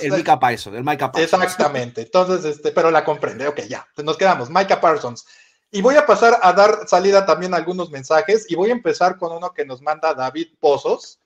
[0.00, 1.42] el, Mika Parsons, el Micah Parsons.
[1.42, 2.00] Exactamente.
[2.00, 3.46] Entonces, este, pero la comprende.
[3.46, 3.86] Ok, ya.
[4.02, 4.48] Nos quedamos.
[4.48, 5.26] Micah Parsons.
[5.70, 9.16] Y voy a pasar a dar salida también a algunos mensajes y voy a empezar
[9.16, 11.20] con uno que nos manda David Pozos,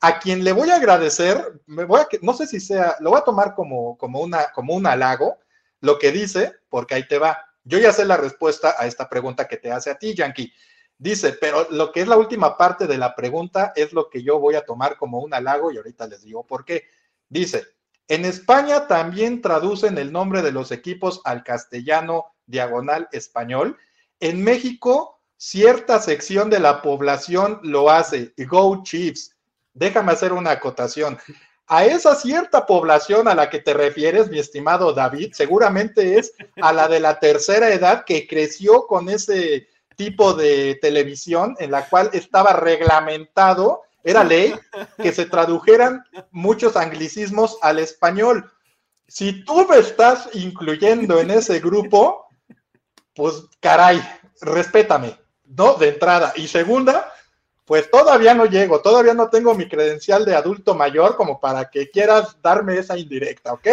[0.00, 3.20] a quien le voy a agradecer, me voy a, no sé si sea, lo voy
[3.20, 5.38] a tomar como, como, una, como un halago,
[5.80, 7.38] lo que dice, porque ahí te va.
[7.64, 10.52] Yo ya sé la respuesta a esta pregunta que te hace a ti, Yankee.
[10.96, 14.40] Dice, pero lo que es la última parte de la pregunta es lo que yo
[14.40, 16.84] voy a tomar como un halago y ahorita les digo por qué.
[17.28, 17.64] Dice,
[18.08, 23.78] en España también traducen el nombre de los equipos al castellano diagonal español.
[24.18, 29.36] En México, cierta sección de la población lo hace, Go Chiefs.
[29.72, 31.16] Déjame hacer una acotación.
[31.68, 36.72] A esa cierta población a la que te refieres, mi estimado David, seguramente es a
[36.72, 42.08] la de la tercera edad que creció con ese tipo de televisión en la cual
[42.14, 44.54] estaba reglamentado, era ley,
[44.96, 48.50] que se tradujeran muchos anglicismos al español.
[49.06, 52.27] Si tú me estás incluyendo en ese grupo,
[53.18, 54.00] pues caray,
[54.40, 55.74] respétame, ¿no?
[55.74, 56.32] De entrada.
[56.36, 57.12] Y segunda,
[57.64, 61.90] pues todavía no llego, todavía no tengo mi credencial de adulto mayor como para que
[61.90, 63.66] quieras darme esa indirecta, ¿ok?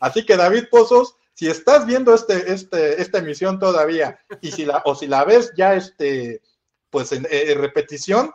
[0.00, 4.80] Así que David Pozos, si estás viendo este, este, esta emisión todavía y si la,
[4.86, 6.40] o si la ves ya este,
[6.88, 7.24] pues en,
[7.60, 8.32] repetición,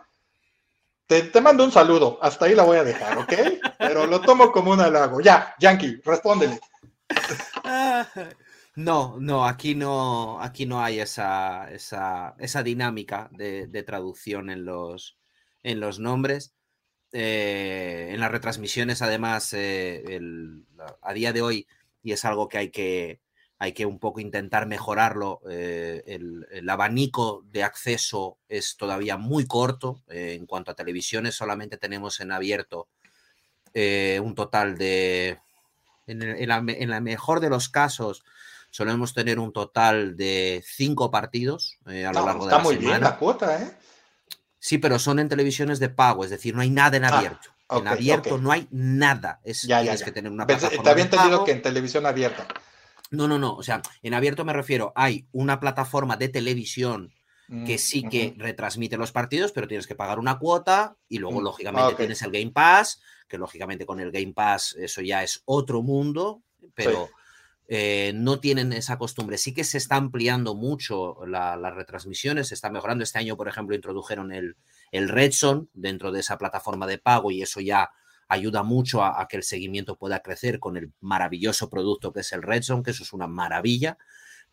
[1.07, 3.33] te, te, mando un saludo, hasta ahí la voy a dejar, ¿ok?
[3.79, 5.21] Pero lo tomo como un halago.
[5.21, 6.59] Ya, Yankee, respóndele.
[8.75, 15.17] No, no, aquí no, aquí no hay esa, esa, esa dinámica de, traducción en los,
[15.63, 16.53] en los nombres.
[17.11, 20.21] Eh, en las retransmisiones, además, eh,
[21.01, 21.67] a día de hoy,
[22.01, 23.19] y es algo que hay que,
[23.59, 30.01] hay que un poco intentar mejorarlo, eh, el, abanico de acceso es todavía muy corto.
[30.07, 32.87] en cuanto a televisiones, solamente tenemos en abierto
[33.73, 35.39] un total de,
[36.07, 38.23] en, la, en la mejor de los casos,
[38.71, 43.01] solemos tener un total de cinco partidos eh, a lo largo de la muy Bien
[43.01, 43.71] la cuota, ¿eh?
[44.57, 47.49] Sí, pero son en televisiones de pago, es decir, no hay nada en ah, abierto.
[47.69, 49.39] en abierto no hay nada.
[49.43, 50.83] Es, ya, tienes que tener una plataforma.
[50.83, 52.47] Te había entendido que en televisión abierta.
[53.09, 53.55] No, no, no.
[53.55, 57.11] O sea, en abierto me refiero, hay una plataforma de televisión
[57.65, 61.41] que mm, sí que retransmite los partidos, pero tienes que pagar una cuota y luego,
[61.41, 65.41] mm, lógicamente, tienes el Game Pass, que lógicamente con el Game Pass eso ya es
[65.45, 66.43] otro mundo,
[66.73, 67.09] pero
[67.67, 69.37] eh, no tienen esa costumbre.
[69.37, 73.03] Sí que se está ampliando mucho las retransmisiones, se está mejorando.
[73.03, 74.57] Este año, por ejemplo, introdujeron el,
[74.91, 77.91] el Redson dentro de esa plataforma de pago y eso ya
[78.31, 82.41] ayuda mucho a, que el seguimiento pueda crecer con el maravilloso producto que es el
[82.41, 83.97] Redson, que eso es una maravilla,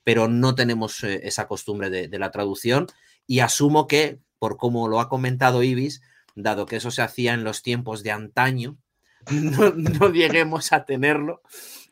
[0.02, 2.88] pero no tenemos eh, esa costumbre de, la traducción
[3.26, 6.02] y asumo que, por como lo ha comentado Ibis,
[6.34, 8.78] dado que eso se hacía en los tiempos de antaño,
[9.30, 11.42] no lleguemos a tenerlo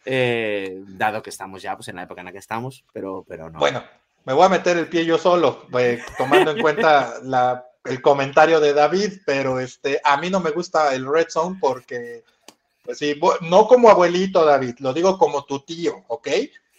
[0.09, 3.51] eh, dado que estamos ya pues, en la época en la que estamos, pero, pero
[3.51, 3.59] no.
[3.59, 3.83] Bueno,
[4.24, 7.15] me voy a meter el pie yo solo, eh, tomando en cuenta
[7.85, 12.23] el comentario de David, pero este, a mí no me gusta el Red Zone porque,
[12.85, 16.28] pues sí, no como abuelito David, lo digo como tu tío, ¿ok?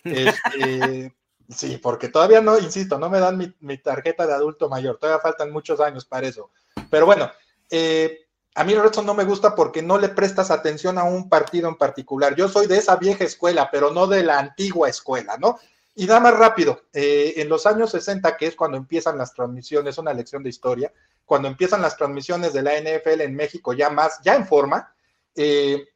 [0.05, 1.13] Este,
[1.49, 5.21] sí, porque todavía no, insisto, no me dan mi, mi, tarjeta de adulto mayor, todavía
[5.21, 6.49] faltan muchos años para eso.
[6.89, 7.29] Pero bueno,
[7.69, 8.26] eh,
[8.57, 11.75] a mí Redson no me gusta porque no le prestas atención a un partido en
[11.75, 12.35] particular.
[12.35, 15.59] Yo soy de esa vieja escuela, pero no de la antigua escuela, ¿no?
[15.93, 19.99] Y nada más rápido, eh, en los años 60, que es cuando empiezan las transmisiones,
[19.99, 20.91] una lección de historia,
[21.23, 24.91] cuando empiezan las transmisiones de la NFL en México ya más, ya en forma,
[25.35, 25.89] eh,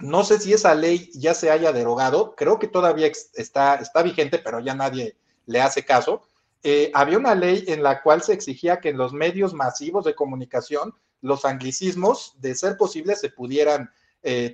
[0.00, 4.40] no sé si esa ley ya se haya derogado, creo que todavía está, está vigente,
[4.40, 5.16] pero ya nadie
[5.46, 6.22] le hace caso.
[6.64, 10.16] Eh, había una ley en la cual se exigía que en los medios masivos de
[10.16, 13.90] comunicación los anglicismos, de ser posible, se pudieran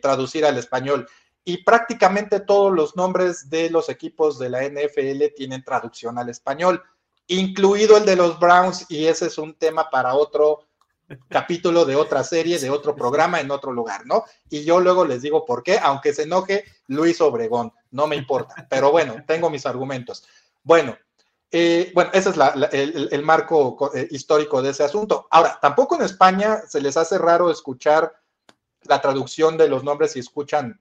[0.01, 1.09] traducir al español
[1.45, 6.83] y prácticamente todos los nombres de los equipos de la NFL tienen traducción al español,
[7.29, 10.67] incluido el de los Browns, y ese es un tema para otro
[11.29, 14.25] capítulo de otra serie, de otro programa en otro lugar, ¿no?
[14.51, 18.67] Y yo luego les digo por qué, aunque se enoje Luis Obregón, no me importa,
[18.69, 20.27] pero bueno, tengo mis argumentos.
[20.65, 20.99] Bueno,
[21.51, 22.37] eh, bueno, ese es
[23.13, 25.29] el, marco eh, histórico de ese asunto.
[25.31, 28.13] Ahora, tampoco en España se les hace raro escuchar
[28.83, 30.81] la traducción de los nombres si escuchan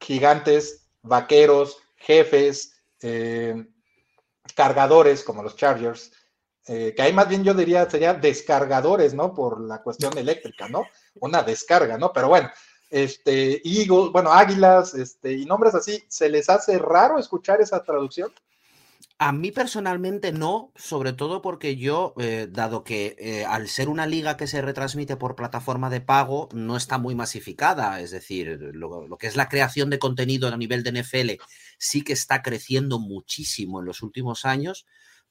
[0.00, 3.66] gigantes, vaqueros, jefes, eh,
[4.54, 6.12] cargadores como los Chargers,
[6.64, 9.34] que ahí más bien yo diría sería descargadores, ¿no?
[9.34, 10.84] Por la cuestión eléctrica, ¿no?
[11.16, 12.12] Una descarga, ¿no?
[12.12, 12.50] Pero bueno,
[12.88, 18.32] este, Eagles, bueno, águilas, este, y nombres así, ¿se les hace raro escuchar esa traducción?
[19.24, 24.04] A mí personalmente no, sobre todo porque yo, eh, dado que eh, al ser una
[24.04, 28.00] liga que se retransmite por plataforma de pago, no está muy masificada.
[28.00, 31.40] Es decir, lo, que es la creación de contenido a nivel de NFL
[31.78, 34.86] sí que está creciendo muchísimo en los últimos años,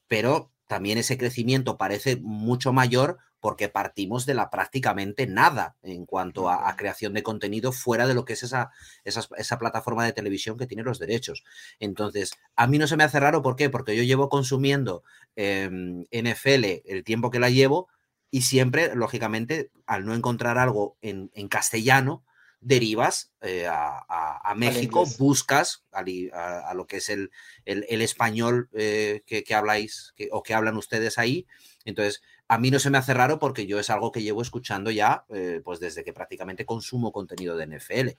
[0.07, 6.49] pero también ese crecimiento parece mucho mayor porque partimos de la prácticamente nada en cuanto
[6.49, 8.69] a, creación de contenido fuera de lo que es esa,
[9.03, 11.43] esa, plataforma de televisión que tiene los derechos.
[11.79, 13.69] Entonces, a mí no se me hace raro, ¿por qué?
[13.69, 15.03] Porque yo llevo consumiendo
[15.35, 17.89] em, NFL el tiempo que la llevo
[18.29, 22.23] y siempre, lógicamente, al no encontrar algo en, castellano,
[22.59, 27.31] derivas eh, a, México, buscas a, lo que es el,
[27.65, 31.47] el, español eh, que, habláis o que hablan ustedes ahí.
[31.85, 34.91] Entonces, a mí no se me hace raro porque yo es algo que llevo escuchando
[34.91, 38.09] ya, eh, pues desde que prácticamente consumo contenido de NFL.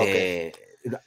[0.00, 0.52] Eh,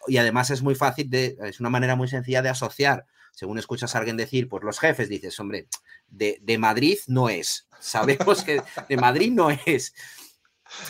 [0.05, 3.07] y además es muy fácil, de, es una manera muy sencilla de asociar.
[3.33, 5.67] Según escuchas a alguien decir, pues los jefes, dices, hombre,
[6.09, 7.67] de, Madrid no es.
[7.79, 9.95] Sabemos que de Madrid no es.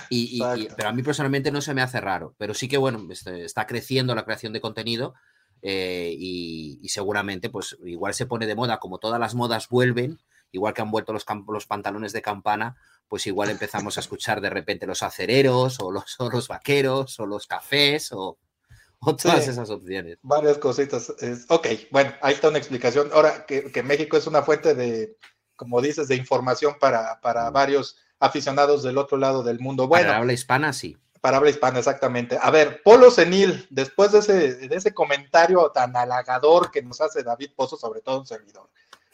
[0.10, 0.42] Y,
[0.76, 2.36] pero a mí personalmente no se me hace raro.
[2.38, 5.14] Pero sí que, bueno, este, está creciendo la creación de contenido
[5.62, 10.20] eh, y, y, seguramente, pues igual se pone de moda, como todas las modas vuelven,
[10.52, 12.76] igual que han vuelto los, los pantalones de campana,
[13.08, 17.48] pues igual empezamos a escuchar de repente los acereros o los, los vaqueros o los
[17.48, 18.38] cafés o,
[19.02, 20.18] todas esas opciones.
[20.22, 21.14] Varias cositas.
[21.48, 23.10] ok, bueno, ahí está una explicación.
[23.14, 25.18] Ahora que, México es una fuente de,
[25.56, 27.54] como dices, de información para, para mm.
[27.54, 29.88] varios aficionados del otro lado del mundo.
[29.88, 30.98] Bueno, para habla hispana, sí.
[31.22, 32.38] Para habla hispana, exactamente.
[32.42, 37.24] A ver, Polo Senil, después de ese, de ese comentario tan halagador que nos hace
[37.24, 38.70] David Pozo, sobre todo un servidor,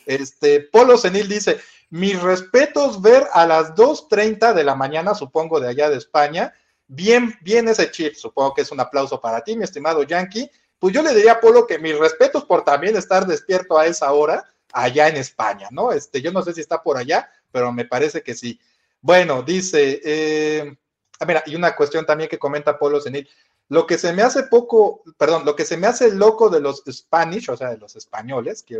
[0.05, 1.59] este, Polo Senil dice,
[1.89, 6.53] mis respetos ver a las 2.30 de la mañana, supongo de allá de España,
[6.87, 10.49] bien, bien ese chip, supongo que es un aplauso para ti, mi estimado Yankee.
[10.79, 14.11] Pues yo le diría a Polo que mis respetos por también estar despierto a esa
[14.11, 15.91] hora allá en España, ¿no?
[15.91, 18.59] Este, yo no sé si está por allá, pero me parece que sí.
[19.01, 20.77] Bueno, dice, eh,
[21.19, 23.29] ah, mira, y una cuestión también que comenta Polo Senil,
[23.67, 26.83] lo que se me hace poco, perdón, lo que se me hace loco de los
[26.87, 28.79] Spanish, o sea, de los españoles, que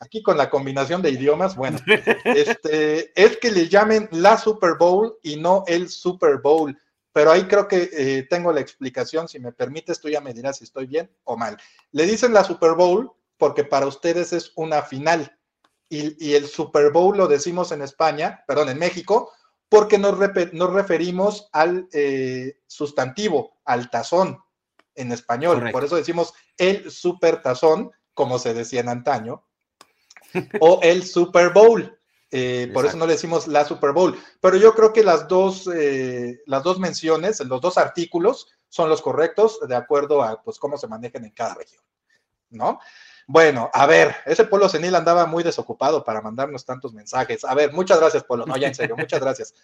[0.00, 1.78] aquí con la combinación de idiomas, bueno,
[2.24, 6.78] este, es que le llamen la Super Bowl y no el Super Bowl.
[7.14, 10.58] Pero ahí creo que eh, tengo la explicación, si me permites, tú ya me dirás
[10.58, 11.56] si estoy bien o mal.
[11.90, 15.38] Le dicen la Super Bowl porque para ustedes es una final.
[15.88, 19.30] Y, y el Super Bowl lo decimos en España, perdón, en México,
[19.72, 24.38] porque nos, referimos al eh, sustantivo, al tazón
[24.94, 25.70] en español.
[25.72, 29.46] Por eso decimos el super tazón, como se decía en antaño,
[30.60, 31.98] o el Super Bowl.
[32.30, 34.14] Eh, por eso no le decimos la Super Bowl.
[34.42, 39.00] Pero yo creo que las dos, eh, las dos menciones, los dos artículos, son los
[39.00, 41.82] correctos de acuerdo a pues, cómo se manejan en cada región.
[42.50, 42.78] ¿No?
[43.32, 47.46] Bueno, a ver, ese Polo Senil andaba muy desocupado para mandarnos tantos mensajes.
[47.46, 48.44] A ver, muchas gracias, Polo.
[48.44, 49.54] No, ya en serio, muchas gracias.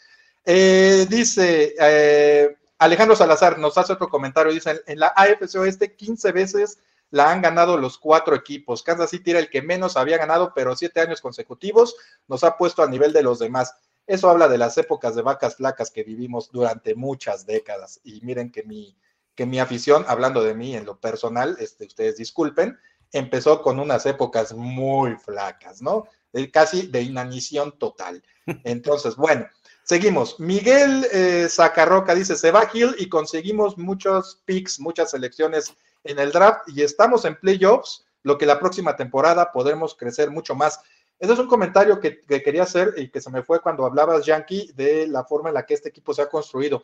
[0.42, 4.54] Eh, dice eh, Alejandro Salazar, nos hace otro comentario.
[4.54, 6.78] Dice: en la AFC Oeste, 15 veces
[7.10, 8.82] la han ganado los cuatro equipos.
[8.82, 11.94] Kansas City era el que menos había ganado, pero siete años consecutivos
[12.26, 13.74] nos ha puesto a nivel de los demás.
[14.06, 18.00] Eso habla de las épocas de vacas flacas que vivimos durante muchas décadas.
[18.02, 18.96] Y miren que mi,
[19.34, 22.78] que mi afición, hablando de mí en lo personal, este, ustedes disculpen,
[23.12, 26.06] empezó con unas épocas muy flacas, ¿no?
[26.52, 28.22] Casi de inanición total.
[28.64, 29.46] Entonces, bueno,
[29.82, 30.38] seguimos.
[30.38, 35.74] Miguel eh, Zacarroca dice, se va Gil y conseguimos muchos picks, muchas selecciones
[36.04, 38.04] en el draft y estamos en playoffs.
[38.24, 40.80] lo que la próxima temporada podremos crecer mucho más.
[41.18, 44.72] Ese es un comentario que, quería hacer y que se me fue cuando hablabas, Yankee,
[44.74, 46.82] de la forma en la que este equipo se ha construido.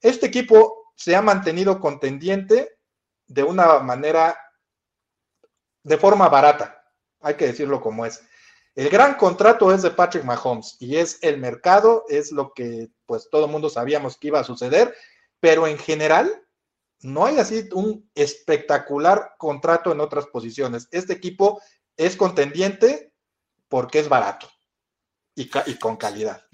[0.00, 2.78] Este equipo se ha mantenido contendiente
[3.28, 4.36] de una manera,
[5.86, 6.82] de forma barata,
[7.20, 8.20] hay que decirlo como es.
[8.74, 13.28] El gran contrato es de Patrick Mahomes y es el mercado, es lo que pues
[13.30, 14.94] todo mundo sabíamos que iba a suceder,
[15.38, 16.42] pero en general
[17.02, 20.88] no hay así un espectacular contrato en otras posiciones.
[20.90, 21.62] Este equipo
[21.96, 23.12] es contendiente
[23.68, 24.50] porque es barato
[25.36, 25.48] y,
[25.78, 26.44] con calidad.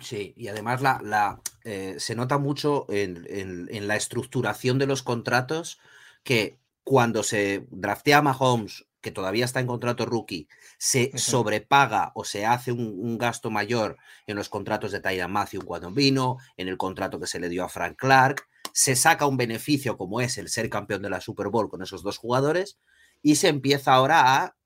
[0.00, 5.80] Sí, y además la, eh, se nota mucho en, la estructuración de los contratos
[6.22, 6.59] que
[6.90, 12.46] cuando se draftea a Mahomes, que todavía está en contrato rookie, se sobrepaga o se
[12.46, 13.96] hace un, gasto mayor
[14.26, 17.62] en los contratos de Tyron Matthew cuando vino, en el contrato que se le dio
[17.62, 21.46] a Frank Clark, se saca un beneficio como es el ser campeón de la Super
[21.46, 22.80] Bowl con esos dos jugadores
[23.22, 24.56] y se empieza ahora a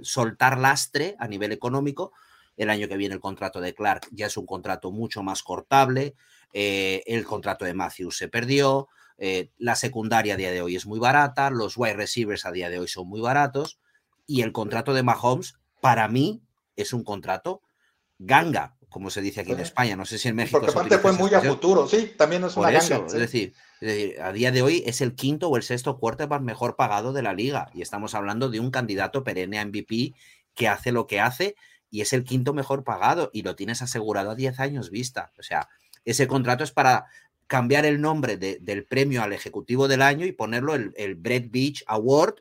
[0.00, 2.12] soltar lastre a nivel económico.
[2.56, 6.14] El año que viene el contrato de Clark ya es un contrato mucho más cortable,
[6.54, 8.88] eh, el contrato de Matthews se perdió,
[9.22, 12.70] eh, la secundaria a día de hoy es muy barata, los wide receivers a día
[12.70, 13.78] de hoy son muy baratos
[14.26, 16.42] y el contrato de Mahomes para mí
[16.74, 17.60] es un contrato
[18.18, 19.94] ganga, como se dice aquí en España.
[19.94, 20.58] No sé si en México.
[20.58, 23.06] Porque aparte fue muy a futuro, sí, también es una ganga.
[23.06, 23.52] Es, decir,
[24.22, 27.34] a día de hoy es el quinto o el sexto quarterback mejor pagado de la
[27.34, 27.70] liga.
[27.74, 30.14] Y estamos hablando de un candidato perenne a MVP
[30.54, 31.56] que hace lo que hace
[31.90, 35.30] y es el quinto mejor pagado y lo tienes asegurado a 10 años vista.
[35.38, 35.68] O sea,
[36.06, 37.06] ese contrato es para
[37.50, 41.82] cambiar el nombre del premio al ejecutivo del año y ponerlo el, el Brett Beach
[41.88, 42.36] Award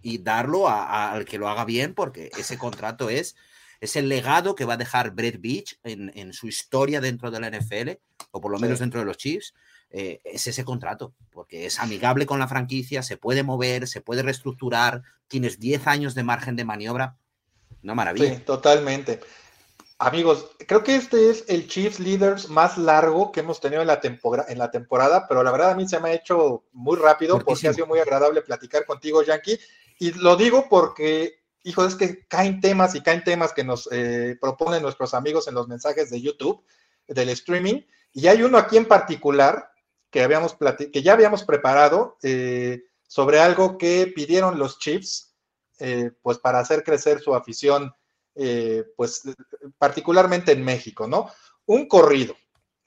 [0.00, 3.36] y darlo al que lo haga bien porque ese contrato es
[3.80, 7.50] es el legado que va a dejar Brett Beach en, su historia dentro de la
[7.50, 7.90] NFL,
[8.30, 9.54] o por lo menos dentro de los Chiefs,
[9.90, 14.22] eh, es ese contrato, porque es amigable con la franquicia, se puede mover, se puede
[14.22, 17.16] reestructurar, tienes 10 años de margen de maniobra.
[17.82, 18.34] Una maravilla.
[18.34, 19.20] Sí, totalmente.
[19.98, 24.00] Amigos, creo que este es el Chiefs Leaders más largo que hemos tenido en la,
[24.00, 27.38] temporada, en la temporada, pero la verdad a mí se me ha hecho muy rápido
[27.38, 29.58] porque ha sido muy agradable platicar contigo, Yankee.
[29.98, 34.36] Y lo digo porque hijo, es que caen temas y caen temas que nos eh,
[34.40, 36.64] proponen nuestros amigos en los mensajes de YouTube,
[37.08, 37.82] del streaming,
[38.12, 39.72] y hay uno aquí en particular
[40.10, 40.56] que, habíamos
[40.92, 45.34] que ya habíamos preparado eh, sobre algo que pidieron los Chiefs,
[45.80, 47.92] eh, pues para hacer crecer su afición,
[48.96, 49.22] pues
[49.78, 51.30] particularmente en México, ¿no?
[51.64, 52.36] Un corrido,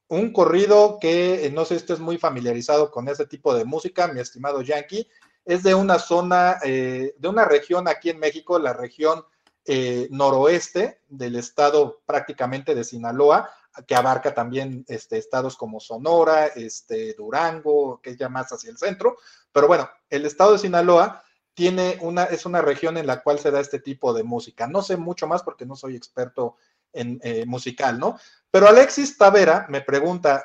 [0.09, 4.19] un corrido que no sé si estés muy familiarizado con ese tipo de música, mi
[4.19, 5.07] estimado Yankee,
[5.45, 9.23] es de una zona, eh, de una región aquí en México, la región
[9.65, 13.49] eh, noroeste del estado prácticamente de Sinaloa,
[13.87, 18.77] que abarca también este, estados como Sonora, este, Durango, que es ya más hacia el
[18.77, 19.17] centro.
[19.51, 21.23] Pero bueno, el estado de Sinaloa
[21.59, 24.65] tiene una, es una región en la cual se da este tipo de música.
[24.65, 26.55] No sé mucho más porque no soy experto
[26.93, 28.17] en eh, musical, ¿no?
[28.49, 30.41] Pero Alexis Tavera me pregunta,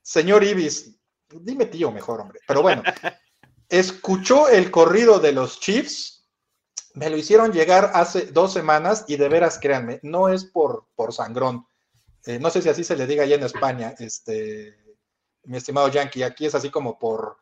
[0.00, 2.82] señor Ibis, dime tío mejor, hombre, pero bueno,
[3.68, 6.26] escuchó el corrido de los Chiefs,
[6.94, 11.12] me lo hicieron llegar hace dos semanas y de veras, créanme, no es por, por
[11.12, 11.66] sangrón.
[12.24, 14.74] Eh, no sé si así se le diga allá en España, este,
[15.42, 17.36] mi estimado Yankee, aquí es así como por,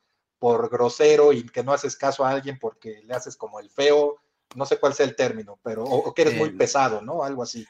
[0.45, 4.19] por grosero y que no haces caso a alguien porque le haces como el feo,
[4.57, 7.25] no sé cuál sea el término, pero o, que eres muy eh, pesado, ¿no?
[7.25, 7.67] Algo así.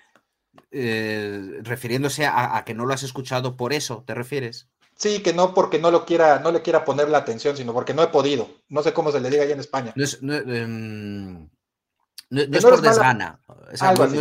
[0.72, 4.66] Eh, refiriéndose a, a, que no lo has escuchado por eso, ¿te refieres?
[4.96, 7.94] Sí, que no porque no lo quiera, no le quiera poner la atención, sino porque
[7.94, 8.48] no he podido.
[8.68, 9.92] No sé cómo se le diga allá en España.
[9.94, 10.34] No es, no,
[12.56, 13.40] es por desgana.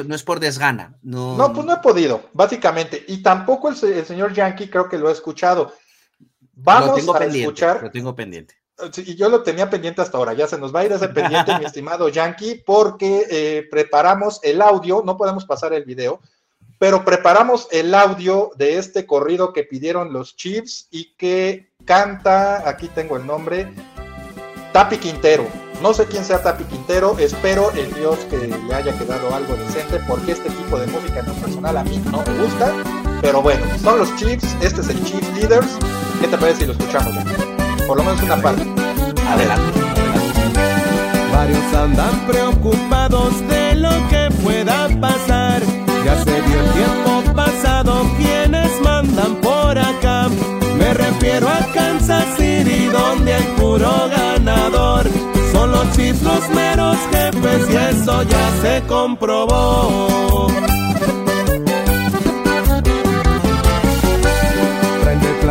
[0.06, 1.00] no, es por desgana.
[1.02, 1.52] No...
[1.52, 3.04] pues no he podido, básicamente.
[3.08, 5.74] Y tampoco el, señor Yankee creo que lo ha escuchado.
[6.54, 7.84] Vamos a escuchar.
[7.84, 8.56] Lo tengo pendiente.
[8.98, 10.34] y yo lo tenía pendiente hasta ahora.
[10.34, 14.62] Ya se nos va a ir ese pendiente, mi estimado Yankee, porque eh, preparamos el
[14.62, 15.02] audio.
[15.06, 16.20] No podemos pasar el video
[16.84, 22.90] pero preparamos el audio de este corrido que pidieron los Chiefs y que canta, aquí
[22.90, 23.74] tengo el nombre,
[24.74, 25.48] Tapi Quintero.
[25.82, 29.98] No sé quién sea Tapi Quintero, espero el Dios que le haya quedado algo decente
[30.10, 32.74] porque este tipo de música en lo personal a mí no me gusta,
[33.24, 35.80] pero bueno, son los Chiefs, este es el Chiefs Leaders.
[36.22, 37.12] ¿Qué te parece si lo escuchamos?
[37.88, 38.62] Por lo menos una parte.
[39.28, 39.80] Adelante.
[41.32, 45.64] Varios andan preocupados de lo que pueda pasar
[46.04, 50.28] ya se vio el tiempo pasado, quienes mandan por acá.
[50.78, 55.08] Me refiero a Kansas City, donde hay puro ganador.
[55.54, 60.48] Son los Chiefs los meros jefes y eso ya se comprobó.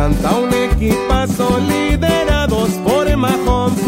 [0.03, 3.79] Atlanta un equipazo liderados por Mahomes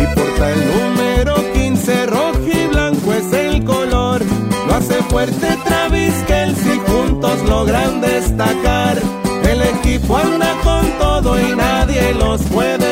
[0.00, 4.22] y porta el número 15 rojo y blanco es el color.
[4.68, 9.02] Lo hace fuerte Travis Kelsey juntos logran destacar.
[9.50, 12.83] El equipo anda con todo y nadie los puede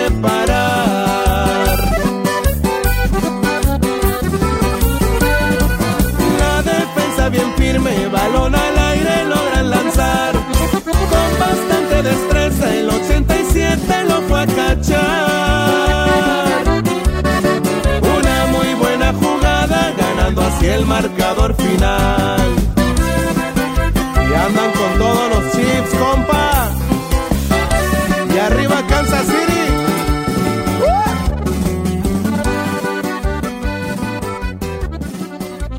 [18.18, 22.40] Una muy buena jugada, ganando así el marcador final.
[24.28, 26.70] Y andan con todos los chips, compa.
[28.34, 29.52] Y arriba Kansas City.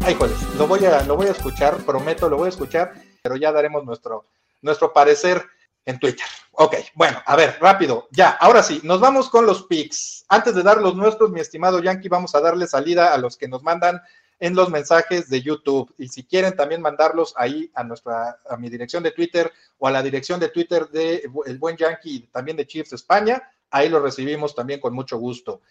[0.05, 3.37] Ay, joder, lo voy a, lo voy a escuchar, prometo, lo voy a escuchar, pero
[3.37, 4.25] ya daremos nuestro,
[4.61, 5.45] nuestro parecer
[5.85, 6.27] en Twitter.
[6.55, 10.23] Ok, bueno, a ver, rápido, ya, ahora sí, nos vamos con los picks.
[10.29, 13.47] Antes de dar los nuestros, mi estimado Yankee, vamos a darle salida a los que
[13.47, 13.99] nos mandan
[14.39, 15.91] en los mensajes de YouTube.
[15.97, 19.91] Y si quieren también mandarlos ahí a nuestra, a mi dirección de Twitter o a
[19.91, 24.53] la dirección de Twitter de El Buen Yankee, también de Chiefs España, ahí lo recibimos
[24.53, 25.61] también con mucho gusto.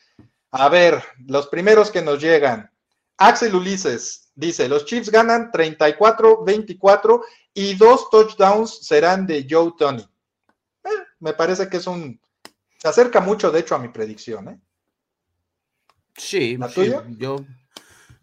[0.51, 2.71] A ver, los primeros que nos llegan.
[3.19, 7.23] Axel Ulises dice, los Chiefs ganan 34-24
[7.55, 10.05] y dos touchdowns serán de Joe Tony.
[10.85, 10.89] Eh,
[11.21, 12.21] me parece que es un...
[12.79, 14.49] Se acerca mucho, de hecho, a mi predicción.
[14.49, 14.61] ¿eh?
[16.17, 17.05] Sí, ¿La sí, tuya?
[17.17, 17.37] yo,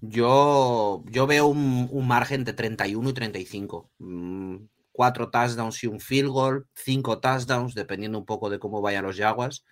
[0.01, 3.91] yo, yo veo un, un margen de 31 y 35.
[3.99, 4.57] Mm,
[4.99, 9.15] Cuatro touchdowns y un field goal, cinco touchdowns, dependiendo un poco de cómo vayan los
[9.15, 9.63] Jaguars.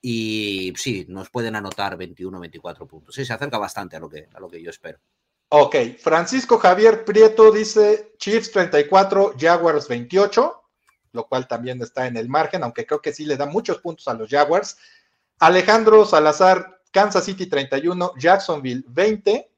[0.00, 3.14] Y sí, nos pueden anotar 21 24 puntos.
[3.14, 4.98] Sí, se acerca bastante a lo que, a lo que yo espero.
[5.50, 10.61] Ok, Francisco Javier Prieto dice Chiefs 34, Jaguars 28,
[11.12, 14.08] lo cual también está en el margen, aunque creo que sí le da muchos puntos
[14.08, 14.76] a los Jaguars.
[15.38, 19.48] Alejandro Salazar, Kansas City 31, Jacksonville 20.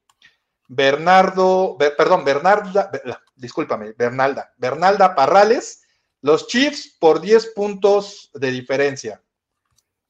[0.66, 5.82] Bernardo, Ber- perdón, Bernarda, Ber- discúlpame, Bernalda, Bernalda Parrales,
[6.22, 9.22] los Chiefs por 10 puntos de diferencia.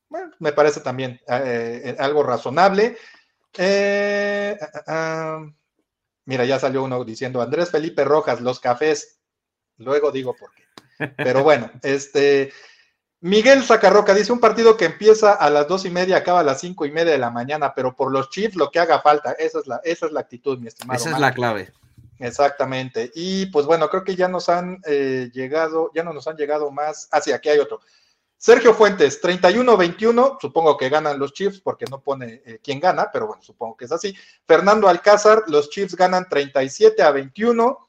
[0.08, 2.96] Bueno, me parece también eh, eh, algo razonable.
[3.58, 5.46] Eh, ah, ah, ah.
[6.26, 9.18] Mira, ya salió uno diciendo Andrés Felipe Rojas, los cafés.
[9.76, 10.63] Luego digo por qué.
[11.16, 12.52] Pero bueno, este
[13.24, 16.60] Miguel Zacarroca dice un partido que empieza a las dos y media, acaba a las
[16.60, 19.32] cinco y media de la mañana, pero por los Chiefs lo que haga falta.
[19.32, 21.00] Esa es la, esa es la actitud, mi estimado.
[21.00, 21.72] Esa es la clave.
[22.18, 23.10] Exactamente.
[23.14, 26.70] Y pues bueno, creo que ya nos han eh, llegado, ya no nos han llegado
[26.70, 27.08] más.
[27.12, 27.80] Ah, sí, aquí hay otro.
[28.36, 33.26] Sergio Fuentes, 31-21, supongo que ganan los Chiefs porque no pone eh, quién gana, pero
[33.26, 34.14] bueno, supongo que es así.
[34.46, 37.88] Fernando Alcázar, los Chiefs ganan 37 a 21.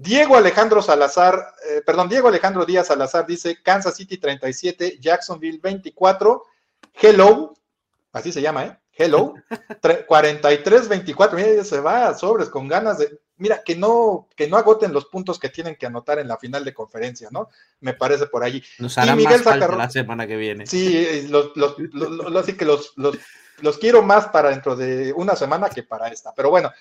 [0.00, 6.44] Diego Alejandro Salazar, eh, perdón, Diego Alejandro Díaz Salazar dice Kansas City 37, Jacksonville 24.
[7.02, 7.52] Hello,
[8.12, 8.78] así se llama, ¿eh?
[8.92, 9.34] Hello,
[9.82, 11.34] 43-24.
[11.34, 13.18] Mira, ya se va a sobres con ganas de.
[13.36, 16.64] Mira, que no, que no agoten los puntos que tienen que anotar en la final
[16.64, 17.48] de conferencia, ¿no?
[17.80, 18.62] Me parece por allí.
[18.78, 20.66] Nos hará Miguel más Zacarro- la semana que viene.
[20.66, 23.16] Sí, eh, los, los, los- los- así que los, los,
[23.60, 26.32] los quiero más para dentro de una semana que para esta.
[26.34, 26.72] Pero bueno,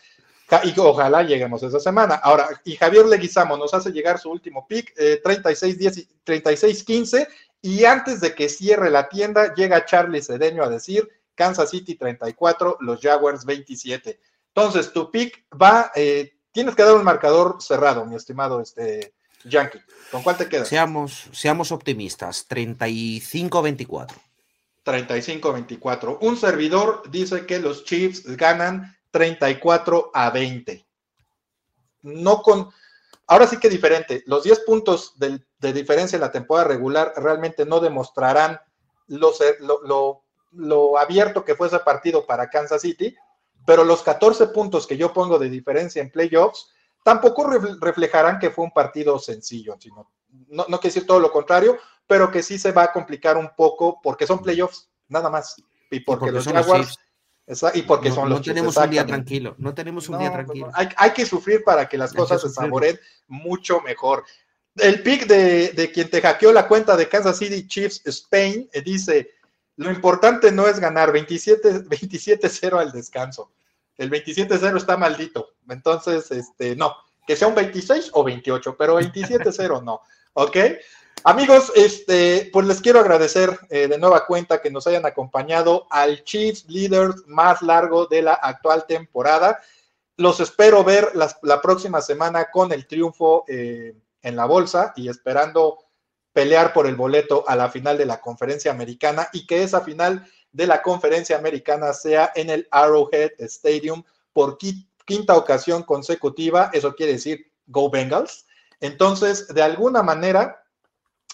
[0.64, 2.16] y ojalá lleguemos esa semana.
[2.16, 7.28] Ahora, y Javier Leguizamo nos hace llegar su último pick, eh, 36-10 y 36-15.
[7.62, 12.78] Y antes de que cierre la tienda, llega Charlie Cedeño a decir Kansas City 34,
[12.80, 14.20] los Jaguars 27.
[14.56, 19.14] Entonces, tu pick va, eh, tienes que dar un marcador cerrado, mi estimado este,
[19.44, 19.80] Yankee.
[20.12, 20.68] ¿Con cuál te quedas?
[20.68, 22.48] Seamos, seamos optimistas.
[22.50, 24.08] 35-24.
[24.86, 26.18] 35-24.
[26.22, 30.86] Un servidor dice que los Chiefs ganan 34 a 20.
[32.04, 32.70] No con.
[33.26, 34.24] Ahora sí que diferente.
[34.28, 38.60] Los 10 puntos del- de diferencia en la temporada regular realmente no demostrarán
[39.08, 43.16] lo, lo- lo- lo abierto que fue ese partido para Kansas City,
[43.66, 46.70] pero los 14 puntos que yo pongo de diferencia en playoffs
[47.04, 50.10] tampoco refle- reflejarán que fue un partido sencillo, sino,
[50.50, 53.50] no, no quiere decir todo lo contrario, pero que sí se va a complicar un
[53.58, 55.56] poco porque son playoffs, nada más.
[55.90, 57.00] Y porque, porque los son los Jaguars.
[57.48, 59.56] Esa- y porque no, son no los Chiefs, tenemos un día tranquilo.
[59.58, 60.68] No tenemos un No, día no, tranquilo.
[60.68, 64.26] no, Hay, hay que sufrir para que las Hay cosas se saboren mucho mejor.
[64.76, 68.82] El pick de, de quien te hackeó la cuenta de Kansas City Chiefs Spain eh,
[68.82, 69.32] dice:
[69.78, 73.52] Lo importante no es ganar 27 27-0 al descanso.
[73.98, 75.54] El 27-0 está maldito.
[75.70, 76.94] Entonces, este, no,
[77.26, 80.02] que sea un 26 o 28, pero 27-0 no.
[80.34, 80.58] ¿Ok?
[81.30, 86.24] Amigos, este, pues les quiero agradecer eh, de nueva cuenta que nos hayan acompañado al
[86.24, 89.60] Chiefs Leaders más largo de la actual temporada.
[90.16, 95.10] Los espero ver las- la próxima semana con el triunfo eh, en la bolsa y
[95.10, 95.80] esperando
[96.32, 100.26] pelear por el boleto a la final de la conferencia americana y que esa final
[100.54, 104.02] de la conferencia americana sea en el Arrowhead Stadium
[104.32, 106.70] por qui- quinta ocasión consecutiva.
[106.72, 108.46] Eso quiere decir Go Bengals.
[108.80, 110.64] Entonces, de alguna manera,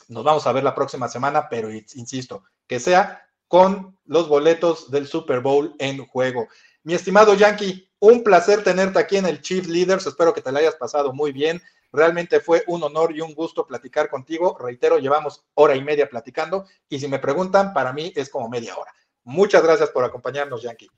[0.09, 5.07] Nos vamos a ver la próxima semana, pero insisto, que sea con los boletos del
[5.07, 6.47] Super Bowl en juego.
[6.83, 10.05] Mi estimado Yankee, un placer tenerte aquí en el Chief Leaders.
[10.07, 11.61] Espero que te la hayas pasado muy bien.
[11.91, 14.57] Realmente fue un honor y un gusto platicar contigo.
[14.59, 18.75] Reitero, llevamos hora y media platicando y si me preguntan, para mí es como media
[18.75, 18.91] hora.
[19.23, 20.89] Muchas gracias por acompañarnos, Yankee.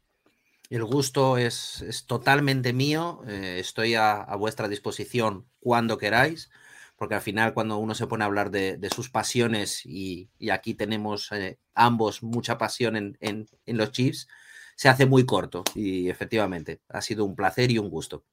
[0.70, 3.22] El gusto es, totalmente mío.
[3.28, 6.50] Eh, estoy a, vuestra disposición cuando queráis
[6.96, 11.32] porque al final cuando uno se pone a hablar de, sus pasiones y, aquí tenemos
[11.32, 14.28] eh, ambos mucha pasión en, los Chiefs,
[14.76, 18.24] se hace muy corto y efectivamente ha sido un placer y un gusto.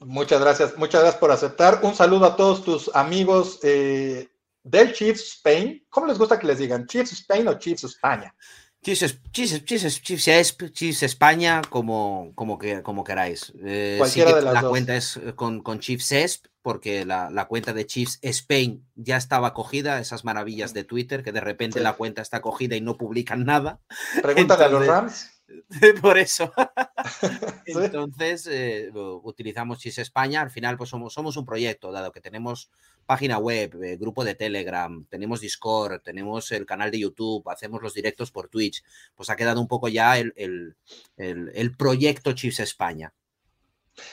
[0.00, 1.80] Muchas gracias, muchas gracias por aceptar.
[1.82, 4.28] Un saludo a todos tus amigos eh,
[4.62, 5.84] del Chiefs Spain.
[5.90, 6.86] ¿Cómo les gusta que les digan?
[6.86, 8.34] ¿Chiefs Spain o Chiefs España?
[8.82, 13.52] Chiefs, Chiefs, Chiefs, Chiefs, Chiefs España, como, como, que, como queráis.
[13.62, 17.86] Eh, Cualquiera de las la cuenta es con, con Chiefs ESP, porque la, cuenta de
[17.86, 22.40] Chiefs Spain ya estaba cogida, esas maravillas de Twitter, que de repente la cuenta está
[22.40, 23.80] cogida y no publican nada.
[24.22, 25.30] Pregúntale a los Rams.
[26.00, 26.52] Por eso.
[27.66, 30.40] Entonces, eh, utilizamos Chiefs España.
[30.40, 32.70] Al final, pues somos, somos un proyecto, dado que tenemos
[33.10, 37.92] página web, eh, grupo de Telegram, tenemos Discord, tenemos el canal de YouTube, hacemos los
[37.92, 38.84] directos por Twitch.
[39.16, 40.76] Pues ha quedado un poco ya el, el,
[41.16, 43.12] el proyecto Chiefs España.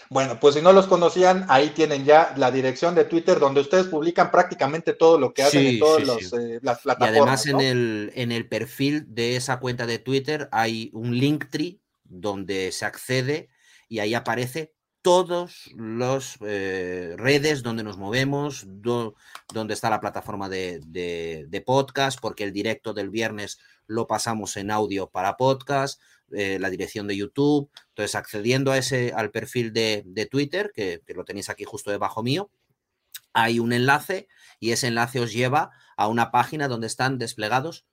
[0.10, 3.86] Bueno, pues si no los conocían, ahí tienen ya la dirección de Twitter donde ustedes
[3.86, 6.99] publican prácticamente todo lo que hacen en todas eh, las plataformas.
[6.99, 11.52] Y además en, el, en el perfil de esa cuenta de Twitter hay un link
[11.52, 13.49] tree donde se accede
[13.88, 20.82] y ahí aparece todos los eh, redes donde nos movemos, donde está la plataforma de,
[20.86, 26.02] de, podcast, porque el directo del viernes lo pasamos en audio para podcast,
[26.32, 27.69] eh, la dirección de YouTube.
[27.90, 32.49] Entonces, accediendo a ese, al perfil de, Twitter, que, lo tenéis aquí justo debajo mío,
[33.34, 34.28] hay un enlace
[34.60, 37.86] y ese enlace os lleva a una página donde están desplegados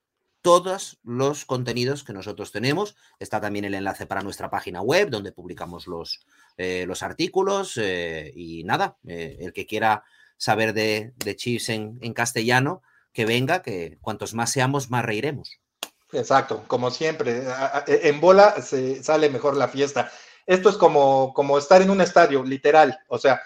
[0.44, 2.96] todos los contenidos que nosotros tenemos.
[3.18, 6.20] Está también el enlace para nuestra página web donde publicamos los,
[6.58, 10.04] eh, los artículos eh, y nada, el que quiera
[10.36, 12.82] saber de, de Chiefs en, en castellano,
[13.14, 15.60] que venga, que cuantos más seamos, más reiremos.
[16.12, 17.42] Exacto, como siempre,
[17.86, 20.12] e, en bola se sale mejor la fiesta.
[20.46, 22.98] Esto es como, como estar en un estadio, literal.
[23.08, 23.40] O sea,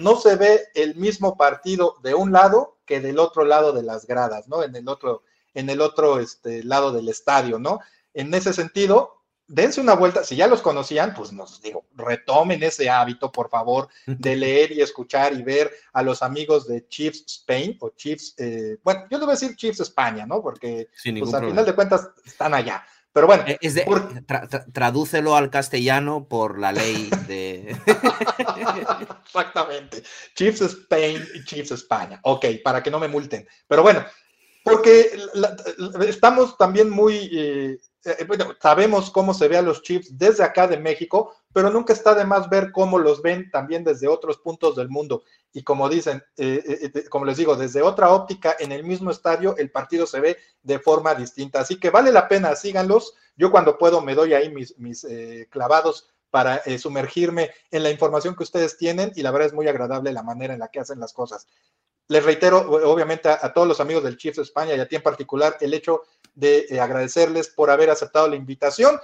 [0.00, 4.06] no se ve el mismo partido de un lado que del otro lado de las
[4.06, 4.62] gradas, ¿no?
[4.62, 5.24] En el otro,
[5.54, 7.80] en el otro este, lado del estadio, ¿no?
[8.12, 12.88] En ese sentido, dense una vuelta, si ya los conocían, pues nos digo, retomen ese
[12.88, 17.76] hábito, por favor, de leer y escuchar y ver a los amigos de Chiefs Spain
[17.80, 20.42] o Chiefs, eh, bueno, yo le voy a decir Chiefs España, ¿no?
[20.42, 22.84] Porque pues, al final de cuentas están allá.
[23.12, 23.76] Pero bueno, eh, es
[24.72, 27.76] tradúcelo al castellano por la ley de.
[29.24, 30.02] Exactamente.
[30.34, 32.18] Chiefs Spain y Chiefs España.
[32.24, 33.46] Ok, para que no me multen.
[33.68, 34.04] Pero bueno,
[34.64, 35.12] porque
[36.08, 40.66] estamos también muy eh, eh, bueno, sabemos cómo se ve a los Chiefs desde acá
[40.66, 44.76] de México, pero nunca está de más ver cómo los ven también desde otros puntos
[44.76, 45.22] del mundo.
[45.52, 49.56] Y como dicen, eh, eh, como les digo, desde otra óptica en el mismo estadio,
[49.56, 51.60] el partido se ve de forma distinta.
[51.60, 53.14] Así que vale la pena, síganlos.
[53.36, 55.06] Yo cuando puedo me doy ahí mis, mis
[55.48, 60.12] clavados para sumergirme en la información que ustedes tienen y la verdad es muy agradable
[60.12, 61.46] la manera en la que hacen las cosas.
[62.08, 62.58] Les reitero,
[62.90, 66.02] obviamente, a, todos los amigos del Chiefs España y a ti en particular, el hecho
[66.34, 68.98] de eh, agradecerles por haber aceptado la invitación.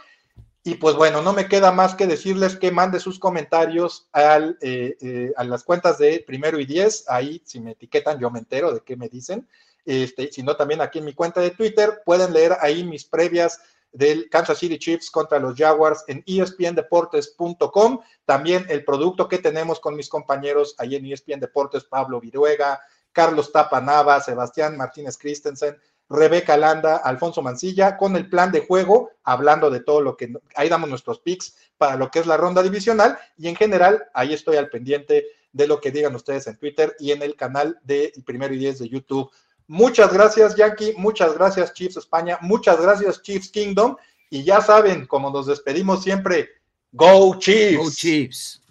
[0.63, 4.97] Y pues bueno, no me queda más que decirles que mande sus comentarios al, eh,
[5.01, 7.05] eh, a las cuentas de primero y diez.
[7.09, 9.49] Ahí, si me etiquetan, yo me entero de qué me dicen.
[9.87, 13.61] Este, sino también aquí en mi cuenta de Twitter, pueden leer ahí mis previas
[13.93, 18.01] del Kansas City Chiefs contra los Jaguars en espndeportes.com.
[18.25, 22.81] También el producto que tenemos con mis compañeros ahí en ESPN Deportes, Pablo Viruega,
[23.13, 25.77] Carlos Tapanava, Sebastián Martínez Christensen,
[26.09, 30.69] Rebeca Landa, Alfonso Mancilla, con el plan de juego, hablando de todo lo que ahí
[30.69, 34.57] damos nuestros picks para lo que es la ronda divisional y en general ahí estoy
[34.57, 38.55] al pendiente de lo que digan ustedes en Twitter y en el canal de Primero
[38.55, 39.31] y Diez de YouTube.
[39.71, 40.95] Muchas gracias, Yankee.
[40.97, 42.39] Muchas gracias, Chiefs España.
[42.41, 43.95] Muchas gracias, Chiefs Kingdom.
[44.29, 46.49] Y ya saben, como nos despedimos siempre,
[46.91, 47.79] Go Chiefs.
[47.79, 48.63] Go Chiefs.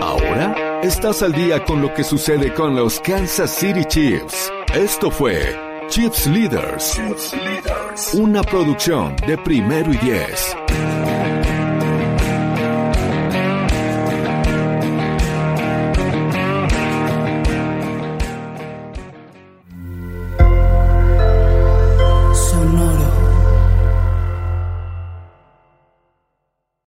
[0.00, 4.52] Ahora estás al día con lo que sucede con los Kansas City Chiefs.
[4.74, 5.56] Esto fue
[5.86, 6.94] Chiefs Leaders.
[6.96, 8.14] Chiefs Leaders.
[8.14, 10.56] Una producción de primero y diez.